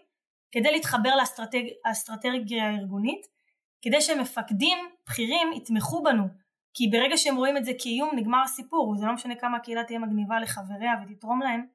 כדי 0.53 0.71
להתחבר 0.71 1.11
לאסטרטגיה 1.87 2.69
הארגונית 2.69 3.27
כדי 3.83 4.01
שמפקדים 4.01 4.79
בכירים 5.07 5.53
יתמכו 5.53 6.03
בנו 6.03 6.25
כי 6.75 6.89
ברגע 6.89 7.17
שהם 7.17 7.37
רואים 7.37 7.57
את 7.57 7.65
זה 7.65 7.73
כאיום 7.79 8.11
נגמר 8.17 8.43
הסיפור 8.45 8.97
זה 8.97 9.07
לא 9.07 9.13
משנה 9.15 9.35
כמה 9.37 9.57
הקהילה 9.57 9.85
תהיה 9.85 9.99
מגניבה 9.99 10.41
לחבריה 10.41 10.93
ותתרום 11.03 11.43
להם 11.43 11.67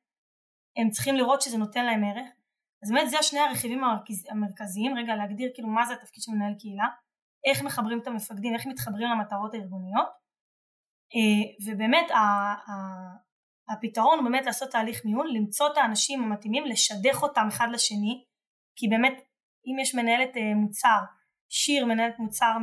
הם 0.78 0.89
צריכים 0.89 1.15
לראות 1.15 1.41
שזה 1.41 1.58
נותן 1.58 1.86
להם 1.86 2.04
ערך. 2.04 2.30
אז 2.84 2.91
באמת 2.91 3.10
זה 3.10 3.20
השני 3.20 3.39
הרכיבים 3.39 3.82
המרכזיים 4.30 4.98
רגע 4.98 5.15
להגדיר 5.15 5.52
כאילו 5.54 5.67
מה 5.67 5.86
זה 5.86 5.93
התפקיד 5.93 6.24
של 6.24 6.32
מנהל 6.32 6.54
קהילה 6.60 6.88
איך 7.46 7.63
מחברים 7.63 8.00
את 8.00 8.08
המפקדים 8.08 8.54
איך 8.54 8.65
מתחברים 8.65 9.10
למטרות 9.10 9.54
הארגוניות 9.54 10.08
אה, 11.15 11.72
ובאמת 11.72 12.12
הפתרון 13.70 14.20
הוא 14.20 14.30
באמת 14.30 14.46
לעשות 14.46 14.72
תהליך 14.72 15.06
מיון 15.06 15.28
למצוא 15.34 15.67
את 15.72 15.78
האנשים 15.78 16.24
המתאימים 16.24 16.65
לשדך 16.65 17.24
אותם 17.24 17.48
אחד 17.48 17.67
לשני 17.72 18.24
כי 18.76 18.88
באמת 18.88 19.13
אם 19.67 19.80
יש 19.82 19.96
מנהלת 19.96 20.38
אה, 20.38 20.56
מוצר 20.56 21.00
שיר 21.50 21.86
מנהלת 21.86 22.20
מוצר 22.20 22.58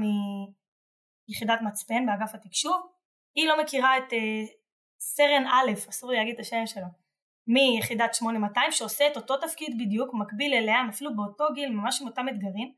מיחידת 1.29 1.59
מצפן 1.63 2.07
באגף 2.07 2.35
התקשוב. 2.35 2.87
היא 3.35 3.49
לא 3.49 3.63
מכירה 3.63 3.99
את 3.99 4.13
uh, 4.13 4.17
סרן 5.01 5.47
א', 5.47 5.89
אסור 5.89 6.11
לי 6.11 6.17
להגיד 6.17 6.35
את 6.35 6.41
השם 6.41 6.67
שלו, 6.67 6.87
מיחידת 7.47 8.15
8200 8.15 8.73
שעושה 8.73 9.07
את 9.07 9.17
אותו 9.17 9.37
תפקיד 9.37 9.79
בדיוק, 9.79 10.11
מקביל 10.15 10.55
אליה, 10.55 10.79
הם 10.79 10.89
אפילו 10.89 11.17
באותו 11.17 11.45
גיל, 11.55 11.71
ממש 11.71 12.01
עם 12.01 12.07
אותם 12.07 12.29
אתגרים, 12.29 12.73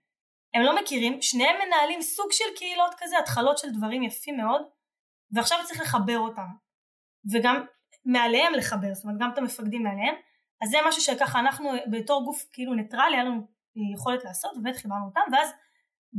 הם 0.54 0.62
לא 0.62 0.80
מכירים, 0.80 1.22
שניהם 1.22 1.56
מנהלים 1.66 2.02
סוג 2.02 2.32
של 2.32 2.44
קהילות 2.56 2.94
כזה, 2.98 3.18
התחלות 3.18 3.58
של 3.58 3.70
דברים 3.70 4.02
יפים 4.02 4.36
מאוד, 4.36 4.62
ועכשיו 5.30 5.58
צריך 5.64 5.80
לחבר 5.80 6.18
אותם, 6.18 6.46
וגם 7.32 7.64
מעליהם 8.04 8.54
לחבר, 8.54 8.94
זאת 8.94 9.04
אומרת 9.04 9.18
גם 9.20 9.30
את 9.32 9.38
המפקדים 9.38 9.82
מעליהם, 9.82 10.14
אז 10.62 10.70
זה 10.70 10.78
משהו 10.88 11.02
שככה 11.02 11.38
אנחנו 11.38 11.70
בתור 11.90 12.24
גוף 12.24 12.44
כאילו 12.52 12.74
ניטרלי, 12.74 13.16
היה 13.16 13.24
לנו 13.24 13.46
יכולת 13.94 14.24
לעשות, 14.24 14.56
ובאמת 14.56 14.76
חיברנו 14.76 15.06
אותם, 15.06 15.20
ואז 15.32 15.52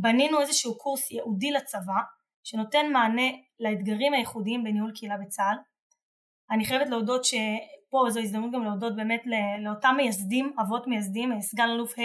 בנינו 0.02 0.42
איזשהו 0.42 0.78
קורס 0.78 1.12
ייעודי 1.12 1.52
לצבא 1.52 2.02
שנותן 2.44 2.92
מענה 2.94 3.32
לאתגרים 3.60 4.14
הייחודיים 4.14 4.64
בניהול 4.64 4.92
קהילה 4.96 5.18
בצה"ל. 5.18 5.58
אני 6.52 6.66
חייבת 6.66 6.90
להודות 6.90 7.26
שפה 7.26 8.06
זו 8.10 8.20
הזדמנות 8.20 8.52
גם 8.54 8.64
להודות 8.64 8.96
באמת 8.96 9.24
לאותם 9.64 9.94
מייסדים, 9.98 10.54
אבות 10.62 10.88
מייסדים, 10.88 11.42
סגן 11.42 11.70
אלוף 11.70 12.00
ה' 12.00 12.02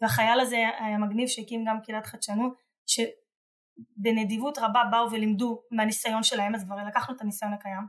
והחייל 0.00 0.40
הזה 0.40 0.56
המגניב 0.78 1.28
שהקים 1.28 1.64
גם 1.68 1.80
קהילת 1.80 2.06
חדשנות, 2.06 2.52
שבנדיבות 2.86 4.58
רבה 4.58 4.82
באו 4.90 5.10
ולימדו 5.10 5.62
מהניסיון 5.70 6.22
שלהם, 6.22 6.54
אז 6.54 6.64
כבר 6.64 6.76
לקחנו 6.88 7.16
את 7.16 7.20
הניסיון 7.20 7.52
הקיים. 7.52 7.86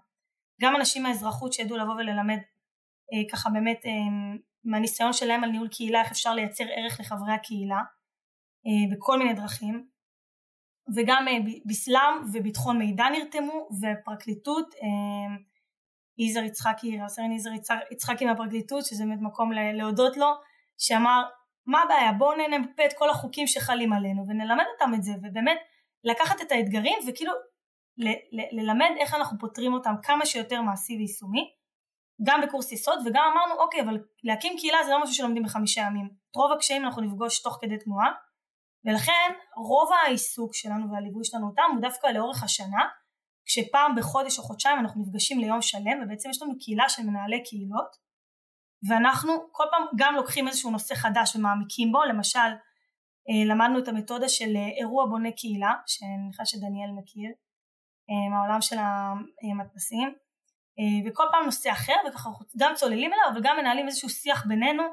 גם 0.61 0.75
אנשים 0.75 1.03
מהאזרחות 1.03 1.53
שידעו 1.53 1.77
לבוא 1.77 1.93
וללמד 1.93 2.37
אה, 3.13 3.29
ככה 3.31 3.49
באמת 3.49 3.85
אה, 3.85 3.91
מהניסיון 4.63 5.13
שלהם 5.13 5.43
על 5.43 5.49
ניהול 5.49 5.67
קהילה, 5.67 6.01
איך 6.01 6.11
אפשר 6.11 6.33
לייצר 6.33 6.63
ערך 6.75 6.99
לחברי 6.99 7.33
הקהילה 7.33 7.81
בכל 8.91 9.17
מיני 9.17 9.33
דרכים. 9.33 9.87
וגם 10.95 11.27
אה, 11.27 11.33
בסלאם 11.65 12.23
וביטחון 12.33 12.77
מידע 12.77 13.05
נרתמו, 13.09 13.67
ופרקליטות, 13.81 14.73
אה, 14.73 15.35
יזהר 16.17 16.43
יצחקי, 16.43 16.99
רב 17.01 17.07
סרן 17.07 17.31
יזהר 17.31 17.53
יצחקי 17.91 18.25
מהפרקליטות, 18.25 18.85
שזה 18.85 19.05
באמת 19.05 19.19
מקום 19.21 19.51
להודות 19.51 20.17
לו, 20.17 20.27
שאמר 20.77 21.23
מה 21.65 21.81
הבעיה? 21.81 22.11
בואו 22.11 22.37
ננפה 22.37 22.85
את 22.85 22.93
כל 22.97 23.09
החוקים 23.09 23.47
שחלים 23.47 23.93
עלינו 23.93 24.23
ונלמד 24.27 24.63
אותם 24.73 24.93
את 24.93 25.03
זה 25.03 25.11
ובאמת 25.23 25.57
לקחת 26.03 26.41
את 26.41 26.51
האתגרים 26.51 26.99
וכאילו 27.07 27.33
ל- 27.97 28.39
ל- 28.41 28.59
ללמד 28.61 28.89
איך 28.99 29.13
אנחנו 29.13 29.37
פותרים 29.39 29.73
אותם 29.73 29.93
כמה 30.03 30.25
שיותר 30.25 30.61
מעשי 30.61 30.97
ויישומי 30.97 31.51
גם 32.23 32.41
בקורס 32.41 32.71
יסוד 32.71 32.99
וגם 33.05 33.23
אמרנו 33.33 33.61
אוקיי 33.61 33.81
אבל 33.81 33.97
להקים 34.23 34.57
קהילה 34.57 34.77
זה 34.85 34.91
לא 34.91 35.01
משהו 35.03 35.15
שלומדים 35.15 35.43
בחמישה 35.43 35.81
ימים. 35.81 36.09
את 36.31 36.35
רוב 36.35 36.51
הקשיים 36.51 36.85
אנחנו 36.85 37.01
נפגוש 37.01 37.41
תוך 37.41 37.57
כדי 37.61 37.77
תנועה 37.77 38.11
ולכן 38.85 39.31
רוב 39.55 39.89
העיסוק 39.93 40.55
שלנו 40.55 40.91
והליווי 40.91 41.23
שלנו 41.23 41.47
אותם 41.47 41.63
הוא 41.73 41.81
דווקא 41.81 42.07
לאורך 42.07 42.43
השנה 42.43 42.83
כשפעם 43.45 43.95
בחודש 43.95 44.39
או 44.39 44.43
חודשיים 44.43 44.79
אנחנו 44.79 45.01
נפגשים 45.01 45.39
ליום 45.39 45.61
שלם 45.61 46.03
ובעצם 46.03 46.29
יש 46.29 46.41
לנו 46.41 46.53
קהילה 46.59 46.89
של 46.89 47.03
מנהלי 47.03 47.43
קהילות 47.43 48.03
ואנחנו 48.89 49.33
כל 49.51 49.63
פעם 49.71 49.83
גם 49.95 50.15
לוקחים 50.15 50.47
איזשהו 50.47 50.71
נושא 50.71 50.95
חדש 50.95 51.35
ומעמיקים 51.35 51.91
בו 51.91 52.03
למשל 52.03 52.39
אה, 53.29 53.45
למדנו 53.45 53.79
את 53.79 53.87
המתודה 53.87 54.29
של 54.29 54.55
אה, 54.55 54.67
אירוע 54.79 55.05
בונה 55.05 55.31
קהילה 55.31 55.73
שאני 55.87 56.17
מניחה 56.17 56.45
שדניאל 56.45 56.91
מכיר 56.91 57.31
אה, 58.09 58.29
מהעולם 58.29 58.61
של 58.61 58.77
המדפסים 58.79 60.13
וכל 61.05 61.23
פעם 61.31 61.45
נושא 61.45 61.71
אחר 61.71 61.93
וככה 62.07 62.29
גם 62.57 62.73
צוללים 62.75 63.13
אליו 63.13 63.25
אבל 63.33 63.41
גם 63.43 63.57
מנהלים 63.57 63.87
איזשהו 63.87 64.09
שיח 64.09 64.45
בינינו 64.45 64.83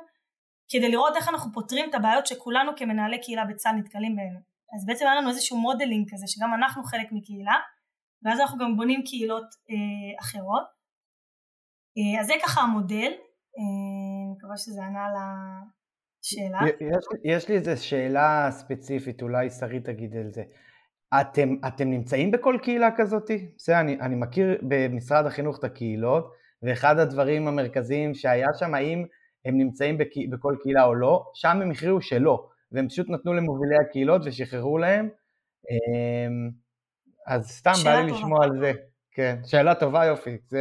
כדי 0.70 0.90
לראות 0.90 1.16
איך 1.16 1.28
אנחנו 1.28 1.52
פותרים 1.52 1.90
את 1.90 1.94
הבעיות 1.94 2.26
שכולנו 2.26 2.72
כמנהלי 2.76 3.20
קהילה 3.20 3.44
בצה"ל 3.44 3.76
נתקלים 3.76 4.16
בהן 4.16 4.40
אז 4.76 4.86
בעצם 4.86 5.06
היה 5.06 5.14
לנו 5.14 5.28
איזשהו 5.28 5.58
modeling 5.58 6.06
כזה 6.12 6.24
שגם 6.26 6.54
אנחנו 6.54 6.84
חלק 6.84 7.08
מקהילה 7.12 7.56
ואז 8.24 8.40
אנחנו 8.40 8.58
גם 8.58 8.76
בונים 8.76 9.02
קהילות 9.04 9.46
אה, 9.70 10.20
אחרות 10.20 10.64
אה, 11.98 12.20
אז 12.20 12.26
זה 12.26 12.34
ככה 12.42 12.60
המודל 12.60 13.12
אני 13.58 14.30
אה, 14.30 14.36
מקווה 14.36 14.56
שזה 14.56 14.84
ענה 14.84 15.04
על 15.04 15.14
השאלה. 15.16 16.58
יש, 16.80 17.04
יש 17.24 17.48
לי 17.48 17.54
איזו 17.54 17.86
שאלה 17.86 18.48
ספציפית, 18.50 19.22
אולי 19.22 19.50
שרית 19.50 19.84
תגיד 19.84 20.16
על 20.16 20.30
זה. 20.30 20.42
אתם, 21.20 21.48
אתם 21.66 21.90
נמצאים 21.90 22.30
בכל 22.30 22.58
קהילה 22.62 22.88
כזאת? 22.96 23.30
בסדר, 23.56 23.80
אני, 23.80 24.00
אני 24.00 24.14
מכיר 24.14 24.58
במשרד 24.62 25.26
החינוך 25.26 25.58
את 25.58 25.64
הקהילות, 25.64 26.32
ואחד 26.62 26.98
הדברים 26.98 27.48
המרכזיים 27.48 28.14
שהיה 28.14 28.48
שם, 28.58 28.74
האם 28.74 29.04
הם 29.44 29.58
נמצאים 29.58 29.98
בק, 29.98 30.10
בכל 30.30 30.56
קהילה 30.62 30.84
או 30.84 30.94
לא, 30.94 31.30
שם 31.34 31.60
הם 31.62 31.70
הכריעו 31.70 32.00
שלא, 32.00 32.48
והם 32.72 32.88
פשוט 32.88 33.10
נתנו 33.10 33.34
למובילי 33.34 33.76
הקהילות 33.76 34.22
ושחררו 34.24 34.78
להם. 34.78 35.08
אמ, 35.70 36.50
אז 37.26 37.50
סתם 37.50 37.72
בא 37.84 38.00
לי 38.00 38.12
לשמוע 38.12 38.44
על 38.44 38.58
זה. 38.60 38.72
כן, 39.12 39.36
שאלה 39.46 39.74
טובה 39.74 40.04
יופי. 40.04 40.38
זה, 40.48 40.60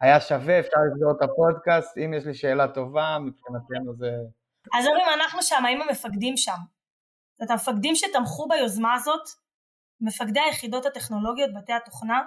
היה 0.00 0.20
שווה, 0.20 0.60
אפשר 0.60 0.76
לסגור 0.86 1.12
את 1.16 1.22
הפודקאסט, 1.22 1.98
אם 1.98 2.14
יש 2.14 2.26
לי 2.26 2.34
שאלה 2.34 2.68
טובה, 2.68 3.18
מבחינתנו 3.18 3.96
זה... 3.98 4.10
אז 4.78 4.86
אומרים, 4.86 5.06
אנחנו 5.20 5.42
שם, 5.42 5.64
האם 5.64 5.82
המפקדים 5.82 6.36
שם? 6.36 6.58
זאת 7.40 7.50
המפקדים 7.50 7.94
שתמכו 7.94 8.48
ביוזמה 8.48 8.94
הזאת, 8.94 9.28
מפקדי 10.00 10.40
היחידות 10.40 10.86
הטכנולוגיות, 10.86 11.50
בתי 11.54 11.72
התוכנה, 11.72 12.22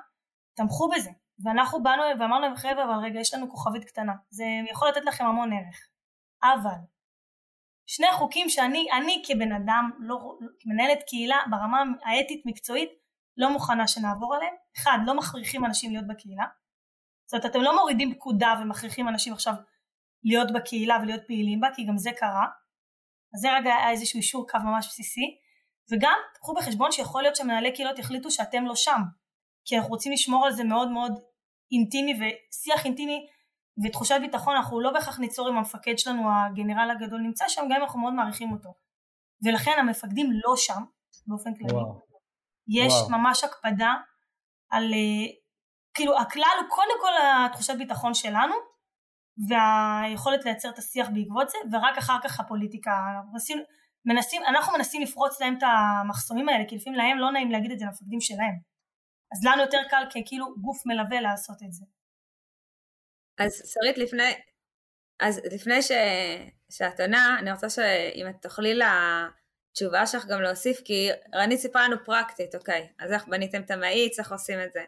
תמכו 0.53 0.89
בזה. 0.89 1.09
ואנחנו 1.43 1.83
באנו 1.83 2.03
ואמרנו 2.19 2.41
להם, 2.41 2.55
חבר'ה, 2.55 2.83
אבל 2.83 3.03
רגע, 3.03 3.19
יש 3.19 3.33
לנו 3.33 3.49
כוכבית 3.49 3.83
קטנה. 3.83 4.13
זה 4.29 4.43
יכול 4.71 4.87
לתת 4.87 5.05
לכם 5.05 5.25
המון 5.25 5.53
ערך. 5.53 5.87
אבל, 6.43 6.79
שני 7.87 8.07
חוקים 8.11 8.49
שאני, 8.49 8.87
אני 8.97 9.23
כבן 9.25 9.51
אדם, 9.51 9.91
לא, 9.99 10.37
כמנהלת 10.59 10.99
קהילה, 11.07 11.37
ברמה 11.49 11.83
האתית-מקצועית, 12.03 12.89
לא 13.37 13.49
מוכנה 13.49 13.87
שנעבור 13.87 14.35
עליהם. 14.35 14.53
אחד, 14.77 14.97
לא 15.05 15.17
מכריחים 15.17 15.65
אנשים 15.65 15.91
להיות 15.91 16.07
בקהילה. 16.07 16.45
זאת 17.31 17.33
אומרת 17.33 17.51
אתם 17.51 17.61
לא 17.61 17.75
מורידים 17.75 18.15
פקודה 18.15 18.53
ומכריחים 18.61 19.07
אנשים 19.07 19.33
עכשיו 19.33 19.53
להיות 20.23 20.53
בקהילה 20.53 20.97
ולהיות 21.01 21.21
פעילים 21.27 21.59
בה 21.59 21.67
כי 21.75 21.85
גם 21.85 21.97
זה 21.97 22.11
קרה 22.17 22.45
אז 23.35 23.41
זה 23.41 23.53
רגע 23.53 23.75
היה 23.75 23.89
איזשהו 23.89 24.17
אישור 24.17 24.47
קו 24.49 24.57
ממש 24.63 24.87
בסיסי 24.87 25.37
וגם 25.91 26.17
קחו 26.33 26.53
בחשבון 26.53 26.91
שיכול 26.91 27.21
להיות 27.21 27.35
שמנהלי 27.35 27.73
קהילות 27.73 27.99
יחליטו 27.99 28.31
שאתם 28.31 28.65
לא 28.65 28.75
שם 28.75 29.01
כי 29.65 29.77
אנחנו 29.77 29.89
רוצים 29.89 30.11
לשמור 30.11 30.45
על 30.45 30.51
זה 30.51 30.63
מאוד 30.63 30.91
מאוד 30.91 31.19
אינטימי 31.71 32.13
ושיח 32.13 32.85
אינטימי 32.85 33.27
ותחושת 33.83 34.15
ביטחון 34.21 34.55
אנחנו 34.55 34.81
לא 34.81 34.91
בהכרח 34.91 35.19
ניצור 35.19 35.47
עם 35.47 35.57
המפקד 35.57 35.97
שלנו 35.97 36.29
הגנרל 36.33 36.91
הגדול 36.91 37.21
נמצא 37.21 37.45
שם 37.47 37.61
גם 37.61 37.75
אם 37.75 37.81
אנחנו 37.81 37.99
מאוד 37.99 38.13
מעריכים 38.13 38.51
אותו 38.51 38.73
ולכן 39.45 39.71
המפקדים 39.79 40.31
לא 40.45 40.55
שם 40.55 40.83
באופן 41.27 41.55
כללי 41.55 41.73
וואו. 41.73 42.01
יש 42.67 42.93
וואו. 42.93 43.09
ממש 43.09 43.43
הקפדה 43.43 43.93
על 44.69 44.93
אה, 44.93 45.33
כאילו 45.93 46.17
הכלל 46.19 46.57
הוא 46.61 46.69
קודם 46.69 46.97
כל 47.01 47.11
התחושת 47.45 47.73
ביטחון 47.77 48.13
שלנו 48.13 48.55
והיכולת 49.49 50.45
לייצר 50.45 50.69
את 50.69 50.77
השיח 50.77 51.07
בעקבות 51.13 51.49
זה 51.49 51.57
ורק 51.71 51.97
אחר 51.97 52.17
כך 52.23 52.39
הפוליטיקה 52.39 52.91
מנסים, 53.33 53.57
מנסים, 54.05 54.41
אנחנו 54.47 54.77
מנסים 54.77 55.01
לפרוץ 55.01 55.41
להם 55.41 55.57
את 55.57 55.63
המחסומים 55.63 56.49
האלה 56.49 56.63
כי 56.69 56.75
לפעמים 56.75 56.99
להם 56.99 57.17
לא 57.17 57.31
נעים 57.31 57.51
להגיד 57.51 57.71
את 57.71 57.79
זה 57.79 57.85
למפקדים 57.85 58.21
שלהם 58.21 58.70
אז 59.33 59.45
לנו 59.45 59.61
יותר 59.61 59.81
קל 59.89 60.03
ככאילו 60.09 60.55
גוף 60.61 60.85
מלווה 60.85 61.21
לעשות 61.21 61.57
את 61.67 61.73
זה. 61.73 61.85
אז 63.37 63.73
שרית 63.73 63.97
לפני 63.97 64.33
אז 65.19 65.41
לפני 65.51 65.81
ש... 65.81 65.91
שאת 66.69 66.99
עונה 66.99 67.35
אני 67.39 67.51
רוצה 67.51 67.69
שאם 67.69 68.27
את 68.29 68.35
תוכלי 68.41 68.79
לתשובה 68.79 70.07
שלך 70.07 70.25
גם 70.25 70.41
להוסיף 70.41 70.81
כי 70.85 71.09
רנית 71.35 71.59
סיפרה 71.59 71.87
לנו 71.87 71.95
פרקטית 72.05 72.55
אוקיי 72.55 72.89
אז 72.99 73.11
איך 73.11 73.27
בניתם 73.27 73.61
את 73.61 73.71
המאיץ 73.71 74.19
איך 74.19 74.31
עושים 74.31 74.61
את 74.61 74.73
זה 74.73 74.83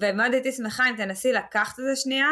ומאוד 0.00 0.32
הייתי 0.32 0.52
שמחה 0.52 0.90
אם 0.90 0.96
תנסי 0.96 1.32
לקחת 1.32 1.80
את 1.80 1.84
זה 1.84 1.96
שנייה 1.96 2.28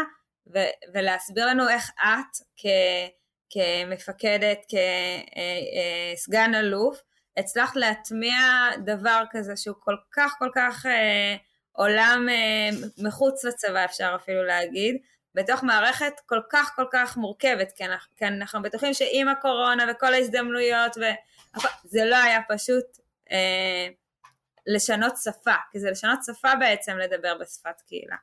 ו- 0.55 0.93
ולהסביר 0.95 1.47
לנו 1.47 1.69
איך 1.69 1.91
את 1.99 2.37
כ- 2.57 3.11
כמפקדת, 3.51 4.59
כסגן 6.17 6.55
אלוף, 6.55 7.01
הצלחת 7.37 7.77
להטמיע 7.77 8.37
דבר 8.85 9.23
כזה 9.31 9.57
שהוא 9.57 9.77
כל 9.81 9.97
כך 10.13 10.35
כל 10.39 10.49
כך 10.55 10.87
אה, 10.87 11.37
עולם 11.73 12.27
אה, 12.29 12.71
מחוץ 12.99 13.45
לצבא 13.45 13.85
אפשר 13.85 14.17
אפילו 14.23 14.45
להגיד, 14.45 14.97
בתוך 15.35 15.65
מערכת 15.65 16.13
כל 16.27 16.41
כך 16.51 16.73
כל 16.77 16.87
כך 16.93 17.17
מורכבת, 17.17 17.73
כי 17.77 17.85
אנחנו, 17.85 18.17
כי 18.17 18.27
אנחנו 18.27 18.63
בטוחים 18.63 18.95
שעם 18.95 19.29
הקורונה 19.29 19.85
וכל 19.91 20.15
ההזדמנויות, 20.15 20.97
ו... 20.97 21.03
זה 21.85 22.05
לא 22.05 22.17
היה 22.17 22.41
פשוט 22.49 22.85
אה, 23.31 23.89
לשנות 24.67 25.17
שפה, 25.17 25.55
כי 25.71 25.81
זה 25.81 25.91
לשנות 25.91 26.19
שפה 26.25 26.49
בעצם 26.61 26.97
לדבר 26.97 27.39
בשפת 27.41 27.81
קהילה. 27.87 28.17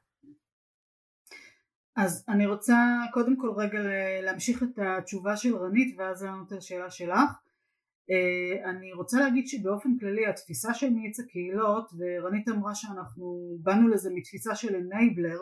אז 1.95 2.25
אני 2.29 2.45
רוצה 2.45 2.75
קודם 3.13 3.37
כל 3.37 3.53
רגע 3.57 3.79
להמשיך 4.21 4.63
את 4.63 4.79
התשובה 4.79 5.37
של 5.37 5.55
רנית 5.55 5.95
ואז 5.97 6.23
אני 6.23 6.31
את 6.47 6.51
השאלה 6.51 6.91
שלך. 6.91 7.46
אה, 8.11 8.69
אני 8.69 8.93
רוצה 8.93 9.19
להגיד 9.19 9.47
שבאופן 9.47 9.97
כללי 9.99 10.27
התפיסה 10.27 10.73
של 10.73 10.89
מאיץ 10.89 11.19
הקהילות 11.19 11.91
ורנית 11.97 12.49
אמרה 12.49 12.75
שאנחנו 12.75 13.57
באנו 13.61 13.87
לזה 13.87 14.09
מתפיסה 14.13 14.55
של 14.55 14.75
אנייבלר 14.75 15.39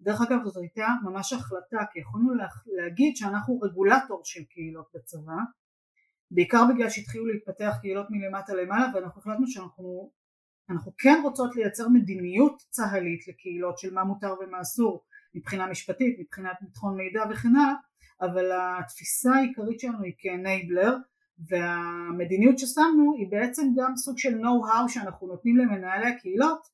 דרך 0.00 0.20
אגב 0.20 0.44
זאת 0.44 0.56
הייתה 0.56 0.86
ממש 1.04 1.32
החלטה 1.32 1.78
כי 1.92 2.00
יכולנו 2.00 2.32
להגיד 2.66 3.16
שאנחנו 3.16 3.60
רגולטור 3.60 4.20
של 4.24 4.44
קהילות 4.44 4.86
בצבא 4.94 5.36
בעיקר 6.30 6.64
בגלל 6.74 6.90
שהתחילו 6.90 7.26
להתפתח 7.26 7.76
קהילות 7.80 8.06
מלמטה 8.10 8.54
למעלה 8.54 8.86
ואנחנו 8.94 9.20
החלטנו 9.20 9.46
שאנחנו 9.46 10.10
אנחנו 10.70 10.92
כן 10.98 11.20
רוצות 11.24 11.56
לייצר 11.56 11.88
מדיניות 11.88 12.62
צה"לית 12.70 13.28
לקהילות 13.28 13.78
של 13.78 13.94
מה 13.94 14.04
מותר 14.04 14.34
ומה 14.40 14.60
אסור 14.60 15.04
מבחינה 15.34 15.66
משפטית, 15.66 16.16
מבחינת 16.20 16.56
ביטחון 16.60 16.96
מידע 16.96 17.22
וכן 17.30 17.56
הלאה, 17.56 17.74
אבל 18.20 18.50
התפיסה 18.52 19.30
העיקרית 19.34 19.80
שלנו 19.80 20.02
היא 20.02 20.14
כאנייבלר 20.18 20.96
והמדיניות 21.46 22.58
ששמנו 22.58 23.14
היא 23.18 23.30
בעצם 23.30 23.62
גם 23.76 23.96
סוג 23.96 24.18
של 24.18 24.40
know-how 24.40 24.88
שאנחנו 24.88 25.26
נותנים 25.26 25.56
למנהלי 25.56 26.06
הקהילות 26.06 26.66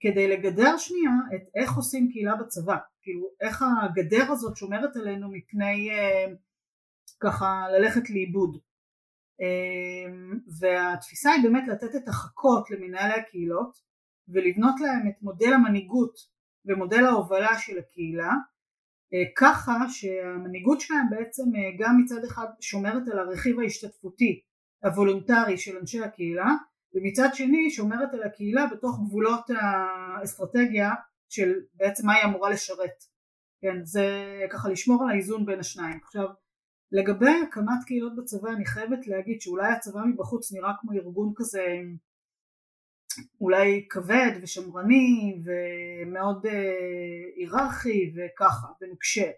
כדי 0.00 0.28
לגדר 0.28 0.76
שנייה 0.76 1.12
את 1.34 1.42
איך 1.54 1.76
עושים 1.76 2.08
קהילה 2.12 2.36
בצבא, 2.36 2.76
כאילו 3.02 3.28
איך 3.40 3.64
הגדר 3.82 4.32
הזאת 4.32 4.56
שומרת 4.56 4.96
עלינו 4.96 5.28
מפני 5.32 5.90
אה, 5.90 6.26
ככה 7.20 7.66
ללכת 7.78 8.10
לאיבוד. 8.10 8.58
אמ, 9.40 10.38
והתפיסה 10.60 11.30
היא 11.30 11.42
באמת 11.42 11.68
לתת 11.68 11.96
את 11.96 12.08
החכות 12.08 12.70
למנהלי 12.70 13.14
הקהילות 13.14 13.76
ולבנות 14.28 14.74
להם 14.80 15.08
את 15.08 15.22
מודל 15.22 15.52
המנהיגות 15.54 16.14
ומודל 16.66 17.04
ההובלה 17.04 17.58
של 17.58 17.78
הקהילה. 17.78 18.30
אה, 18.30 18.55
ככה 19.36 19.72
שהמנהיגות 19.88 20.80
שלהם 20.80 21.06
בעצם 21.10 21.42
אה, 21.42 21.70
גם 21.78 21.96
מצד 22.02 22.24
אחד 22.24 22.46
שומרת 22.60 23.08
על 23.08 23.18
הרכיב 23.18 23.60
ההשתתפותי 23.60 24.40
הוולונטרי 24.84 25.58
של 25.58 25.78
אנשי 25.78 26.04
הקהילה 26.04 26.54
ומצד 26.94 27.28
שני 27.34 27.70
שומרת 27.70 28.14
על 28.14 28.22
הקהילה 28.22 28.66
בתוך 28.66 29.00
גבולות 29.06 29.50
האסטרטגיה 29.50 30.90
של 31.28 31.52
בעצם 31.74 32.06
מה 32.06 32.14
היא 32.14 32.24
אמורה 32.24 32.50
לשרת. 32.50 33.04
כן 33.60 33.84
זה 33.84 34.06
ככה 34.50 34.68
לשמור 34.68 35.02
על 35.02 35.10
האיזון 35.10 35.46
בין 35.46 35.60
השניים. 35.60 35.98
עכשיו 36.02 36.26
לגבי 36.92 37.30
הקמת 37.48 37.84
קהילות 37.86 38.16
בצבא 38.16 38.50
אני 38.50 38.66
חייבת 38.66 39.06
להגיד 39.06 39.40
שאולי 39.40 39.72
הצבא 39.72 40.00
מבחוץ 40.04 40.52
נראה 40.52 40.72
כמו 40.80 40.92
ארגון 40.92 41.32
כזה 41.36 41.62
אולי 43.40 43.86
כבד 43.90 44.30
ושמרני 44.42 45.42
ומאוד 45.44 46.46
היררכי 47.36 48.12
וככה 48.16 48.66
ונוקשה. 48.80 49.30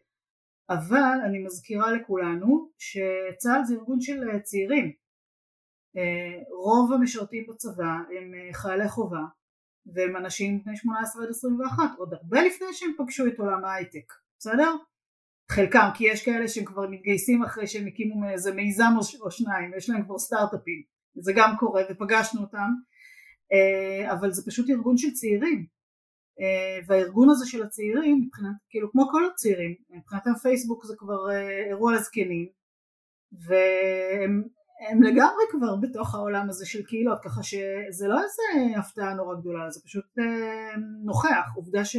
אבל 0.70 1.18
אני 1.24 1.38
מזכירה 1.38 1.92
לכולנו 1.92 2.70
שצה"ל 2.78 3.64
זה 3.64 3.74
ארגון 3.74 4.00
של 4.00 4.38
צעירים. 4.42 4.92
רוב 6.50 6.92
המשרתים 6.92 7.46
בצבא 7.48 7.92
הם 8.18 8.32
חיילי 8.52 8.88
חובה 8.88 9.20
והם 9.94 10.16
אנשים 10.16 10.62
בני 10.64 10.76
18 10.76 11.22
עד 11.22 11.30
21 11.30 11.84
עוד 11.98 12.14
הרבה 12.14 12.42
לפני 12.42 12.66
שהם 12.72 12.90
פגשו 12.98 13.26
את 13.26 13.38
עולם 13.38 13.64
ההייטק 13.64 14.12
בסדר? 14.38 14.74
חלקם 15.50 15.88
כי 15.94 16.04
יש 16.04 16.24
כאלה 16.24 16.48
שהם 16.48 16.64
כבר 16.64 16.88
מתגייסים 16.90 17.44
אחרי 17.44 17.66
שהם 17.66 17.86
הקימו 17.86 18.28
איזה 18.30 18.54
מיזם 18.54 18.92
או 19.20 19.30
שניים 19.30 19.72
יש 19.76 19.90
להם 19.90 20.04
כבר 20.04 20.18
סטארט-אפים. 20.18 20.82
זה 21.20 21.32
גם 21.36 21.54
קורה 21.58 21.82
ופגשנו 21.90 22.40
אותם. 22.40 22.58
אה, 22.58 22.70
אבל 24.12 24.30
זה 24.30 24.42
פשוט 24.46 24.70
ארגון 24.70 24.96
של 24.96 25.10
צעירים. 25.10 25.78
אה, 26.40 26.78
והארגון 26.86 27.30
הזה 27.30 27.46
של 27.46 27.62
הצעירים 27.62 28.22
מבחינת 28.26 28.56
כאילו 28.70 28.92
כמו 28.92 29.08
כל 29.10 29.22
הצעירים 29.32 29.74
מבחינת 29.90 30.26
הפייסבוק 30.26 30.84
זה 30.84 30.94
כבר 30.98 31.30
אה, 31.30 31.66
אירוע 31.68 31.94
לזקנים 31.94 32.48
והם 33.32 35.02
לגמרי 35.02 35.44
כבר 35.50 35.76
בתוך 35.76 36.14
העולם 36.14 36.48
הזה 36.48 36.66
של 36.66 36.86
קהילות 36.86 37.18
ככה 37.24 37.42
שזה 37.42 38.08
לא 38.08 38.20
איזה 38.22 38.78
הפתעה 38.78 39.14
נורא 39.14 39.34
גדולה 39.34 39.70
זה 39.70 39.80
פשוט 39.84 40.04
נוכח. 41.04 41.48
עובדה 41.56 41.84
ש... 41.84 41.96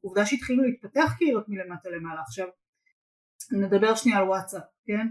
עובדה 0.00 0.26
שהתחילו 0.26 0.62
להתפתח 0.62 1.14
קהילות 1.18 1.48
מלמטה 1.48 1.90
למעלה. 1.90 2.20
עכשיו 2.20 2.46
נדבר 3.52 3.94
שנייה 3.94 4.18
על 4.18 4.24
וואטסאפ 4.24 4.62
כן? 4.86 5.06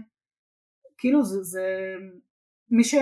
כאילו 0.98 1.24
זה, 1.24 1.42
זה 1.42 1.94
מי, 2.70 2.84
ש, 2.84 2.94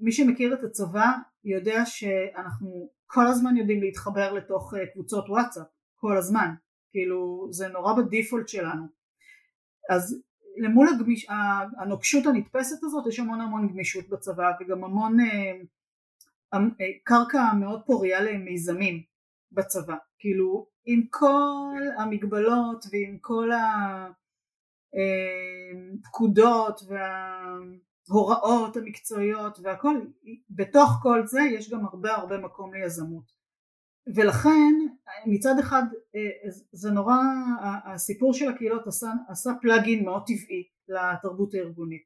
מי 0.00 0.12
שמכיר 0.12 0.54
את 0.54 0.62
הצבא 0.62 1.12
יודע 1.48 1.82
שאנחנו 1.86 2.90
כל 3.06 3.26
הזמן 3.26 3.56
יודעים 3.56 3.82
להתחבר 3.82 4.32
לתוך 4.32 4.74
אה, 4.74 4.86
קבוצות 4.92 5.28
וואטסאפ 5.28 5.66
כל 5.96 6.16
הזמן. 6.16 6.54
כאילו 6.90 7.48
זה 7.50 7.68
נורא 7.68 7.92
בדיפולט 7.92 8.48
שלנו. 8.48 8.84
אז 9.90 10.22
למול 10.56 10.88
הגמיש, 10.88 11.26
הנוקשות 11.78 12.26
הנתפסת 12.26 12.84
הזאת 12.84 13.06
יש 13.06 13.18
המון 13.18 13.40
המון 13.40 13.68
גמישות 13.68 14.08
בצבא 14.08 14.52
וגם 14.60 14.84
המון 14.84 15.20
אה, 15.20 15.52
אה, 16.54 16.86
קרקע 17.04 17.52
מאוד 17.60 17.82
פוריה 17.86 18.20
למיזמים 18.20 19.02
בצבא. 19.52 19.96
כאילו 20.18 20.66
עם 20.84 21.02
כל 21.10 21.82
המגבלות 21.98 22.84
ועם 22.92 23.18
כל 23.20 23.50
הפקודות 26.04 26.80
וההוראות 28.08 28.76
המקצועיות 28.76 29.58
והכל, 29.62 30.00
בתוך 30.50 30.90
כל 31.02 31.26
זה 31.26 31.40
יש 31.40 31.70
גם 31.70 31.84
הרבה 31.84 32.14
הרבה 32.14 32.38
מקום 32.38 32.74
ליזמות. 32.74 33.38
ולכן 34.16 34.74
מצד 35.26 35.54
אחד 35.60 35.82
זה 36.72 36.90
נורא, 36.90 37.16
הסיפור 37.84 38.34
של 38.34 38.48
הקהילות 38.48 38.86
עשה, 38.86 39.12
עשה 39.28 39.50
פלאגין 39.60 40.04
מאוד 40.04 40.22
טבעי 40.26 40.68
לתרבות 40.88 41.54
הארגונית 41.54 42.02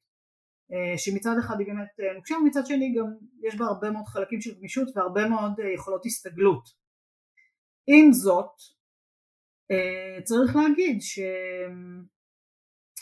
שמצד 0.97 1.35
אחד 1.38 1.55
היא 1.59 1.67
באמת 1.67 1.88
נוקשה 2.17 2.35
ומצד 2.35 2.67
שני 2.67 2.95
גם 2.99 3.07
יש 3.43 3.57
בה 3.57 3.65
הרבה 3.65 3.91
מאוד 3.91 4.05
חלקים 4.07 4.41
של 4.41 4.55
גמישות 4.59 4.88
והרבה 4.97 5.29
מאוד 5.29 5.53
יכולות 5.75 6.07
הסתגלות 6.07 6.69
עם 7.87 8.12
זאת 8.12 8.53
אה, 9.71 10.23
צריך 10.23 10.57
להגיד 10.57 10.99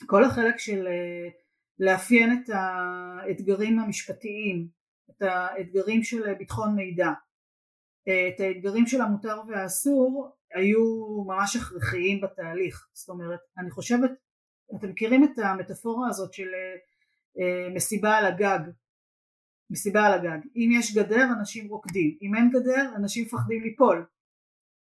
שכל 0.01 0.25
החלק 0.25 0.59
של 0.59 0.87
אה, 0.87 1.29
לאפיין 1.81 2.33
את 2.33 2.51
האתגרים 2.53 3.79
המשפטיים, 3.79 4.69
את 5.11 5.23
האתגרים 5.23 6.03
של 6.03 6.35
ביטחון 6.35 6.75
מידע, 6.77 7.09
אה, 8.09 8.29
את 8.29 8.41
האתגרים 8.41 8.87
של 8.87 9.01
המותר 9.01 9.41
והאסור 9.49 10.37
היו 10.55 11.07
ממש 11.27 11.57
הכרחיים 11.57 12.21
בתהליך. 12.21 12.89
זאת 12.93 13.09
אומרת 13.09 13.41
אני 13.59 13.71
חושבת 13.71 14.11
אתם 14.77 14.89
מכירים 14.89 15.25
את 15.25 15.39
המטאפורה 15.39 16.09
הזאת 16.09 16.33
של 16.33 16.49
מסיבה 17.75 18.17
על 18.17 18.27
הגג? 18.27 18.59
מסיבה 19.71 20.07
על 20.07 20.13
הגג. 20.13 20.39
אם 20.57 20.71
יש 20.79 20.97
גדר 20.97 21.25
אנשים 21.39 21.69
רוקדים. 21.69 22.19
אם 22.23 22.35
אין 22.35 22.51
גדר 22.51 22.97
אנשים 22.97 23.25
מפחדים 23.25 23.63
ליפול 23.63 24.07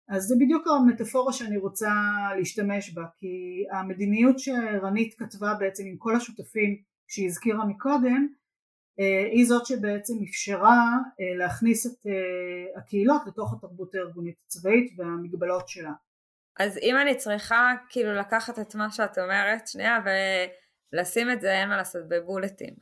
אז 0.08 0.22
זה 0.22 0.34
בדיוק 0.40 0.66
המטאפורה 0.66 1.32
שאני 1.32 1.56
רוצה 1.56 1.90
להשתמש 2.38 2.94
בה 2.94 3.02
כי 3.16 3.64
המדיניות 3.72 4.38
שרנית 4.38 5.14
כתבה 5.18 5.54
בעצם 5.54 5.82
עם 5.86 5.96
כל 5.98 6.16
השותפים 6.16 6.76
שהיא 7.08 7.26
הזכירה 7.26 7.64
מקודם 7.66 8.26
אה, 9.00 9.30
היא 9.32 9.46
זאת 9.46 9.66
שבעצם 9.66 10.14
אפשרה 10.28 10.82
אה, 11.20 11.36
להכניס 11.38 11.86
את 11.86 12.06
אה, 12.06 12.78
הקהילות 12.78 13.22
לתוך 13.26 13.52
התרבות 13.52 13.94
הארגונית 13.94 14.34
הצבאית 14.46 14.92
והמגבלות 14.96 15.68
שלה. 15.68 15.92
אז 16.58 16.78
אם 16.82 16.96
אני 17.02 17.16
צריכה 17.16 17.72
כאילו 17.88 18.12
לקחת 18.12 18.58
את 18.58 18.74
מה 18.74 18.90
שאת 18.90 19.18
אומרת 19.18 19.68
שנייה 19.68 19.98
ולשים 20.92 21.30
את 21.30 21.40
זה 21.40 21.52
אין 21.52 21.68
מה 21.68 21.76
לעשות 21.76 22.08
בבולטים 22.08 22.74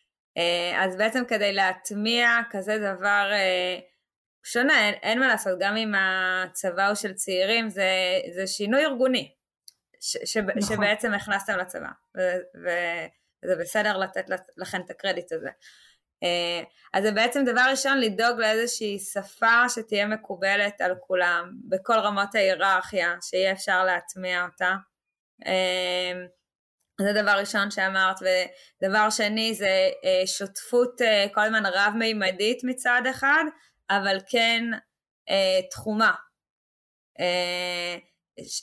אז 0.82 0.96
בעצם 0.96 1.22
כדי 1.28 1.52
להטמיע 1.52 2.28
כזה 2.50 2.78
דבר 2.78 3.30
שונה, 4.44 4.86
אין, 4.86 4.94
אין 4.94 5.18
מה 5.18 5.28
לעשות, 5.28 5.58
גם 5.60 5.76
אם 5.76 5.92
הצבא 5.96 6.86
הוא 6.86 6.94
של 6.94 7.14
צעירים, 7.14 7.70
זה, 7.70 7.90
זה 8.34 8.46
שינוי 8.46 8.84
ארגוני 8.84 9.34
ש, 10.00 10.16
ש, 10.24 10.36
נכון. 10.36 10.76
שבעצם 10.76 11.14
הכנסתם 11.14 11.56
לצבא, 11.58 11.88
ו, 12.16 12.20
וזה 13.44 13.56
בסדר 13.60 13.98
לתת 13.98 14.24
לכם 14.56 14.80
את 14.80 14.90
הקרדיט 14.90 15.32
הזה. 15.32 15.50
אה, 16.22 16.62
אז 16.94 17.04
זה 17.04 17.12
בעצם 17.12 17.44
דבר 17.44 17.66
ראשון 17.70 17.98
לדאוג 18.00 18.40
לאיזושהי 18.40 18.98
שפה 18.98 19.68
שתהיה 19.68 20.06
מקובלת 20.06 20.80
על 20.80 20.94
כולם, 21.00 21.52
בכל 21.68 21.98
רמות 21.98 22.34
ההיררכיה, 22.34 23.16
שיהיה 23.22 23.52
אפשר 23.52 23.84
להטמיע 23.84 24.44
אותה. 24.44 24.74
אה, 25.46 26.12
זה 27.00 27.22
דבר 27.22 27.30
ראשון 27.38 27.70
שאמרת, 27.70 28.16
ודבר 28.82 29.10
שני 29.10 29.54
זה 29.54 29.90
אה, 30.04 30.26
שותפות 30.26 31.00
כל 31.34 31.40
הזמן 31.40 31.66
רב-מימדית 31.66 32.64
מצד 32.64 33.02
אחד, 33.10 33.44
אבל 33.90 34.18
כן 34.30 34.64
אה, 35.30 35.60
תחומה, 35.70 36.14
אה, 37.20 37.96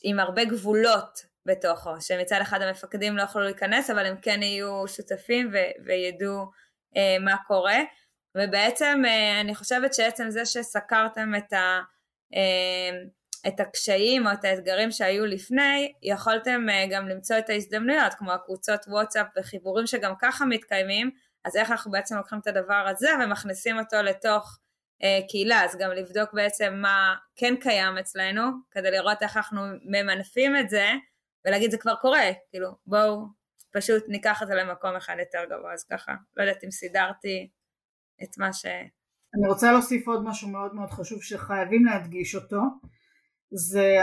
עם 0.04 0.20
הרבה 0.20 0.46
גבולות 0.46 1.20
בתוכו, 1.46 2.02
שמצד 2.02 2.40
אחד 2.42 2.62
המפקדים 2.62 3.18
לא 3.18 3.22
יכולו 3.22 3.46
להיכנס, 3.46 3.90
אבל 3.90 4.06
הם 4.06 4.18
כן 4.22 4.44
יהיו 4.44 4.88
שותפים 4.88 5.50
ו- 5.54 5.86
וידעו 5.86 6.52
אה, 6.98 7.20
מה 7.20 7.36
קורה. 7.48 7.78
ובעצם 8.38 9.02
אה, 9.06 9.42
אני 9.42 9.56
חושבת 9.56 9.94
שעצם 9.94 10.30
זה 10.30 10.46
שסקרתם 10.46 11.32
את, 11.38 11.54
ה, 11.54 11.80
אה, 12.36 13.00
את 13.48 13.60
הקשיים 13.60 14.28
או 14.28 14.32
את 14.34 14.46
האתגרים 14.46 14.92
שהיו 14.92 15.26
לפני, 15.26 15.94
יכולתם 16.04 16.70
אה, 16.70 16.86
גם 16.92 17.08
למצוא 17.08 17.38
את 17.38 17.50
ההזדמנויות, 17.50 18.14
כמו 18.14 18.32
הקבוצות 18.32 18.86
וואטסאפ 18.88 19.28
וחיבורים 19.38 19.88
שגם 19.88 20.14
ככה 20.22 20.46
מתקיימים, 20.46 21.12
אז 21.46 21.56
איך 21.56 21.72
אנחנו 21.72 21.92
בעצם 21.92 22.18
לוקחים 22.18 22.40
את 22.40 22.48
הדבר 22.48 22.88
הזה 22.88 23.10
ומכניסים 23.24 23.80
אותו 23.80 23.98
לתוך 24.04 24.60
קהילה, 25.30 25.64
אז 25.66 25.78
גם 25.80 25.92
לבדוק 25.92 26.34
בעצם 26.34 26.74
מה 26.82 27.16
כן 27.36 27.56
קיים 27.60 27.98
אצלנו, 27.98 28.42
כדי 28.72 28.92
לראות 28.92 29.18
איך 29.22 29.38
אנחנו 29.38 29.62
ממנפים 29.86 30.58
את 30.58 30.70
זה, 30.70 30.86
ולהגיד 31.46 31.72
זה 31.72 31.78
כבר 31.78 31.96
קורה, 31.96 32.32
כאילו 32.50 32.70
בואו 32.86 33.26
פשוט 33.74 34.04
ניקח 34.08 34.44
את 34.44 34.48
זה 34.48 34.56
למקום 34.56 34.96
אחד 34.96 35.16
יותר 35.20 35.56
גבוה, 35.56 35.74
אז 35.74 35.84
ככה, 35.92 36.12
לא 36.38 36.44
יודעת 36.44 36.64
אם 36.64 36.72
סידרתי 36.72 37.50
את 38.24 38.38
מה 38.38 38.54
ש... 38.54 38.66
אני 39.36 39.48
רוצה 39.48 39.72
להוסיף 39.72 40.08
עוד 40.08 40.24
משהו 40.24 40.50
מאוד 40.50 40.76
מאוד 40.76 40.90
חשוב 40.90 41.24
שחייבים 41.24 41.86
להדגיש 41.86 42.36
אותו, 42.36 42.62
זה 43.52 43.98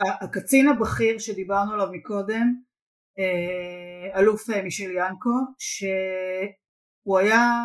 הקצין 0.00 0.68
הבכיר 0.68 1.18
שדיברנו 1.18 1.72
עליו 1.72 1.88
מקודם, 1.92 2.54
אה, 3.18 4.20
אלוף 4.20 4.50
אה, 4.50 4.62
מישל 4.62 4.90
ינקו, 4.90 5.38
ש... 5.58 5.84
הוא 7.10 7.18
היה 7.18 7.62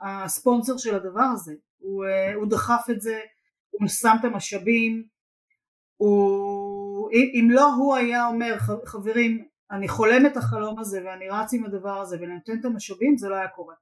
הספונסר 0.00 0.76
של 0.76 0.94
הדבר 0.94 1.28
הזה, 1.32 1.52
הוא, 1.78 2.04
אה, 2.04 2.34
הוא 2.34 2.50
דחף 2.50 2.90
את 2.90 3.00
זה, 3.00 3.20
הוא 3.70 3.88
שם 3.88 4.16
את 4.20 4.24
המשאבים, 4.24 5.04
הוא, 5.96 7.10
אם 7.12 7.48
לא 7.50 7.74
הוא 7.74 7.96
היה 7.96 8.26
אומר 8.26 8.56
חברים 8.84 9.44
אני 9.70 9.88
חולם 9.88 10.26
את 10.26 10.36
החלום 10.36 10.78
הזה 10.78 11.00
ואני 11.04 11.28
רץ 11.28 11.54
עם 11.54 11.64
הדבר 11.64 12.00
הזה 12.00 12.16
ונותן 12.20 12.52
את 12.60 12.64
המשאבים 12.64 13.16
זה 13.16 13.28
לא 13.28 13.34
היה 13.34 13.48
קורה. 13.48 13.74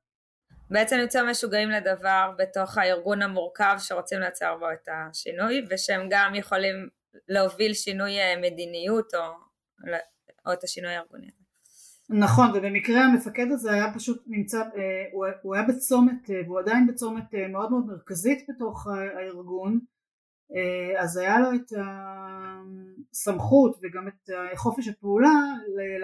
בעצם 0.71 0.97
למצוא 0.97 1.21
משוגעים 1.31 1.71
לדבר 1.71 2.33
בתוך 2.39 2.79
הארגון 2.79 3.23
המורכב 3.23 3.77
שרוצים 3.79 4.21
לייצר 4.21 4.57
בו 4.57 4.67
את 4.73 4.89
השינוי 4.89 5.67
ושהם 5.71 6.09
גם 6.11 6.35
יכולים 6.35 6.89
להוביל 7.29 7.75
שינוי 7.75 8.19
אה, 8.21 8.41
מדיניות 8.41 9.15
או, 9.15 9.21
או 10.47 10.53
את 10.53 10.65
השינוי 10.65 10.95
הארגוני. 10.95 11.38
נכון 12.11 12.51
ובמקרה 12.55 13.01
המפקד 13.01 13.47
הזה 13.51 13.73
היה 13.73 13.95
פשוט 13.95 14.23
נמצא 14.27 14.63
אה, 14.63 15.31
הוא 15.43 15.55
היה 15.55 15.65
בצומת 15.69 16.31
אה, 16.31 16.41
והוא 16.47 16.59
עדיין 16.59 16.87
בצומת 16.87 17.35
אה, 17.35 17.49
מאוד 17.49 17.71
מאוד 17.71 17.87
מרכזית 17.87 18.47
בתוך 18.49 18.87
הארגון. 18.87 19.81
אז 20.99 21.17
היה 21.17 21.39
לו 21.39 21.49
את, 21.55 21.73
ה, 21.73 21.85
סמכות 23.13 23.79
וגם 23.83 24.09
את 24.09 24.31
חופש 24.57 24.89
הפעולה 24.89 25.35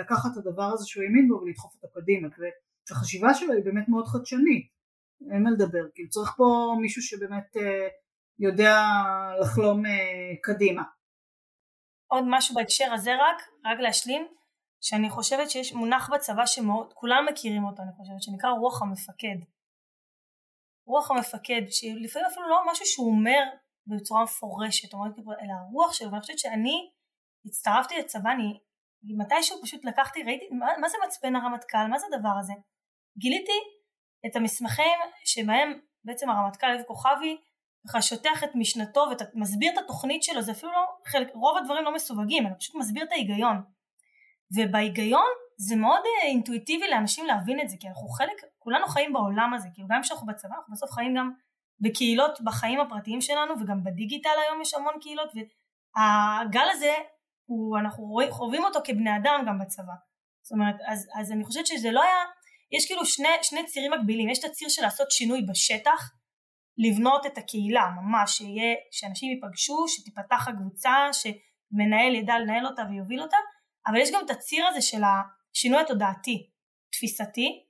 לקחת 0.00 0.30
את 0.32 0.46
הדבר 0.46 0.62
הזה 0.62 0.86
שהוא 0.86 1.05
האמין 1.05 1.28
בו 1.28 1.34
ולדחוף 1.34 1.74
אותו 1.74 1.94
קדימה. 1.94 2.28
והחשיבה 2.90 3.34
שלו 3.34 3.52
היא 3.52 3.64
באמת 3.64 3.88
מאוד 3.88 4.07
חדשנית. 4.07 4.68
אין 5.32 5.42
מה 5.42 5.50
לדבר 5.50 5.88
כאילו 5.94 6.09
צריך 6.09 6.30
פה 6.36 6.76
מישהו 6.80 7.02
שבאמת 7.02 7.57
יודע 8.38 8.82
לחלום 9.40 9.82
קדימה. 10.42 10.82
עוד 12.07 12.24
משהו 12.26 12.55
בהקשר 12.55 12.92
הזה 12.92 13.11
רק, 13.14 13.42
רק 13.64 13.78
להשלים, 13.80 14.26
שאני 14.87 15.11
חושבת 15.11 15.51
שיש 15.51 15.72
מונח 15.72 16.11
בצבא 16.14 16.47
שמאוד, 16.47 16.93
כולם 16.93 17.26
מכירים 17.30 17.64
אותו 17.64 17.82
אני 17.82 17.93
חושבת, 17.97 18.22
שנקרא 18.22 18.51
רוח 18.51 18.82
המפקד. 18.82 19.39
רוח 20.87 21.11
המפקד, 21.11 21.62
שלפעמים 21.70 22.28
אפילו 22.32 22.49
לא 22.49 22.62
משהו 22.70 22.87
שהוא 22.87 23.11
אומר 23.11 23.43
בצורה 23.87 24.22
מפורשת, 24.22 24.95
אלא 24.95 25.53
הרוח 25.53 25.93
שלו, 25.93 26.11
ואני 26.11 26.20
חושבת 26.20 26.39
שאני 26.39 26.91
הצטרפתי 27.47 27.99
לצבא, 27.99 28.30
אני 28.30 28.59
מתישהו 29.03 29.62
פשוט 29.62 29.85
לקחתי, 29.85 30.22
ראיתי, 30.22 30.49
מה, 30.51 30.66
מה 30.80 30.89
זה 30.89 30.97
מצפן 31.07 31.37
הרמטכ"ל, 31.37 31.87
מה 31.91 31.99
זה 31.99 32.07
הדבר 32.12 32.35
הזה? 32.41 32.53
גיליתי 33.18 33.61
את 34.26 34.37
המסמכים 34.37 34.99
שבהם 35.24 35.80
בעצם 36.05 36.30
הרמטכ"ל 36.30 36.66
אביב 36.66 36.87
כוכבי 36.87 37.37
ככה 37.89 38.03
שוטח 38.03 38.45
את 38.45 38.51
משנתו 38.55 39.05
ומסביר 39.35 39.72
את 39.72 39.78
התוכנית 39.78 40.22
שלו, 40.22 40.43
זה 40.43 40.53
אפילו 40.53 40.72
לא, 40.72 40.85
חלק, 41.07 41.28
רוב 41.35 41.57
הדברים 41.59 41.85
לא 41.85 41.95
מסווגים, 41.95 42.47
אלא 42.47 42.55
פשוט 42.59 42.74
מסביר 42.74 43.05
את 43.05 43.12
ההיגיון. 43.12 43.74
ובהיגיון 44.57 45.30
זה 45.59 45.76
מאוד 45.76 46.00
אה, 46.07 46.28
אינטואיטיבי 46.28 46.88
לאנשים 46.88 47.26
להבין 47.26 47.61
את 47.61 47.68
זה, 47.68 47.76
כי 47.80 47.88
אנחנו 47.88 48.09
חלק, 48.09 48.36
כולנו 48.59 48.86
חיים 48.86 49.12
בעולם 49.12 49.55
הזה, 49.55 49.68
כאילו 49.74 49.88
גם 49.90 50.02
כשאנחנו 50.02 50.26
בצבא, 50.26 50.55
אנחנו 50.55 50.72
בסוף 50.74 50.90
חיים 50.90 51.14
גם 51.14 51.30
בקהילות 51.80 52.40
בחיים 52.44 52.80
הפרטיים 52.80 53.20
שלנו, 53.20 53.55
וגם 53.61 53.84
בדיגיטל 53.84 54.36
היום 54.46 54.62
יש 54.62 54.74
המון 54.74 54.94
קהילות, 55.00 55.30
והגל 55.34 56.68
הזה, 56.70 56.94
הוא, 57.44 57.78
אנחנו 57.78 58.05
רואים, 58.05 58.30
חווים 58.30 58.64
אותו 58.64 58.80
כבני 58.84 59.16
אדם 59.16 59.44
גם 59.46 59.59
בצבא. 59.59 59.92
זאת 60.42 60.52
אומרת, 60.52 60.74
אז, 60.86 61.09
אז 61.20 61.32
אני 61.32 61.44
חושבת 61.44 61.66
שזה 61.66 61.90
לא 61.90 62.02
היה, 62.02 62.24
יש 62.72 62.86
כאילו 62.86 63.07
שני, 63.07 63.28
שני 63.42 63.66
צירים 63.66 63.92
מקבילים, 63.92 64.28
יש 64.28 64.38
את 64.38 64.44
הציר 64.44 64.68
של 64.68 64.82
לעשות 64.82 65.11
שינוי 65.11 65.42
בשטח, 65.48 66.11
לבנות 66.78 67.26
את 67.26 67.38
הקהילה 67.38 67.90
ממש, 67.96 68.36
שיהיה, 68.36 68.74
שאנשים 68.90 69.30
ייפגשו, 69.30 69.84
שתיפתח 69.88 70.48
הקבוצה, 70.48 70.94
שמנהל 71.12 72.14
ידע 72.14 72.38
לנהל 72.38 72.66
אותה 72.66 72.82
ויוביל 72.90 73.22
אותה, 73.22 73.36
אבל 73.87 73.97
יש 73.97 74.11
גם 74.12 74.20
את 74.24 74.30
הציר 74.30 74.66
הזה 74.66 74.82
של 74.82 75.03
השינוי 75.05 75.80
התודעתי, 75.80 76.51
תפיסתי, 76.93 77.64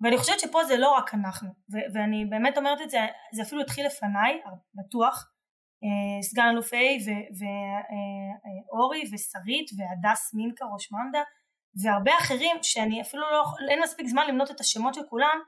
ואני 0.00 0.18
חושבת 0.18 0.40
שפה 0.40 0.64
זה 0.64 0.76
לא 0.76 0.90
רק 0.90 1.14
אנחנו, 1.14 1.48
ו- 1.48 1.94
ואני 1.94 2.24
באמת 2.24 2.58
אומרת 2.58 2.80
את 2.80 2.90
זה, 2.90 2.98
זה 3.34 3.42
אפילו 3.42 3.60
התחיל 3.60 3.86
לפניי, 3.86 4.40
בטוח, 4.74 5.32
אה, 5.84 6.22
סגן 6.22 6.48
אלוף 6.52 6.72
A 6.72 6.76
ואורי 8.68 9.02
אה, 9.02 9.08
ושרית 9.12 9.70
והדס 9.76 10.34
מינקה 10.34 10.64
ראש 10.74 10.92
מנדה 10.92 11.22
והרבה 11.82 12.12
אחרים 12.18 12.56
שאני 12.62 13.02
אפילו 13.02 13.22
לא, 13.30 13.44
אין 13.70 13.82
מספיק 13.82 14.06
זמן 14.06 14.26
למנות 14.28 14.50
את 14.50 14.60
השמות 14.60 14.94
של 14.94 15.00
כולם 15.10 15.38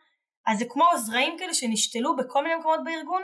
אז 0.46 0.58
זה 0.58 0.64
כמו 0.68 0.84
זרעים 0.96 1.38
כאלה 1.38 1.54
שנשתלו 1.54 2.16
בכל 2.16 2.42
מיני 2.42 2.54
מקומות 2.54 2.80
בארגון 2.84 3.22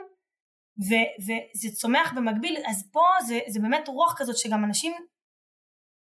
ו- 0.88 1.10
וזה 1.24 1.76
צומח 1.76 2.12
במקביל 2.16 2.56
אז 2.66 2.90
פה 2.92 3.04
זה, 3.26 3.38
זה 3.48 3.60
באמת 3.60 3.88
רוח 3.88 4.14
כזאת 4.18 4.36
שגם 4.36 4.64
אנשים 4.64 4.92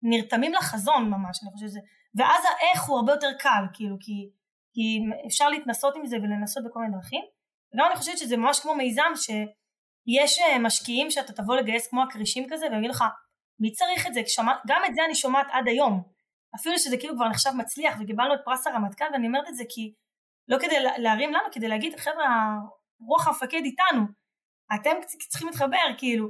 נרתמים 0.03 0.53
לחזון 0.53 1.11
ממש 1.11 1.39
אני 1.43 1.51
חושבת 1.53 1.69
שזה 1.69 1.81
ואז 2.15 2.45
האיך 2.45 2.83
הוא 2.83 2.97
הרבה 2.97 3.13
יותר 3.13 3.33
קל 3.39 3.65
כאילו 3.73 3.97
כי, 4.01 4.31
כי 4.73 4.99
אפשר 5.27 5.49
להתנסות 5.49 5.97
עם 5.97 6.07
זה 6.07 6.17
ולנסות 6.17 6.65
בכל 6.65 6.81
מיני 6.81 6.93
דרכים. 6.93 7.25
וגם 7.75 7.87
אני 7.87 7.97
חושבת 7.97 8.19
שזה 8.19 8.37
ממש 8.37 8.61
כמו 8.61 8.75
מיזם 8.75 9.13
שיש 9.15 10.39
אה, 10.39 10.59
משקיעים 10.59 11.11
שאתה 11.11 11.33
תבוא 11.33 11.57
לגייס 11.57 11.89
כמו 11.91 12.03
הכרישים 12.03 12.47
כזה 12.51 12.67
ויגיד 12.73 12.91
לך 12.91 13.05
מי 13.61 13.73
צריך 13.73 14.07
את 14.07 14.15
זה? 14.15 14.21
שומע, 14.27 14.53
גם 14.67 14.83
את 14.89 14.95
זה 14.95 15.05
אני 15.05 15.15
שומעת 15.15 15.47
עד 15.51 15.69
היום. 15.69 16.03
אפילו 16.57 16.79
שזה 16.79 16.97
כאילו 16.97 17.15
כבר 17.17 17.29
נחשב 17.29 17.51
מצליח 17.57 17.97
וקיבלנו 18.01 18.35
את 18.35 18.41
פרס 18.45 18.67
הרמטכ"ל 18.67 19.05
ואני 19.13 19.27
אומרת 19.27 19.49
את 19.49 19.55
זה 19.57 19.65
כי 19.69 19.95
לא 20.49 20.59
כדי 20.59 20.77
להרים 20.99 21.33
לנו, 21.33 21.45
כדי 21.53 21.69
להגיד 21.69 21.99
חבר'ה 21.99 22.57
רוח 23.01 23.27
המפקד 23.27 23.61
איתנו, 23.65 24.03
אתם 24.75 24.91
צריכים 25.29 25.49
להתחבר 25.49 25.87
כאילו, 25.99 26.29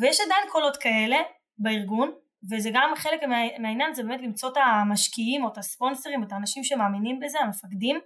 ויש 0.00 0.20
עדיין 0.20 0.48
קולות 0.52 0.76
כאלה 0.76 1.16
בארגון, 1.58 2.12
וזה 2.50 2.70
גם 2.72 2.92
חלק 2.96 3.20
מהעניין 3.58 3.94
זה 3.94 4.02
באמת 4.02 4.20
למצוא 4.20 4.50
את 4.52 4.56
המשקיעים 4.56 5.44
או 5.44 5.48
את 5.52 5.58
הספונסרים, 5.58 6.22
את 6.22 6.32
האנשים 6.32 6.64
שמאמינים 6.64 7.20
בזה, 7.20 7.38
המפקדים, 7.40 7.96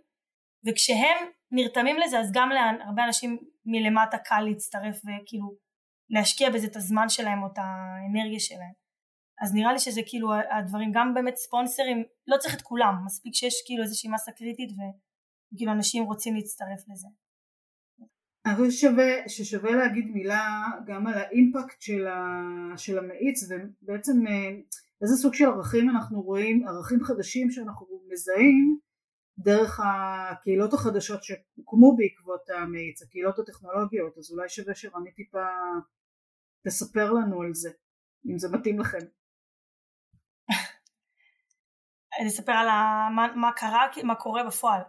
וכשהם 0.67 1.17
נרתמים 1.51 1.97
לזה 1.99 2.19
אז 2.19 2.33
גם 2.33 2.49
להרבה 2.51 3.05
אנשים 3.05 3.39
מלמטה 3.65 4.19
קל 4.19 4.41
להצטרף 4.41 4.97
וכאילו 4.97 5.55
להשקיע 6.11 6.51
בזה 6.51 6.67
את 6.67 6.77
הזמן 6.77 7.09
שלהם 7.09 7.43
או 7.43 7.47
את 7.47 7.59
האנרגיה 7.59 8.41
שלהם. 8.41 8.73
אז 9.43 9.55
נראה 9.55 9.73
לי 9.73 9.79
שזה 9.79 10.01
כאילו 10.07 10.29
הדברים, 10.59 10.93
גם 10.95 11.15
באמת 11.15 11.37
ספונסרים, 11.37 12.05
לא 12.27 12.37
צריך 12.37 12.55
את 12.55 12.63
כולם, 12.63 12.95
מספיק 13.05 13.35
שיש 13.35 13.55
כאילו 13.67 13.83
איזושהי 13.83 14.11
מסה 14.11 14.33
קריטית 14.33 14.71
ו... 14.71 14.81
כאילו 15.57 15.73
אנשים 15.73 16.05
רוצים 16.05 16.35
להצטרף 16.35 16.89
לזה. 16.89 17.09
אני 18.47 18.55
חושבת 18.57 19.25
ששווה, 19.29 19.71
להגיד 19.71 20.11
מילה 20.11 20.65
גם 20.87 21.07
על 21.07 21.15
האימפקט 21.15 21.83
של, 21.83 22.07
ה, 22.07 22.19
של 22.77 22.99
המאיץ 22.99 23.43
ובעצם 23.51 24.27
אה, 24.27 24.51
איזה 25.03 25.17
סוג 25.17 25.35
של 25.35 25.45
ערכים 25.45 25.91
אנחנו 25.91 26.23
רואים, 26.23 26.69
ערכים 26.69 27.05
חדשים 27.05 27.51
שאנחנו 27.51 27.87
מזהים 28.13 28.79
דרך 29.39 29.81
הקהילות 29.85 30.73
החדשות 30.73 31.23
שהוקמו 31.23 31.97
בעקבות 31.97 32.51
המאיץ, 32.51 33.03
הקהילות 33.03 33.39
הטכנולוגיות, 33.39 34.19
אז 34.19 34.31
אולי 34.31 34.49
שווה 34.49 34.75
שרני 34.75 35.13
טיפה 35.13 35.47
תספר 36.67 37.13
לנו 37.13 37.43
על 37.43 37.55
זה, 37.55 37.71
אם 38.31 38.39
זה 38.39 38.49
מתאים 38.53 38.81
לכם. 38.81 39.07
אני 42.21 42.29
אספר 42.29 42.53
על 42.53 42.67
מה, 43.17 43.27
מה 43.37 43.53
קרה, 43.57 43.87
מה 44.05 44.15
קורה 44.15 44.45
בפועל. 44.45 44.81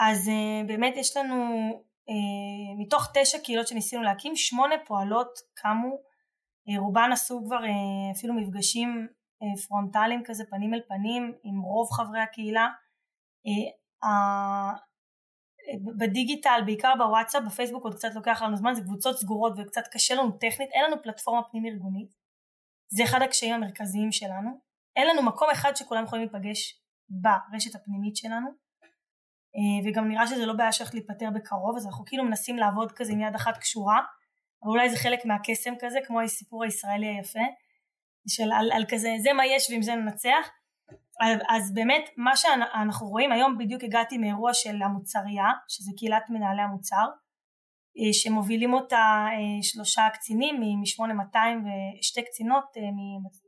אז 0.00 0.28
uh, 0.28 0.66
באמת 0.66 0.94
יש 0.96 1.16
לנו 1.16 1.36
מתוך 2.78 3.08
תשע 3.14 3.38
קהילות 3.38 3.68
שניסינו 3.68 4.02
להקים 4.02 4.36
שמונה 4.36 4.74
פועלות 4.86 5.28
קמו. 5.54 5.96
uh, 6.68 6.78
רובן 6.78 7.12
עשו 7.12 7.42
כבר 7.46 7.58
uh, 7.58 8.16
אפילו 8.16 8.34
מפגשים 8.34 9.08
פרונטליים 9.68 10.22
כזה 10.24 10.44
פנים 10.50 10.74
אל 10.74 10.80
פנים 10.88 11.32
עם 11.44 11.60
רוב 11.60 11.88
חברי 11.90 12.20
הקהילה. 12.20 12.68
בדיגיטל 15.98 16.60
בעיקר 16.66 16.92
בוואטסאפ 16.98 17.42
בפייסבוק 17.46 17.84
עוד 17.84 17.94
קצת 17.94 18.08
לוקח 18.14 18.42
לנו 18.42 18.56
זמן 18.56 18.74
זה 18.74 18.82
קבוצות 18.82 19.16
סגורות 19.16 19.52
וקצת 19.58 19.82
קשה 19.92 20.14
לנו 20.14 20.30
טכנית 20.30 20.70
אין 20.72 20.84
לנו 20.84 21.02
פלטפורמה 21.02 21.42
פנים 21.50 21.66
ארגונית. 21.66 22.14
זה 22.88 23.04
אחד 23.04 23.22
הקשיים 23.22 23.54
המרכזיים 23.54 24.12
שלנו. 24.12 24.50
אין 24.96 25.06
לנו 25.06 25.22
מקום 25.22 25.48
אחד 25.52 25.76
שכולם 25.76 26.04
יכולים 26.04 26.28
להיפגש 26.32 26.80
ברשת 27.08 27.74
הפנימית 27.74 28.16
שלנו. 28.16 28.48
אה, 28.48 28.65
וגם 29.84 30.08
נראה 30.08 30.26
שזה 30.26 30.46
לא 30.46 30.52
בעיה 30.52 30.72
שהולכת 30.72 30.94
להיפתר 30.94 31.30
בקרוב 31.34 31.76
אז 31.76 31.86
אנחנו 31.86 32.04
כאילו 32.04 32.24
מנסים 32.24 32.56
לעבוד 32.56 32.92
כזה 32.92 33.12
עם 33.12 33.20
יד 33.20 33.34
אחת 33.34 33.56
קשורה 33.56 34.00
אבל 34.62 34.70
אולי 34.70 34.90
זה 34.90 34.96
חלק 34.96 35.24
מהקסם 35.24 35.74
כזה 35.80 35.98
כמו 36.06 36.20
הסיפור 36.20 36.64
הישראלי 36.64 37.06
היפה 37.06 37.40
של 38.28 38.52
על, 38.52 38.72
על 38.72 38.84
כזה 38.88 39.14
זה 39.22 39.32
מה 39.32 39.46
יש 39.46 39.70
ועם 39.70 39.82
זה 39.82 39.94
ננצח 39.94 40.48
אז 41.48 41.74
באמת 41.74 42.10
מה 42.16 42.36
שאנחנו 42.36 43.08
רואים 43.08 43.32
היום 43.32 43.58
בדיוק 43.58 43.84
הגעתי 43.84 44.18
מאירוע 44.18 44.54
של 44.54 44.82
המוצריה 44.82 45.46
שזה 45.68 45.90
קהילת 45.96 46.30
מנהלי 46.30 46.62
המוצר 46.62 47.06
אה, 47.98 48.12
שמובילים 48.12 48.74
אותה 48.74 49.26
אה, 49.32 49.62
שלושה 49.62 50.02
קצינים 50.14 50.60
מ-8200 50.60 51.38
ושתי 52.00 52.24
קצינות, 52.24 52.64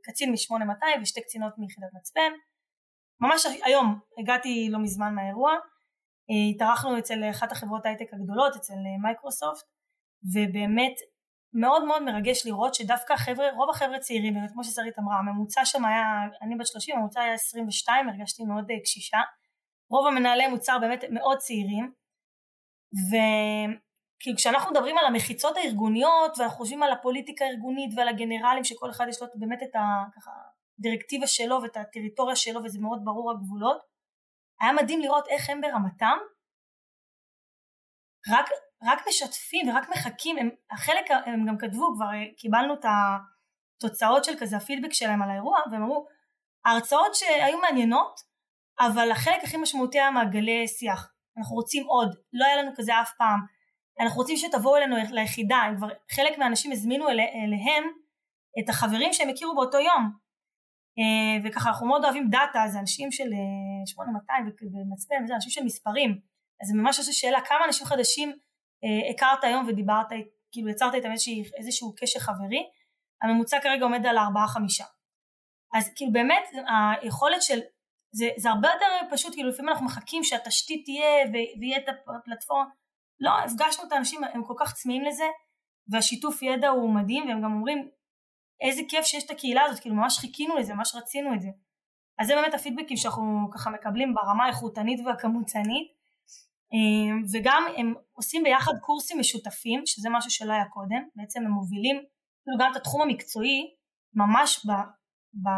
קצין 0.03 0.31
מ-8200 0.31 1.01
ושתי 1.01 1.21
קצינות 1.21 1.53
מיחידת 1.57 1.89
מצפן. 1.93 2.31
ממש 3.21 3.45
היום 3.63 3.99
הגעתי 4.19 4.67
לא 4.71 4.79
מזמן 4.79 5.15
מהאירוע 5.15 5.51
אה, 5.51 5.57
התארחנו 6.29 6.99
אצל 6.99 7.29
אחת 7.29 7.51
החברות 7.51 7.85
הייטק 7.85 8.13
הגדולות, 8.13 8.55
אצל 8.55 8.73
אה, 8.73 8.97
מייקרוסופט, 9.01 9.65
ובאמת 10.33 10.93
מאוד 11.53 11.83
מאוד 11.83 12.03
מרגש 12.03 12.45
לראות 12.45 12.75
שדווקא 12.75 13.13
החבר'ה, 13.13 13.51
רוב 13.51 13.69
החבר'ה 13.69 13.99
צעירים, 13.99 14.33
באמת 14.33 14.51
כמו 14.51 14.63
ששרית 14.63 14.99
אמרה, 14.99 15.17
הממוצע 15.17 15.65
שם 15.65 15.85
היה, 15.85 16.03
אני 16.41 16.55
בת 16.55 16.67
30, 16.67 16.95
הממוצע 16.95 17.21
היה 17.21 17.33
22, 17.33 18.09
הרגשתי 18.09 18.43
מאוד 18.43 18.71
אה, 18.71 18.79
קשישה, 18.83 19.17
רוב 19.91 20.07
המנהלי 20.07 20.47
מוצר 20.47 20.77
באמת 20.81 21.03
מאוד 21.09 21.37
צעירים, 21.37 21.91
וכאילו 23.09 24.37
כשאנחנו 24.37 24.71
מדברים 24.71 24.97
על 24.97 25.05
המחיצות 25.05 25.57
הארגוניות 25.57 26.37
ואנחנו 26.37 26.57
חושבים 26.57 26.83
על 26.83 26.91
הפוליטיקה 26.91 27.45
הארגונית 27.45 27.91
ועל 27.97 28.07
הגנרלים 28.07 28.63
שכל 28.63 28.89
אחד 28.89 29.05
יש 29.09 29.21
לו 29.21 29.27
באמת 29.35 29.63
את 29.63 29.75
הדירקטיבה 30.79 31.27
שלו 31.27 31.61
ואת 31.61 31.77
הטריטוריה 31.77 32.35
שלו 32.35 32.63
וזה 32.63 32.79
מאוד 32.81 33.01
ברור 33.03 33.31
הגבולות 33.31 33.77
היה 34.61 34.73
מדהים 34.73 35.01
לראות 35.01 35.27
איך 35.27 35.49
הם 35.49 35.61
ברמתם. 35.61 36.17
רק, 38.29 38.49
רק 38.83 39.07
משתפים 39.07 39.69
ורק 39.69 39.89
מחכים, 39.89 40.37
הם, 40.37 40.49
החלק, 40.71 41.11
הם 41.25 41.45
גם 41.47 41.57
כתבו, 41.57 41.95
כבר 41.95 42.05
קיבלנו 42.37 42.73
את 42.73 42.85
התוצאות 43.77 44.23
של 44.25 44.39
כזה 44.39 44.57
הפידבק 44.57 44.93
שלהם 44.93 45.21
על 45.21 45.29
האירוע 45.29 45.59
והם 45.71 45.83
אמרו 45.83 46.07
ההרצאות 46.65 47.15
שהיו 47.15 47.61
מעניינות 47.61 48.29
אבל 48.79 49.11
החלק 49.11 49.43
הכי 49.43 49.57
משמעותי 49.57 49.99
היה 49.99 50.11
מעגלי 50.11 50.67
שיח, 50.67 51.13
אנחנו 51.37 51.55
רוצים 51.55 51.85
עוד, 51.87 52.15
לא 52.33 52.45
היה 52.45 52.55
לנו 52.55 52.71
כזה 52.75 53.01
אף 53.01 53.11
פעם, 53.17 53.39
אנחנו 53.99 54.17
רוצים 54.17 54.37
שתבואו 54.37 54.77
אלינו 54.77 54.95
ליחידה, 55.11 55.61
כבר 55.77 55.87
חלק 56.15 56.37
מהאנשים 56.37 56.71
הזמינו 56.71 57.09
אל, 57.09 57.19
אליהם 57.19 57.83
את 58.59 58.69
החברים 58.69 59.13
שהם 59.13 59.29
הכירו 59.29 59.55
באותו 59.55 59.79
יום. 59.79 60.11
וככה 61.43 61.69
אנחנו 61.69 61.87
מאוד 61.87 62.05
אוהבים 62.05 62.29
דאטה, 62.29 62.63
זה 62.67 62.79
אנשים 62.79 63.11
של 63.11 63.29
8200 63.85 64.45
ומצפן, 64.61 65.15
וזה 65.23 65.35
אנשים 65.35 65.51
של 65.51 65.63
מספרים. 65.63 66.19
אז 66.61 66.67
זה 66.67 66.77
ממש 66.77 66.99
עושה 66.99 67.11
שאלה 67.11 67.41
כמה 67.41 67.65
אנשים 67.65 67.87
חדשים 67.87 68.31
הכרת 69.09 69.43
היום 69.43 69.67
ודיברת, 69.67 70.07
כאילו 70.51 70.69
יצרת 70.69 70.93
איתם 70.93 71.09
איזשהו 71.57 71.95
קשר 71.95 72.19
חברי, 72.19 72.69
הממוצע 73.21 73.59
כרגע 73.59 73.83
עומד 73.83 74.05
על 74.05 74.17
4-5. 74.17 74.21
אז 75.73 75.91
כאילו 75.95 76.11
באמת 76.11 76.43
היכולת 77.01 77.41
של 77.41 77.59
זה, 78.11 78.29
זה 78.37 78.49
הרבה 78.49 78.67
יותר 78.67 78.85
פשוט, 79.11 79.33
כאילו 79.33 79.49
לפעמים 79.49 79.69
אנחנו 79.69 79.85
מחכים 79.85 80.23
שהתשתית 80.23 80.85
תהיה 80.85 81.41
ויהיה 81.59 81.77
את 81.77 81.83
הפלטפורמה, 81.89 82.65
לא, 83.19 83.31
הפגשנו 83.39 83.87
את 83.87 83.91
האנשים, 83.91 84.23
הם 84.23 84.43
כל 84.43 84.53
כך 84.59 84.73
צמאים 84.73 85.05
לזה, 85.05 85.23
והשיתוף 85.91 86.41
ידע 86.41 86.69
הוא 86.69 86.95
מדהים, 86.95 87.27
והם 87.27 87.41
גם 87.41 87.53
אומרים, 87.53 87.89
איזה 88.61 88.81
כיף 88.89 89.05
שיש 89.05 89.23
את 89.25 89.31
הקהילה 89.31 89.63
הזאת, 89.63 89.79
כאילו 89.79 89.95
ממש 89.95 90.17
חיכינו 90.17 90.57
לזה, 90.57 90.73
ממש 90.73 90.95
רצינו 90.95 91.33
את 91.33 91.41
זה. 91.41 91.49
אז 92.19 92.27
זה 92.27 92.35
באמת 92.35 92.53
הפידבקים 92.53 92.97
שאנחנו 92.97 93.49
ככה 93.53 93.69
מקבלים 93.69 94.13
ברמה 94.13 94.45
האיכותנית 94.45 94.99
והכמותנית, 95.05 95.87
אמ, 96.73 97.23
וגם 97.33 97.63
הם 97.77 97.93
עושים 98.13 98.43
ביחד 98.43 98.73
קורסים 98.81 99.19
משותפים, 99.19 99.81
שזה 99.85 100.09
משהו 100.11 100.31
שלא 100.31 100.53
היה 100.53 100.65
קודם, 100.65 101.01
בעצם 101.15 101.39
הם 101.45 101.51
מובילים, 101.51 101.95
כאילו 101.95 102.57
גם 102.59 102.71
את 102.71 102.75
התחום 102.75 103.01
המקצועי, 103.01 103.75
ממש 104.13 104.65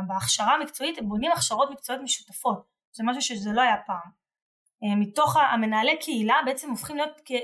בהכשרה 0.08 0.56
המקצועית 0.56 0.98
הם 0.98 1.10
בונים 1.10 1.32
הכשרות 1.32 1.70
מקצועיות 1.72 2.04
משותפות, 2.04 2.66
זה 2.96 3.04
משהו 3.04 3.22
שזה 3.22 3.52
לא 3.54 3.62
היה 3.62 3.76
פעם. 3.88 4.12
אה, 4.84 4.96
מתוך 4.96 5.38
המנהלי 5.38 6.00
קהילה 6.00 6.36
בעצם 6.46 6.70
הופכים 6.70 6.96
להיות 6.96 7.18
אה, 7.32 7.38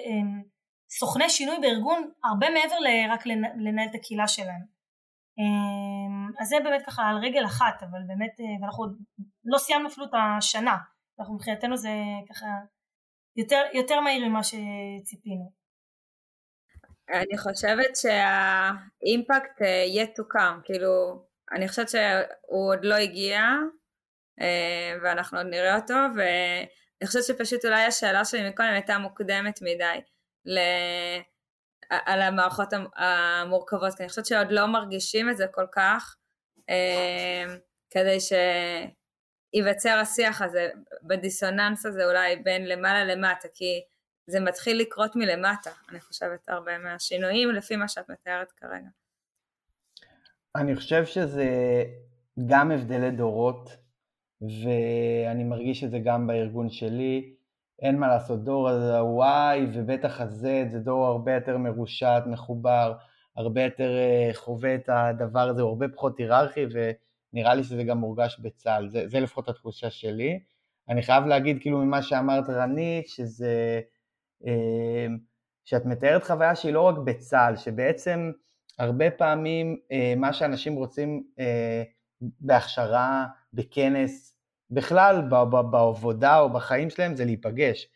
סוכני 0.89 1.30
שינוי 1.30 1.55
בארגון 1.62 2.12
הרבה 2.24 2.49
מעבר 2.49 2.80
לרק 2.80 3.26
לנהל 3.58 3.88
את 3.89 3.95
הקהילה 3.95 4.28
שלהם. 4.28 4.77
אה, 5.40 6.42
אז 6.42 6.48
זה 6.48 6.56
באמת 6.64 6.86
ככה 6.86 7.04
על 7.04 7.18
רגל 7.18 7.46
אחת, 7.46 7.84
אבל 7.84 8.00
באמת, 8.08 8.40
ואנחנו 8.62 8.86
לא 9.46 9.58
סיימנו 9.58 9.88
אפילו 9.88 10.06
את 10.06 10.12
השנה, 10.38 10.78
אנחנו 11.20 11.36
מבחינתנו 11.36 11.78
זה 11.78 11.90
ככה 12.30 12.46
יותר, 13.36 13.62
יותר 13.74 14.00
מהיר 14.00 14.26
ממה 14.26 14.42
שציפינו. 14.44 15.52
אני 17.10 17.38
חושבת 17.38 17.96
שהאימפקט 17.96 19.62
to 20.20 20.24
come, 20.36 20.62
כאילו 20.64 21.24
אני 21.52 21.68
חושבת 21.68 21.90
שהוא 21.90 22.70
עוד 22.74 22.86
לא 22.86 22.96
הגיע, 22.96 23.42
אה, 24.42 24.94
ואנחנו 25.04 25.38
עוד 25.38 25.48
נראה 25.48 25.76
אותו, 25.76 25.94
ואני 26.16 27.08
חושבת 27.08 27.24
שפשוט 27.24 27.66
אולי 27.66 27.84
השאלה 27.84 28.26
שלי 28.26 28.50
מקודם 28.50 28.70
הייתה 28.70 28.98
מוקדמת 28.98 29.60
מדי 29.62 30.02
ל... 30.46 30.60
על 31.90 32.22
המערכות 32.22 32.70
המורכבות, 32.96 33.94
כי 33.96 34.04
אני 34.04 34.10
חושבת 34.10 34.26
שעוד 34.26 34.52
לא 34.52 34.66
מרגישים 34.66 35.30
את 35.30 35.38
זה 35.38 35.46
כל 35.52 35.66
כך, 35.72 36.16
אה, 36.70 37.56
כדי 37.90 38.18
שייווצר 38.20 40.00
השיח 40.02 40.42
הזה, 40.42 40.70
בדיסוננס 41.04 41.86
הזה 41.86 42.06
אולי 42.06 42.36
בין 42.36 42.68
למעלה 42.68 43.16
למטה, 43.16 43.48
כי 43.54 43.82
זה 44.28 44.40
מתחיל 44.40 44.80
לקרות 44.80 45.16
מלמטה, 45.16 45.72
אני 45.90 46.02
חושבת, 46.02 46.50
הרבה 46.50 46.78
מהשינויים 46.78 47.52
לפי 47.52 47.76
מה 47.76 47.88
שאת 47.88 48.10
מתארת 48.10 48.52
כרגע. 48.52 48.88
אני 50.56 50.76
חושב 50.76 51.06
שזה 51.06 51.46
גם 52.48 52.72
הבדלי 52.72 53.12
דורות, 53.12 53.70
ואני 54.42 55.44
מרגיש 55.44 55.84
את 55.84 55.92
זה 55.92 55.98
גם 56.06 56.28
בארגון 56.28 56.70
שלי. 56.70 57.37
אין 57.82 58.00
מה 58.00 58.08
לעשות, 58.08 58.44
דור 58.44 58.70
ה-Y 58.70 59.60
ובטח 59.74 60.22
ה-Z 60.22 60.72
זה 60.72 60.80
דור 60.80 61.06
הרבה 61.06 61.34
יותר 61.34 61.58
מרושת, 61.58 62.22
מחובר, 62.26 62.94
הרבה 63.36 63.64
יותר 63.64 63.98
אה, 63.98 64.30
חווה 64.34 64.76
את 64.76 64.90
הדבר 64.90 65.50
הזה, 65.50 65.62
הוא 65.62 65.70
הרבה 65.70 65.88
פחות 65.88 66.18
היררכי, 66.18 66.66
ונראה 66.72 67.56
לי 67.56 67.64
שזה 67.64 67.84
גם 67.84 67.98
מורגש 67.98 68.40
בצה"ל, 68.40 68.90
זה, 68.90 69.08
זה 69.08 69.20
לפחות 69.20 69.50
התחושה 69.50 69.90
שלי. 69.90 70.40
אני 70.90 71.04
חייב 71.04 71.26
להגיד, 71.26 71.62
כאילו, 71.62 71.78
ממה 71.78 72.02
שאמרת 72.02 72.50
רנית, 72.50 73.08
שזה... 73.08 73.82
אה, 74.48 75.08
שאת 75.66 75.86
מתארת 75.86 76.24
חוויה 76.24 76.56
שהיא 76.56 76.74
לא 76.74 76.82
רק 76.82 76.98
בצה"ל, 76.98 77.56
שבעצם 77.56 78.32
הרבה 78.80 79.12
פעמים 79.12 79.78
אה, 79.92 80.14
מה 80.18 80.34
שאנשים 80.34 80.76
רוצים 80.76 81.24
בהכשרה, 82.22 83.26
בכנס, 83.54 84.37
בכלל 84.72 85.22
בעבודה 85.72 86.39
או 86.39 86.49
בחיים 86.49 86.89
שלהם 86.89 87.15
זה 87.15 87.26
להיפגש. 87.26 87.88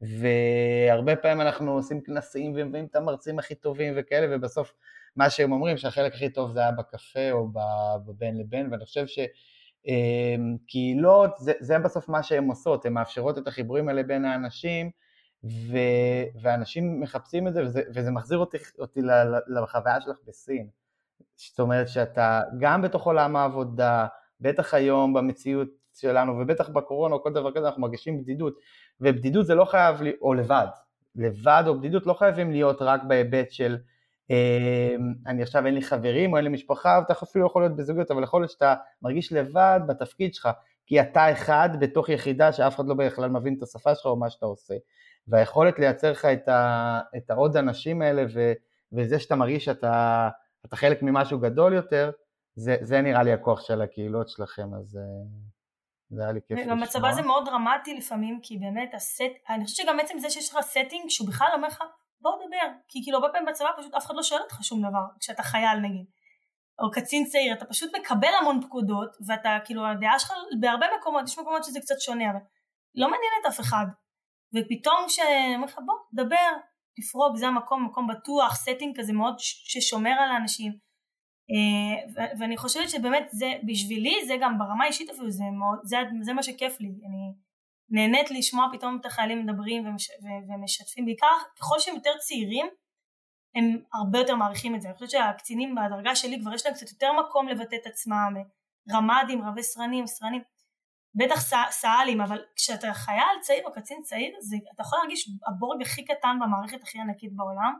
והרבה 0.00 1.16
פעמים 1.16 1.40
אנחנו 1.40 1.72
עושים 1.72 2.00
כנסים 2.00 2.52
ומביאים 2.56 2.84
את 2.84 2.96
המרצים 2.96 3.38
הכי 3.38 3.54
טובים 3.54 3.94
וכאלה, 3.96 4.36
ובסוף 4.36 4.72
מה 5.16 5.30
שהם 5.30 5.52
אומרים 5.52 5.76
שהחלק 5.76 6.14
הכי 6.14 6.30
טוב 6.30 6.52
זה 6.52 6.60
היה 6.60 6.72
בקפה 6.72 7.30
או 7.30 7.48
בבין 8.06 8.38
לבין, 8.38 8.68
ואני 8.70 8.84
חושב 8.84 9.04
שקהילות, 10.66 11.30
זה, 11.38 11.52
זה 11.60 11.78
בסוף 11.78 12.08
מה 12.08 12.22
שהן 12.22 12.48
עושות, 12.48 12.86
הן 12.86 12.92
מאפשרות 12.92 13.38
את 13.38 13.46
החיבורים 13.46 13.88
האלה 13.88 14.02
בין 14.02 14.24
האנשים, 14.24 14.90
ו, 15.44 15.78
ואנשים 16.42 17.00
מחפשים 17.00 17.48
את 17.48 17.54
זה, 17.54 17.62
וזה, 17.62 17.82
וזה 17.94 18.10
מחזיר 18.10 18.38
אותי, 18.38 18.58
אותי 18.78 19.00
לחוויה 19.48 20.00
שלך 20.00 20.16
בסין. 20.26 20.68
זאת 21.36 21.60
אומרת 21.60 21.88
שאתה 21.88 22.40
גם 22.60 22.82
בתוך 22.82 23.06
עולם 23.06 23.36
העבודה, 23.36 24.06
בטח 24.40 24.74
היום 24.74 25.14
במציאות 25.14 25.68
שלנו, 25.94 26.38
ובטח 26.38 26.68
בקורונה 26.68 27.14
או 27.14 27.22
כל 27.22 27.32
דבר 27.32 27.52
כזה, 27.52 27.66
אנחנו 27.66 27.82
מרגישים 27.82 28.22
בדידות, 28.22 28.54
ובדידות 29.00 29.46
זה 29.46 29.54
לא 29.54 29.64
חייב, 29.64 29.96
או 30.22 30.34
לבד, 30.34 30.66
לבד 31.16 31.64
או 31.66 31.78
בדידות 31.78 32.06
לא 32.06 32.12
חייבים 32.12 32.50
להיות 32.50 32.82
רק 32.82 33.00
בהיבט 33.04 33.50
של 33.50 33.78
אה, 34.30 34.96
אני 35.26 35.42
עכשיו 35.42 35.66
אין 35.66 35.74
לי 35.74 35.82
חברים 35.82 36.32
או 36.32 36.36
אין 36.36 36.44
לי 36.44 36.50
משפחה, 36.50 36.98
ואתה 37.00 37.12
אפילו 37.22 37.46
יכול 37.46 37.62
להיות 37.62 37.76
בזוגיות, 37.76 38.10
אבל 38.10 38.22
יכול 38.22 38.40
להיות 38.42 38.50
שאתה 38.50 38.74
מרגיש 39.02 39.32
לבד 39.32 39.80
בתפקיד 39.88 40.34
שלך, 40.34 40.48
כי 40.86 41.00
אתה 41.00 41.32
אחד 41.32 41.70
בתוך 41.80 42.08
יחידה 42.08 42.52
שאף 42.52 42.76
אחד 42.76 42.86
לא 42.86 42.94
בכלל 42.94 43.30
מבין 43.30 43.54
את 43.58 43.62
השפה 43.62 43.94
שלך 43.94 44.06
או 44.06 44.16
מה 44.16 44.30
שאתה 44.30 44.46
עושה. 44.46 44.74
והיכולת 45.28 45.78
לייצר 45.78 46.10
לך 46.10 46.24
את, 46.24 46.48
ה, 46.48 47.00
את 47.16 47.30
העוד 47.30 47.56
אנשים 47.56 48.02
האלה 48.02 48.24
ו, 48.34 48.52
וזה 48.92 49.20
שאתה 49.20 49.36
מרגיש 49.36 49.64
שאתה 49.64 50.28
אתה 50.66 50.76
חלק 50.76 51.02
ממשהו 51.02 51.38
גדול 51.38 51.72
יותר, 51.72 52.10
זה, 52.54 52.76
זה 52.80 53.00
נראה 53.00 53.22
לי 53.22 53.32
הכוח 53.32 53.60
של 53.60 53.82
הקהילות 53.82 54.28
שלכם, 54.28 54.74
אז 54.74 54.96
אה, 54.96 55.02
זה 56.10 56.22
היה 56.22 56.32
לי 56.32 56.40
כיף 56.48 56.58
לשמוע. 56.58 56.84
הצבא 56.84 57.12
זה 57.12 57.22
מאוד 57.22 57.44
דרמטי 57.44 57.94
לפעמים, 57.94 58.40
כי 58.42 58.58
באמת 58.58 58.94
הסט, 58.94 59.22
אני 59.48 59.64
חושבת 59.64 59.86
שגם 59.86 60.00
עצם 60.00 60.18
זה 60.18 60.30
שיש 60.30 60.50
לך 60.50 60.60
setting 60.60 61.08
שהוא 61.08 61.28
בכלל 61.28 61.48
אומר 61.54 61.68
לך 61.68 61.82
בוא 62.20 62.32
נדבר, 62.36 62.78
כי 62.88 63.00
כאילו 63.04 63.18
הרבה 63.18 63.28
פעמים 63.32 63.48
בצבא 63.48 63.68
פשוט 63.78 63.94
אף 63.94 64.06
אחד 64.06 64.14
לא 64.14 64.22
שואל 64.22 64.40
אותך 64.40 64.58
שום 64.62 64.80
דבר, 64.80 65.04
כשאתה 65.20 65.42
חייל 65.42 65.78
נגיד, 65.78 66.06
או 66.78 66.90
קצין 66.90 67.24
צעיר, 67.24 67.52
אתה 67.52 67.64
פשוט 67.64 67.96
מקבל 67.96 68.32
המון 68.40 68.60
פקודות, 68.62 69.16
ואתה 69.26 69.58
כאילו 69.64 69.86
הדעה 69.86 70.18
שלך 70.18 70.32
בהרבה 70.60 70.86
מקומות, 71.00 71.28
יש 71.28 71.38
מקומות 71.38 71.64
שזה 71.64 71.80
קצת 71.80 72.00
שונה, 72.00 72.30
אבל 72.30 72.38
לא 72.94 73.10
מעניין 73.10 73.32
את 73.40 73.46
אף 73.46 73.60
אחד, 73.60 73.86
ופתאום 74.54 75.06
כשאומר 75.08 75.66
לך 75.66 75.78
בוא 75.86 75.94
דבר 76.24 76.50
תפרוק 76.96 77.36
זה 77.36 77.46
המקום 77.46 77.86
מקום 77.86 78.06
בטוח 78.06 78.54
setting 78.54 78.98
כזה 78.98 79.12
מאוד 79.12 79.34
ששומר 79.38 80.10
על 80.10 80.30
האנשים 80.30 80.72
ואני 82.38 82.56
חושבת 82.56 82.90
שבאמת 82.90 83.28
זה 83.30 83.52
בשבילי 83.66 84.26
זה 84.26 84.34
גם 84.40 84.58
ברמה 84.58 84.84
האישית 84.84 85.10
אפילו 85.10 85.30
זה, 85.30 85.44
מאוד, 85.44 85.78
זה, 85.82 85.96
זה 86.22 86.32
מה 86.32 86.42
שכיף 86.42 86.80
לי. 86.80 86.88
אני 86.88 87.32
נהנית 87.90 88.30
לשמוע 88.30 88.66
פתאום 88.72 88.98
את 89.00 89.06
החיילים 89.06 89.46
מדברים 89.46 89.86
ומש, 89.86 90.08
ומשתפים. 90.48 91.04
בעיקר 91.04 91.26
ככל 91.58 91.78
שהם 91.78 91.94
יותר 91.94 92.10
צעירים 92.18 92.66
הם 93.54 93.82
הרבה 93.94 94.18
יותר 94.18 94.36
מעריכים 94.36 94.74
את 94.74 94.82
זה. 94.82 94.88
אני 94.88 94.94
חושבת 94.94 95.10
שהקצינים 95.10 95.74
בדרגה 95.74 96.16
שלי 96.16 96.40
כבר 96.40 96.54
יש 96.54 96.66
להם 96.66 96.74
קצת 96.74 96.90
יותר 96.90 97.12
מקום 97.12 97.48
לבטא 97.48 97.76
את 97.82 97.86
עצמם. 97.86 98.34
רמ"דים 98.92 99.42
רבי 99.42 99.62
סרנים 99.62 100.06
סרנים. 100.06 100.42
בטח 101.14 101.40
סא"לים, 101.70 102.20
אבל 102.20 102.44
כשאתה 102.56 102.92
חייל 102.94 103.40
צעיר 103.40 103.64
או 103.66 103.72
קצין 103.72 104.02
צעיר, 104.02 104.36
זה, 104.40 104.56
אתה 104.74 104.82
יכול 104.82 104.98
להרגיש 104.98 105.30
הבורג 105.48 105.82
הכי 105.82 106.04
קטן 106.04 106.36
במערכת 106.40 106.82
הכי 106.82 106.98
ענקית 106.98 107.36
בעולם, 107.36 107.74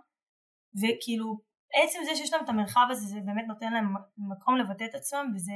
וכאילו 0.81 1.39
עצם 1.75 1.99
זה 2.05 2.17
שיש 2.17 2.33
להם 2.33 2.45
את 2.45 2.49
המרחב 2.49 2.87
הזה, 2.91 3.07
זה 3.07 3.21
באמת 3.25 3.45
נותן 3.49 3.73
להם 3.73 3.95
מקום 4.19 4.57
לבטא 4.57 4.85
את 4.85 4.95
עצמם, 4.95 5.33
וזה, 5.35 5.53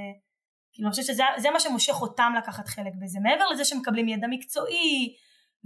כאילו 0.72 0.88
אני 0.88 0.90
חושבת 0.90 1.06
שזה 1.06 1.50
מה 1.52 1.60
שמושך 1.60 1.94
אותם 2.02 2.32
לקחת 2.38 2.68
חלק 2.68 2.92
בזה, 3.02 3.18
מעבר 3.22 3.48
לזה 3.48 3.64
שהם 3.64 3.78
מקבלים 3.78 4.08
ידע 4.08 4.26
מקצועי, 4.30 5.16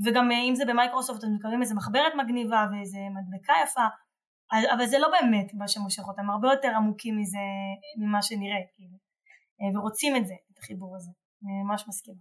וגם 0.04 0.30
אם 0.30 0.54
זה 0.54 0.64
במייקרוסופט 0.64 1.24
הם 1.24 1.34
מקבלים 1.34 1.62
איזה 1.62 1.74
מחברת 1.74 2.12
מגניבה 2.14 2.66
ואיזה 2.72 2.98
מדבקה 3.14 3.52
יפה, 3.62 3.86
אבל 4.74 4.86
זה 4.86 4.98
לא 4.98 5.08
באמת 5.08 5.54
מה 5.54 5.68
שמושך 5.68 6.02
אותם, 6.08 6.30
הרבה 6.30 6.48
יותר 6.48 6.68
עמוקים 6.76 7.18
מזה, 7.18 7.38
ממה 7.98 8.22
שנראה, 8.22 8.60
כאילו, 8.74 8.96
ורוצים 9.74 10.16
את 10.16 10.26
זה, 10.26 10.34
את 10.52 10.58
החיבור 10.58 10.96
הזה. 10.96 11.10
אני 11.44 11.62
ממש 11.62 11.84
מסכימה. 11.88 12.20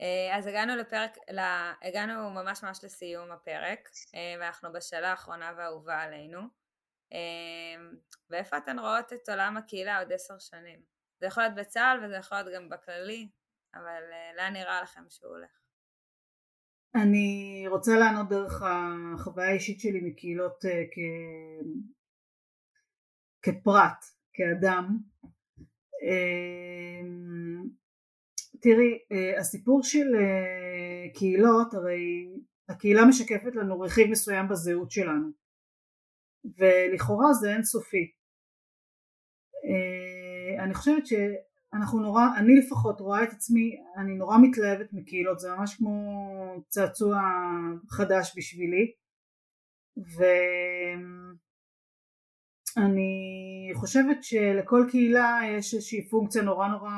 אה, 0.00 0.36
אז 0.36 0.46
הגענו 0.46 0.76
לפרק, 0.76 1.16
הגענו 1.82 2.30
ממש 2.30 2.62
ממש 2.62 2.84
לסיום 2.84 3.32
הפרק, 3.32 3.88
אה, 4.14 4.34
ואנחנו 4.40 4.72
בשאלה 4.72 5.10
האחרונה 5.10 5.52
והאהובה 5.56 6.02
עלינו. 6.02 6.40
אה, 7.12 7.98
ואיפה 8.30 8.58
אתן 8.58 8.78
רואות 8.78 9.12
את 9.12 9.28
עולם 9.28 9.56
הקהילה 9.56 9.98
עוד 9.98 10.12
עשר 10.12 10.38
שנים? 10.38 10.80
זה 11.20 11.26
יכול 11.26 11.42
להיות 11.42 11.54
בצה"ל 11.54 12.04
וזה 12.04 12.14
יכול 12.14 12.38
להיות 12.38 12.54
גם 12.54 12.68
בכללי, 12.68 13.28
אבל 13.74 14.02
לאן 14.36 14.52
נראה 14.52 14.82
לכם 14.82 15.02
שהוא 15.08 15.30
הולך? 15.30 15.50
אני 16.94 17.64
רוצה 17.68 17.98
לענות 17.98 18.28
דרך 18.28 18.62
החוויה 18.62 19.48
האישית 19.48 19.80
שלי 19.80 20.00
מקהילות 20.00 20.64
כ... 20.92 20.98
כפרט. 23.42 24.16
כאדם. 24.36 24.98
אמ, 26.02 27.68
תראי, 28.60 28.98
אה, 29.12 29.38
הסיפור 29.40 29.82
של 29.82 30.14
אה, 30.14 31.14
קהילות, 31.14 31.74
הרי 31.74 32.28
הקהילה 32.68 33.04
משקפת 33.04 33.54
לנו 33.54 33.80
רכיב 33.80 34.10
מסוים 34.10 34.48
בזהות 34.48 34.90
שלנו, 34.90 35.28
ולכאורה 36.58 37.32
זה 37.32 37.52
אינסופי. 37.52 38.12
אה, 39.64 40.64
אני 40.64 40.74
חושבת 40.74 41.06
שאנחנו 41.06 42.00
נורא, 42.00 42.22
אני 42.38 42.54
לפחות 42.60 43.00
רואה 43.00 43.22
את 43.22 43.32
עצמי, 43.32 43.76
אני 43.96 44.14
נורא 44.14 44.36
מתלהבת 44.42 44.92
מקהילות, 44.92 45.38
זה 45.40 45.54
ממש 45.54 45.74
כמו 45.74 46.64
צעצוע 46.68 47.20
חדש 47.90 48.32
בשבילי, 48.36 48.92
ואני 52.76 53.70
חושבת 53.74 54.24
שלכל 54.24 54.84
קהילה 54.90 55.38
יש 55.44 55.74
איזושהי 55.74 56.08
פונקציה 56.08 56.42
נורא 56.42 56.68
נורא 56.68 56.90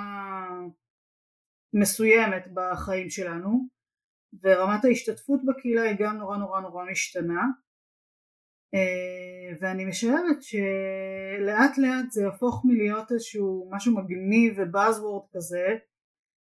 מסוימת 1.75 2.49
בחיים 2.55 3.11
שלנו 3.11 3.69
ורמת 4.43 4.85
ההשתתפות 4.85 5.41
בקהילה 5.45 5.83
היא 5.83 5.97
גם 6.01 6.17
נורא 6.17 6.37
נורא 6.37 6.61
נורא 6.61 6.85
משתנה 6.91 7.43
ואני 9.61 9.85
משערת 9.85 10.43
שלאט 10.43 11.79
לאט 11.79 12.11
זה 12.11 12.23
יהפוך 12.23 12.63
מלהיות 12.65 13.13
איזשהו 13.13 13.69
משהו 13.73 13.95
מגניב 13.97 14.55
ובאזוורד 14.57 15.23
כזה 15.33 15.67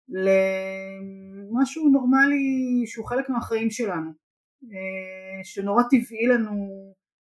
למשהו 0.09 1.89
נורמלי 1.89 2.83
שהוא 2.87 3.07
חלק 3.07 3.29
מהחיים 3.29 3.71
שלנו 3.71 4.11
אה, 4.65 5.45
שנורא 5.45 5.83
טבעי 5.83 6.27
לנו 6.27 6.55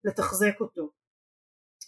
לתחזק 0.03 0.59
אותו 0.59 0.91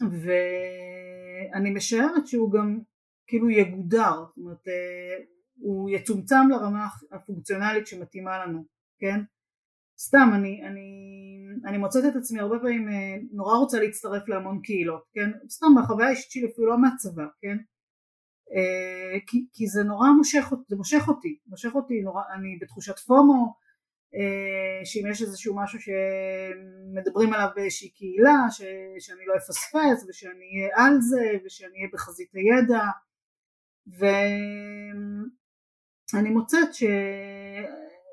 ואני 0.01 1.71
משערת 1.73 2.27
שהוא 2.27 2.51
גם 2.51 2.79
כאילו 3.27 3.49
יגודר 3.49 4.25
זאת 4.25 4.37
אומרת 4.37 4.67
אה, 4.67 5.23
הוא 5.59 5.89
יצומצם 5.89 6.49
לרמה 6.49 6.87
הפונקציונלית 7.11 7.87
שמתאימה 7.87 8.45
לנו, 8.45 8.65
כן? 8.99 9.19
סתם, 9.99 10.29
אני, 10.35 10.63
אני, 10.67 10.89
אני 11.65 11.77
מוצאת 11.77 12.03
את 12.11 12.15
עצמי 12.15 12.39
הרבה 12.39 12.59
פעמים 12.59 12.89
אה, 12.89 13.15
נורא 13.31 13.57
רוצה 13.57 13.79
להצטרף 13.79 14.27
להמון 14.27 14.61
קהילות, 14.61 15.03
כן? 15.13 15.29
סתם 15.49 15.67
בחוויה 15.77 16.07
האישית 16.07 16.31
שלי 16.31 16.47
אפילו 16.51 16.67
לא 16.67 16.81
מהצבא, 16.81 17.25
כן? 17.41 17.57
אה, 18.55 19.19
כי, 19.27 19.45
כי 19.53 19.67
זה 19.67 19.83
נורא 19.83 20.07
מושך, 20.17 20.53
זה 20.67 20.75
מושך 20.75 21.03
אותי, 21.07 21.37
מושך 21.47 21.75
אותי 21.75 22.01
נורא, 22.01 22.21
אני 22.33 22.57
בתחושת 22.61 22.99
פומו, 22.99 23.53
אה, 24.15 24.85
שאם 24.85 25.11
יש 25.11 25.21
איזשהו 25.21 25.55
משהו 25.55 25.79
שמדברים 25.79 27.33
עליו 27.33 27.49
באיזושהי 27.55 27.89
קהילה, 27.89 28.45
ש, 28.51 28.61
שאני 28.99 29.25
לא 29.27 29.33
אפספס 29.37 30.09
ושאני 30.09 30.45
אהיה 30.61 30.69
על 30.75 31.01
זה 31.01 31.37
ושאני 31.45 31.77
אהיה 31.77 31.89
בחזית 31.93 32.29
הידע 32.33 32.83
ו... 33.99 34.05
אני 36.13 36.29
מוצאת 36.29 36.73
ש... 36.73 36.83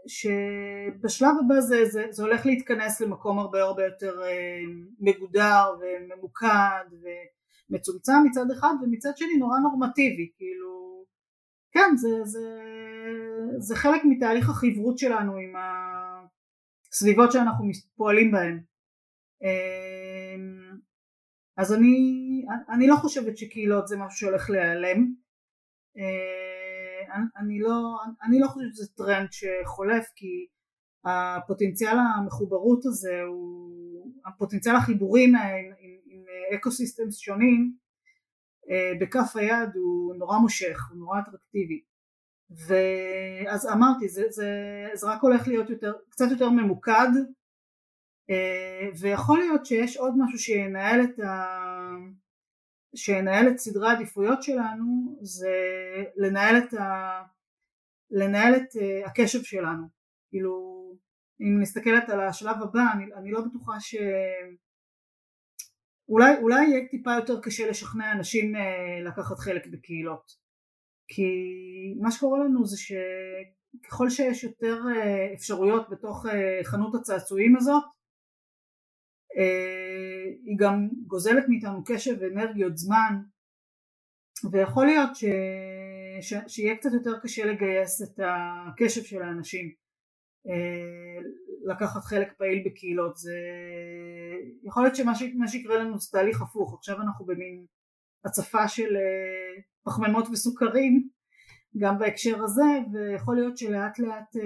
שבשלב 0.06 1.30
הבא 1.44 1.60
זה, 1.60 1.84
זה, 1.84 2.04
זה 2.10 2.22
הולך 2.22 2.46
להתכנס 2.46 3.00
למקום 3.00 3.38
הרבה 3.38 3.62
הרבה 3.62 3.84
יותר 3.84 4.22
אה, 4.22 4.60
מגודר 5.00 5.74
וממוקד 5.80 6.84
ומצומצם 7.70 8.12
מצד 8.24 8.50
אחד 8.50 8.74
ומצד 8.82 9.10
שני 9.16 9.36
נורא 9.36 9.58
נורמטיבי 9.58 10.30
כאילו 10.36 11.04
כן 11.72 11.96
זה, 11.96 12.24
זה, 12.24 12.40
זה 13.58 13.76
חלק 13.76 14.02
מתהליך 14.04 14.48
החברות 14.48 14.98
שלנו 14.98 15.36
עם 15.36 15.54
הסביבות 16.92 17.32
שאנחנו 17.32 17.70
פועלים 17.96 18.32
בהן. 18.32 18.62
אה, 19.42 20.36
אז 21.56 21.72
אני, 21.72 21.96
אני 22.68 22.86
לא 22.86 22.96
חושבת 22.96 23.38
שקהילות 23.38 23.88
זה 23.88 23.96
משהו 23.96 24.18
שהולך 24.18 24.50
להיעלם. 24.50 25.14
אה, 25.98 26.43
אני 27.36 27.60
לא, 27.60 27.96
אני 28.22 28.40
לא 28.40 28.48
חושבת 28.48 28.74
שזה 28.74 28.88
טרנד 28.96 29.28
שחולף 29.30 30.06
כי 30.16 30.46
הפוטנציאל 31.04 31.96
המחוברות 31.98 32.86
הזה 32.86 33.20
הוא, 33.26 34.12
הפוטנציאל 34.26 34.76
החיבורים 34.76 35.36
עם, 35.36 35.42
עם, 35.78 35.98
עם 36.06 36.24
ecosystems 36.54 37.18
שונים 37.18 37.72
אה, 38.70 38.92
בכף 39.00 39.36
היד 39.36 39.68
הוא 39.74 40.14
נורא 40.16 40.38
מושך, 40.38 40.90
הוא 40.90 40.98
נורא 40.98 41.18
אטרקטיבי. 41.20 41.82
ואז 42.50 43.68
אמרתי 43.72 44.08
זה, 44.08 44.22
זה, 44.30 44.50
זה 44.94 45.06
רק 45.06 45.22
הולך 45.22 45.48
להיות 45.48 45.70
יותר, 45.70 45.92
קצת 46.08 46.30
יותר 46.30 46.50
ממוקד 46.50 47.10
אה, 48.30 48.88
ויכול 49.00 49.38
להיות 49.38 49.66
שיש 49.66 49.96
עוד 49.96 50.14
משהו 50.18 50.38
שינהל 50.38 51.00
את 51.04 51.20
ה... 51.20 51.44
שינהל 52.94 53.48
את 53.48 53.58
סדרי 53.58 53.88
העדיפויות 53.88 54.42
שלנו 54.42 55.18
זה 55.22 55.54
לנהל 56.16 56.58
את, 56.58 56.74
ה... 56.74 57.20
לנהל 58.10 58.54
את 58.56 58.68
uh, 58.72 59.08
הקשב 59.08 59.42
שלנו. 59.42 59.86
כאילו 60.28 60.74
אם 61.40 61.60
נסתכלת 61.60 62.08
על 62.08 62.20
השלב 62.20 62.56
הבא 62.62 62.82
אני, 62.94 63.04
אני 63.14 63.30
לא 63.30 63.40
בטוחה 63.40 63.80
ש... 63.80 63.94
אולי, 66.08 66.36
אולי 66.42 66.64
יהיה 66.64 66.88
טיפה 66.88 67.10
יותר 67.14 67.40
קשה 67.40 67.70
לשכנע 67.70 68.12
אנשים 68.12 68.54
uh, 68.56 69.08
לקחת 69.08 69.38
חלק 69.38 69.66
בקהילות. 69.66 70.44
כי 71.08 71.22
מה 72.00 72.10
שקורה 72.10 72.38
לנו 72.38 72.66
זה 72.66 72.76
שככל 72.78 74.10
שיש 74.10 74.44
יותר 74.44 74.78
uh, 74.94 75.34
אפשרויות 75.34 75.90
בתוך 75.90 76.26
חנות 76.64 76.94
הצעצועים 76.94 77.56
הזאת 77.56 77.84
אה, 79.36 80.13
היא 80.44 80.56
גם 80.58 80.88
גוזלת 81.06 81.44
מאיתנו 81.48 81.84
קשב 81.84 82.16
ואנרגיות 82.20 82.76
זמן 82.76 83.22
ויכול 84.50 84.86
להיות 84.86 85.16
ש... 85.16 85.24
ש... 86.20 86.34
שיהיה 86.48 86.76
קצת 86.76 86.90
יותר 86.92 87.18
קשה 87.22 87.44
לגייס 87.46 88.02
את 88.02 88.20
הקשב 88.24 89.02
של 89.02 89.22
האנשים. 89.22 89.72
אה, 90.48 91.22
לקחת 91.64 92.00
חלק 92.04 92.32
פעיל 92.38 92.62
בקהילות 92.66 93.16
זה 93.16 93.38
יכול 94.62 94.82
להיות 94.82 94.96
שמה 94.96 95.14
ש... 95.14 95.22
שיקרה 95.46 95.76
לנו 95.76 95.98
זה 95.98 96.08
תהליך 96.12 96.42
הפוך. 96.42 96.74
עכשיו 96.74 97.02
אנחנו 97.02 97.26
במין 97.26 97.64
הצפה 98.24 98.68
של 98.68 98.96
אה, 98.96 99.62
פחמימות 99.84 100.28
וסוכרים 100.32 101.08
גם 101.78 101.98
בהקשר 101.98 102.44
הזה 102.44 102.62
ויכול 102.92 103.36
להיות 103.36 103.58
שלאט 103.58 103.98
לאט 103.98 104.36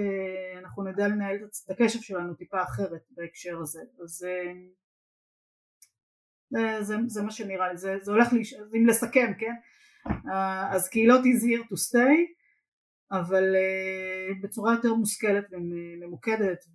אנחנו 0.59 0.83
נדע 0.83 1.07
לנהל 1.07 1.35
את 1.35 1.71
הקשב 1.71 1.99
שלנו 2.01 2.33
טיפה 2.33 2.63
אחרת 2.63 3.01
בהקשר 3.11 3.59
הזה. 3.61 3.81
אז 4.03 4.25
זה, 6.49 6.83
זה, 7.07 7.21
מה 7.21 7.31
שנראה 7.31 7.69
לי, 7.69 7.77
זה, 7.77 7.97
זה 8.01 8.11
הולך, 8.11 8.33
לי, 8.33 8.41
אם 8.77 8.87
לסכם, 8.87 9.33
כן? 9.39 9.55
אה, 10.31 10.71
אז 10.71 10.89
קהילות 10.89 11.21
is 11.21 11.43
here 11.43 11.63
to 11.63 11.75
stay, 11.75 12.39
אבל 13.11 13.43
uh, 13.55 14.43
בצורה 14.43 14.73
יותר 14.73 14.93
מושכלת 14.93 15.45
וממוקדת 15.51 16.65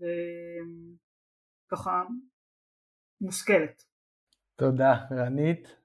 וככה 1.66 2.02
מושכלת. 3.20 3.82
תודה, 4.56 4.94
רנית. 5.10 5.76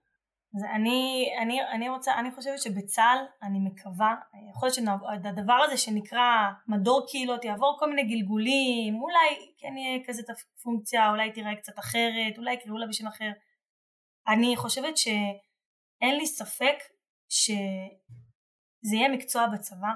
אז 0.56 0.64
אני, 0.76 1.30
אני, 1.42 1.60
אני 1.72 1.90
רוצה, 1.90 2.20
אני 2.20 2.32
חושבת 2.32 2.60
שבצה"ל, 2.60 3.18
אני 3.44 3.60
מקווה, 3.60 4.16
יכול 4.52 4.70
להיות 4.70 4.76
שהדבר 5.24 5.54
הזה 5.54 5.78
שנקרא 5.78 6.50
מדור 6.68 7.06
קהילות 7.10 7.46
יעבור 7.46 7.78
כל 7.80 7.90
מיני 7.90 8.04
גלגולים, 8.04 9.02
אולי 9.02 9.52
כן 9.58 9.78
יהיה 9.78 10.00
כזה 10.08 10.22
את 10.22 10.30
הפונקציה, 10.30 11.10
אולי 11.10 11.32
תראה 11.32 11.56
קצת 11.56 11.80
אחרת, 11.80 12.38
אולי 12.38 12.54
יקראו 12.54 12.78
לה 12.78 12.88
בשם 12.88 13.08
אחר, 13.08 13.32
אני 14.34 14.58
חושבת 14.58 14.98
שאין 14.98 16.16
לי 16.18 16.28
ספק 16.28 16.76
שזה 17.30 18.96
יהיה 18.96 19.10
מקצוע 19.10 19.48
בצבא, 19.48 19.94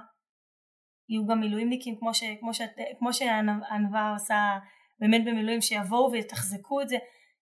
יהיו 1.09 1.27
גם 1.27 1.39
מילואימניקים 1.39 1.95
כמו, 1.99 2.13
ש, 2.13 2.23
כמו, 2.39 2.53
שאת, 2.53 2.69
כמו 2.99 3.13
שענווה 3.13 4.13
עושה 4.13 4.59
באמת 4.99 5.21
במילואים 5.25 5.61
שיבואו 5.61 6.11
ויתחזקו 6.11 6.81
את 6.81 6.89
זה, 6.89 6.97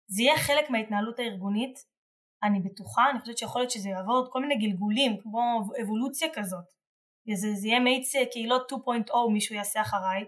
זה 0.08 0.22
יהיה 0.22 0.38
חלק 0.38 0.70
מההתנהלות 0.70 1.20
הארגונית, 1.20 1.74
אני 2.44 2.60
בטוחה, 2.60 3.10
אני 3.10 3.20
חושבת 3.20 3.38
שיכול 3.38 3.62
להיות 3.62 3.72
שזה 3.72 3.90
יעבור 3.90 4.16
עוד 4.16 4.30
כל 4.32 4.42
מיני 4.42 4.56
גלגולים 4.68 5.22
כמו 5.22 5.62
אבולוציה 5.84 6.28
כזאת, 6.34 6.66
זה, 7.36 7.54
זה 7.54 7.68
יהיה 7.68 7.80
מאיץ 7.80 8.12
קהילות 8.32 8.72
2.0 8.72 8.78
מישהו 9.34 9.56
יעשה 9.56 9.82
אחריי. 9.82 10.26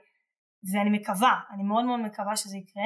ואני 0.72 0.90
מקווה, 0.98 1.40
אני 1.54 1.64
מאוד 1.64 1.86
מאוד 1.86 2.00
מקווה 2.00 2.36
שזה 2.36 2.58
יקרה 2.58 2.84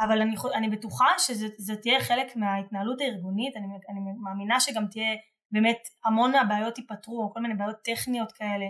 אבל 0.00 0.20
אני, 0.20 0.34
אני 0.54 0.68
בטוחה 0.68 1.06
שזה 1.18 1.76
תהיה 1.82 2.00
חלק 2.00 2.36
מההתנהלות 2.36 3.00
הארגונית, 3.00 3.56
אני, 3.56 3.66
אני 3.66 4.00
מאמינה 4.24 4.60
שגם 4.60 4.86
תהיה 4.86 5.16
באמת 5.52 5.78
המון 6.04 6.32
מהבעיות 6.32 6.78
ייפתרו, 6.78 7.30
כל 7.34 7.40
מיני 7.40 7.54
בעיות 7.54 7.76
טכניות 7.84 8.32
כאלה 8.32 8.66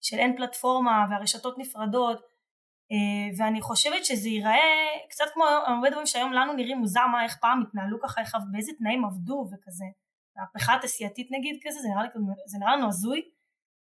של 0.00 0.16
אין 0.16 0.36
פלטפורמה 0.36 1.06
והרשתות 1.10 1.58
נפרדות 1.58 2.18
אה, 2.92 3.36
ואני 3.38 3.60
חושבת 3.60 4.04
שזה 4.04 4.28
ייראה 4.28 4.86
קצת 5.10 5.24
כמו 5.34 5.44
הרבה 5.44 5.90
דברים 5.90 6.06
שהיום 6.06 6.32
לנו 6.32 6.52
נראים 6.52 6.78
מוזר 6.78 7.06
מה 7.06 7.24
איך 7.24 7.36
פעם 7.40 7.62
התנהלו 7.62 8.00
ככה, 8.02 8.20
איך, 8.20 8.36
באיזה 8.52 8.72
תנאים 8.78 9.04
עבדו 9.04 9.46
וכזה, 9.52 9.84
המהפכה 10.36 10.74
התעשייתית 10.74 11.28
נגיד 11.30 11.60
כזה, 11.64 11.78
זה 11.80 11.88
נראה, 11.88 12.04
זה 12.46 12.58
נראה 12.58 12.76
לנו 12.76 12.88
הזוי. 12.88 13.22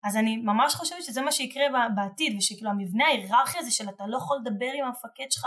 אז 0.03 0.17
אני 0.17 0.37
ממש 0.37 0.75
חושבת 0.75 1.03
שזה 1.03 1.21
מה 1.21 1.31
שיקרה 1.31 1.63
בעתיד 1.95 2.37
ושכאילו 2.37 2.69
המבנה 2.69 3.05
ההיררכי 3.05 3.57
הזה 3.57 3.71
של 3.71 3.89
אתה 3.89 4.07
לא 4.07 4.17
יכול 4.17 4.37
לדבר 4.41 4.69
עם 4.77 4.85
המפקד 4.85 5.25
שלך 5.29 5.45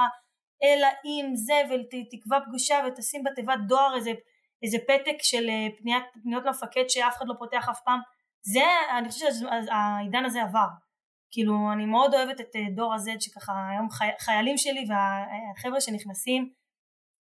אלא 0.62 0.88
אם 1.04 1.30
זה 1.34 1.54
ותקבע 1.70 2.38
פגישה 2.46 2.76
ותשים 2.86 3.22
בתיבת 3.24 3.58
דואר 3.68 3.96
איזה 3.96 4.12
איזה 4.62 4.78
פתק 4.78 5.16
של 5.22 5.46
פניית, 5.78 6.04
פניות 6.22 6.44
למפקד 6.44 6.88
שאף 6.88 7.16
אחד 7.16 7.28
לא 7.28 7.34
פותח 7.38 7.68
אף 7.68 7.80
פעם, 7.84 8.00
זה, 8.42 8.66
אני 8.98 9.08
חושבת 9.08 9.28
שהעידן 9.32 10.24
הזה 10.24 10.42
עבר. 10.42 10.68
כאילו 11.30 11.52
אני 11.72 11.86
מאוד 11.86 12.14
אוהבת 12.14 12.40
את 12.40 12.56
דור 12.74 12.94
ה-Z 12.94 13.20
שככה 13.20 13.52
היום 13.70 13.90
חי, 13.90 14.08
חיילים 14.20 14.58
שלי 14.58 14.86
והחבר'ה 14.88 15.80
שנכנסים 15.80 16.52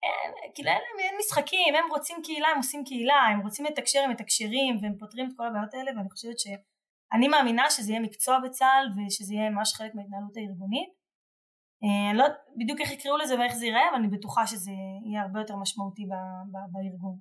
אין, 0.03 0.31
כאילו 0.55 0.69
אין 0.69 0.77
להם 0.77 0.99
אין 0.99 1.15
משחקים, 1.19 1.75
הם 1.75 1.89
רוצים 1.89 2.17
קהילה, 2.23 2.47
הם 2.47 2.57
עושים 2.57 2.83
קהילה, 2.83 3.15
הם 3.15 3.39
רוצים 3.41 3.65
לתקשר, 3.65 3.99
הם 3.99 4.11
מתקשרים 4.11 4.77
והם 4.81 4.97
פותרים 4.99 5.27
את 5.27 5.33
כל 5.37 5.47
הבעיות 5.47 5.73
האלה 5.73 5.91
ואני 5.97 6.09
חושבת 6.09 6.39
שאני 6.39 7.27
מאמינה 7.27 7.69
שזה 7.69 7.91
יהיה 7.91 8.01
מקצוע 8.01 8.39
בצה"ל 8.39 8.85
ושזה 8.95 9.33
יהיה 9.33 9.49
ממש 9.49 9.73
חלק 9.73 9.95
מההתנהלות 9.95 10.37
הארגונית. 10.37 11.00
אה, 11.83 12.09
אני 12.09 12.17
לא 12.17 12.23
יודעת 12.23 12.39
בדיוק 12.57 12.81
איך 12.81 12.91
יקראו 12.91 13.17
לזה 13.17 13.39
ואיך 13.39 13.53
זה 13.53 13.65
ייראה, 13.65 13.89
אבל 13.89 13.97
אני 13.97 14.07
בטוחה 14.07 14.47
שזה 14.47 14.71
יהיה 15.05 15.21
הרבה 15.21 15.39
יותר 15.39 15.55
משמעותי 15.55 16.05
בארגון. 16.71 17.17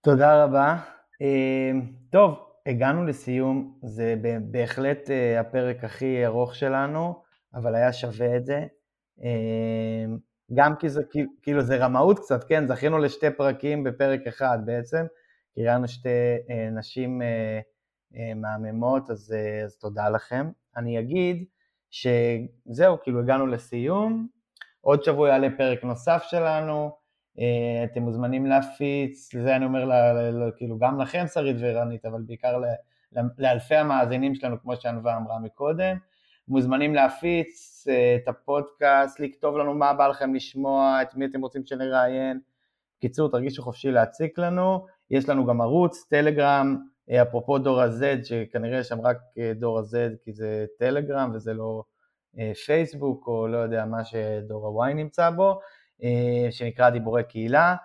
תודה 0.00 0.44
רבה. 0.44 0.76
אה, 1.22 1.70
טוב, 2.10 2.38
הגענו 2.66 3.04
לסיום, 3.04 3.78
זה 3.82 4.14
בהחלט 4.50 5.10
אה, 5.10 5.40
הפרק 5.40 5.84
הכי 5.84 6.26
ארוך 6.26 6.54
שלנו, 6.54 7.22
אבל 7.54 7.74
היה 7.74 7.92
שווה 7.92 8.36
את 8.36 8.46
זה. 8.46 8.66
גם 10.54 10.76
כי 10.76 10.88
זה 10.88 11.02
כאילו 11.42 11.62
זה 11.62 11.76
רמאות 11.76 12.18
קצת, 12.18 12.44
כן, 12.44 12.66
זכינו 12.66 12.98
לשתי 12.98 13.30
פרקים 13.30 13.84
בפרק 13.84 14.26
אחד 14.26 14.58
בעצם, 14.64 15.06
כי 15.54 15.66
ראינו 15.66 15.88
שתי 15.88 16.08
אה, 16.50 16.70
נשים 16.70 17.22
אה, 17.22 17.60
אה, 18.16 18.34
מהממות, 18.34 19.10
אז, 19.10 19.34
אה, 19.36 19.64
אז 19.64 19.76
תודה 19.76 20.08
לכם. 20.08 20.50
אני 20.76 21.00
אגיד 21.00 21.44
שזהו, 21.96 22.96
כאילו 23.02 23.20
הגענו 23.20 23.46
לסיום, 23.46 24.26
עוד 24.80 25.02
שבוע 25.04 25.28
יעלה 25.28 25.48
פרק 25.56 25.84
נוסף 25.84 26.22
שלנו, 26.26 26.90
אה, 27.38 27.84
אתם 27.84 28.02
מוזמנים 28.02 28.46
להפיץ, 28.46 29.34
זה 29.42 29.56
אני 29.56 29.64
אומר 29.64 29.84
ל, 29.84 29.92
ל, 29.92 30.44
ל, 30.44 30.50
כאילו 30.56 30.78
גם 30.78 31.00
לכם 31.00 31.24
שרית 31.34 31.56
ורנית, 31.60 32.04
אבל 32.04 32.22
בעיקר 32.26 32.58
ל, 32.58 32.64
ל, 33.12 33.20
לאלפי 33.38 33.74
המאזינים 33.74 34.34
שלנו, 34.34 34.56
כמו 34.62 34.76
שענווה 34.76 35.16
אמרה 35.16 35.38
מקודם. 35.38 35.96
מוזמנים 36.48 36.94
להפיץ 36.94 37.84
אה, 37.88 38.16
את 38.16 38.28
הפודקאסט, 38.28 39.20
לכתוב 39.20 39.56
לנו 39.56 39.74
מה 39.74 39.94
בא 39.94 40.08
לכם 40.08 40.34
לשמוע, 40.34 41.02
את 41.02 41.14
מי 41.14 41.26
אתם 41.26 41.40
רוצים 41.40 41.66
שנראיין. 41.66 42.40
בקיצור, 42.98 43.30
תרגישו 43.30 43.62
חופשי 43.62 43.90
להציק 43.90 44.38
לנו. 44.38 44.86
יש 45.10 45.28
לנו 45.28 45.46
גם 45.46 45.60
ערוץ, 45.60 46.06
טלגרם, 46.10 46.76
אפרופו 47.10 47.58
דור 47.58 47.80
ה-Z, 47.80 48.24
שכנראה 48.24 48.84
שם 48.84 49.00
רק 49.00 49.16
אה, 49.38 49.52
דור 49.54 49.78
ה-Z 49.78 50.16
כי 50.24 50.32
זה 50.32 50.66
טלגרם 50.78 51.30
וזה 51.34 51.54
לא 51.54 51.82
פייסבוק 52.66 53.26
או 53.26 53.48
לא 53.48 53.56
יודע 53.56 53.84
מה 53.84 54.04
שדור 54.04 54.82
ה-Y 54.84 54.94
נמצא 54.94 55.30
בו, 55.30 55.60
שנקרא 56.50 56.90
דיבורי 56.90 57.24
קהילה. 57.24 57.76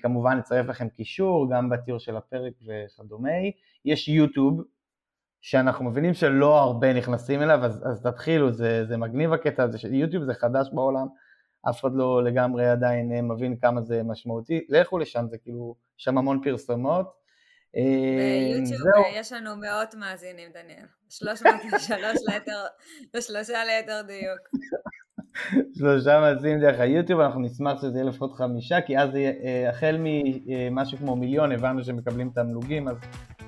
כמובן 0.00 0.38
נצרף 0.38 0.66
לכם 0.66 0.88
קישור 0.88 1.50
גם 1.50 1.70
בתיאור 1.70 1.98
של 1.98 2.16
הפרק 2.16 2.52
וכדומה. 2.66 3.30
יש 3.84 4.08
יוטיוב, 4.08 4.62
שאנחנו 5.44 5.84
מבינים 5.84 6.14
שלא 6.14 6.58
הרבה 6.58 6.92
נכנסים 6.92 7.42
אליו, 7.42 7.64
אז, 7.64 7.86
אז 7.86 8.02
תתחילו, 8.02 8.52
זה, 8.52 8.84
זה 8.84 8.96
מגניב 8.96 9.32
הקטע 9.32 9.62
הזה, 9.62 9.78
שיוטיוב 9.78 10.24
זה 10.24 10.34
חדש 10.34 10.68
בעולם, 10.72 11.06
אף 11.70 11.80
אחד 11.80 11.94
לא 11.94 12.24
לגמרי 12.24 12.66
עדיין 12.66 13.12
אה, 13.12 13.22
מבין 13.22 13.56
כמה 13.56 13.80
זה 13.80 14.02
משמעותי, 14.02 14.66
לכו 14.68 14.98
לשם, 14.98 15.26
זה 15.30 15.38
כאילו, 15.38 15.74
שם 15.96 16.18
המון 16.18 16.40
פרסומות. 16.44 17.23
אה, 17.76 18.58
ביוטיוב 18.58 18.80
יש 19.14 19.32
לנו 19.32 19.56
מאות 19.56 19.94
מאזינים, 19.94 20.48
דניאל, 20.54 20.86
303 21.10 21.90
ליתר, 22.28 22.64
ושלושה 23.16 23.64
ליתר 23.64 24.00
דיוק. 24.06 24.64
שלושה 25.78 26.20
מאזינים 26.20 26.60
דרך 26.60 26.80
היוטיוב, 26.80 27.20
אנחנו 27.20 27.40
נשמח 27.40 27.80
שזה 27.82 27.98
יהיה 27.98 28.04
לפחות 28.04 28.34
חמישה, 28.34 28.80
כי 28.80 28.98
אז 28.98 29.16
אה, 29.16 29.70
החל 29.70 29.96
ממשהו 29.98 30.98
כמו 30.98 31.16
מיליון 31.16 31.52
הבנו 31.52 31.84
שמקבלים 31.84 32.30
תמלוגים, 32.34 32.88
אז 32.88 32.96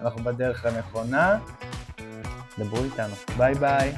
אנחנו 0.01 0.25
בדרך 0.25 0.67
הנכונה. 0.67 1.39
דברו 2.59 2.85
איתנו. 2.85 3.15
ביי 3.37 3.55
ביי. 3.55 3.93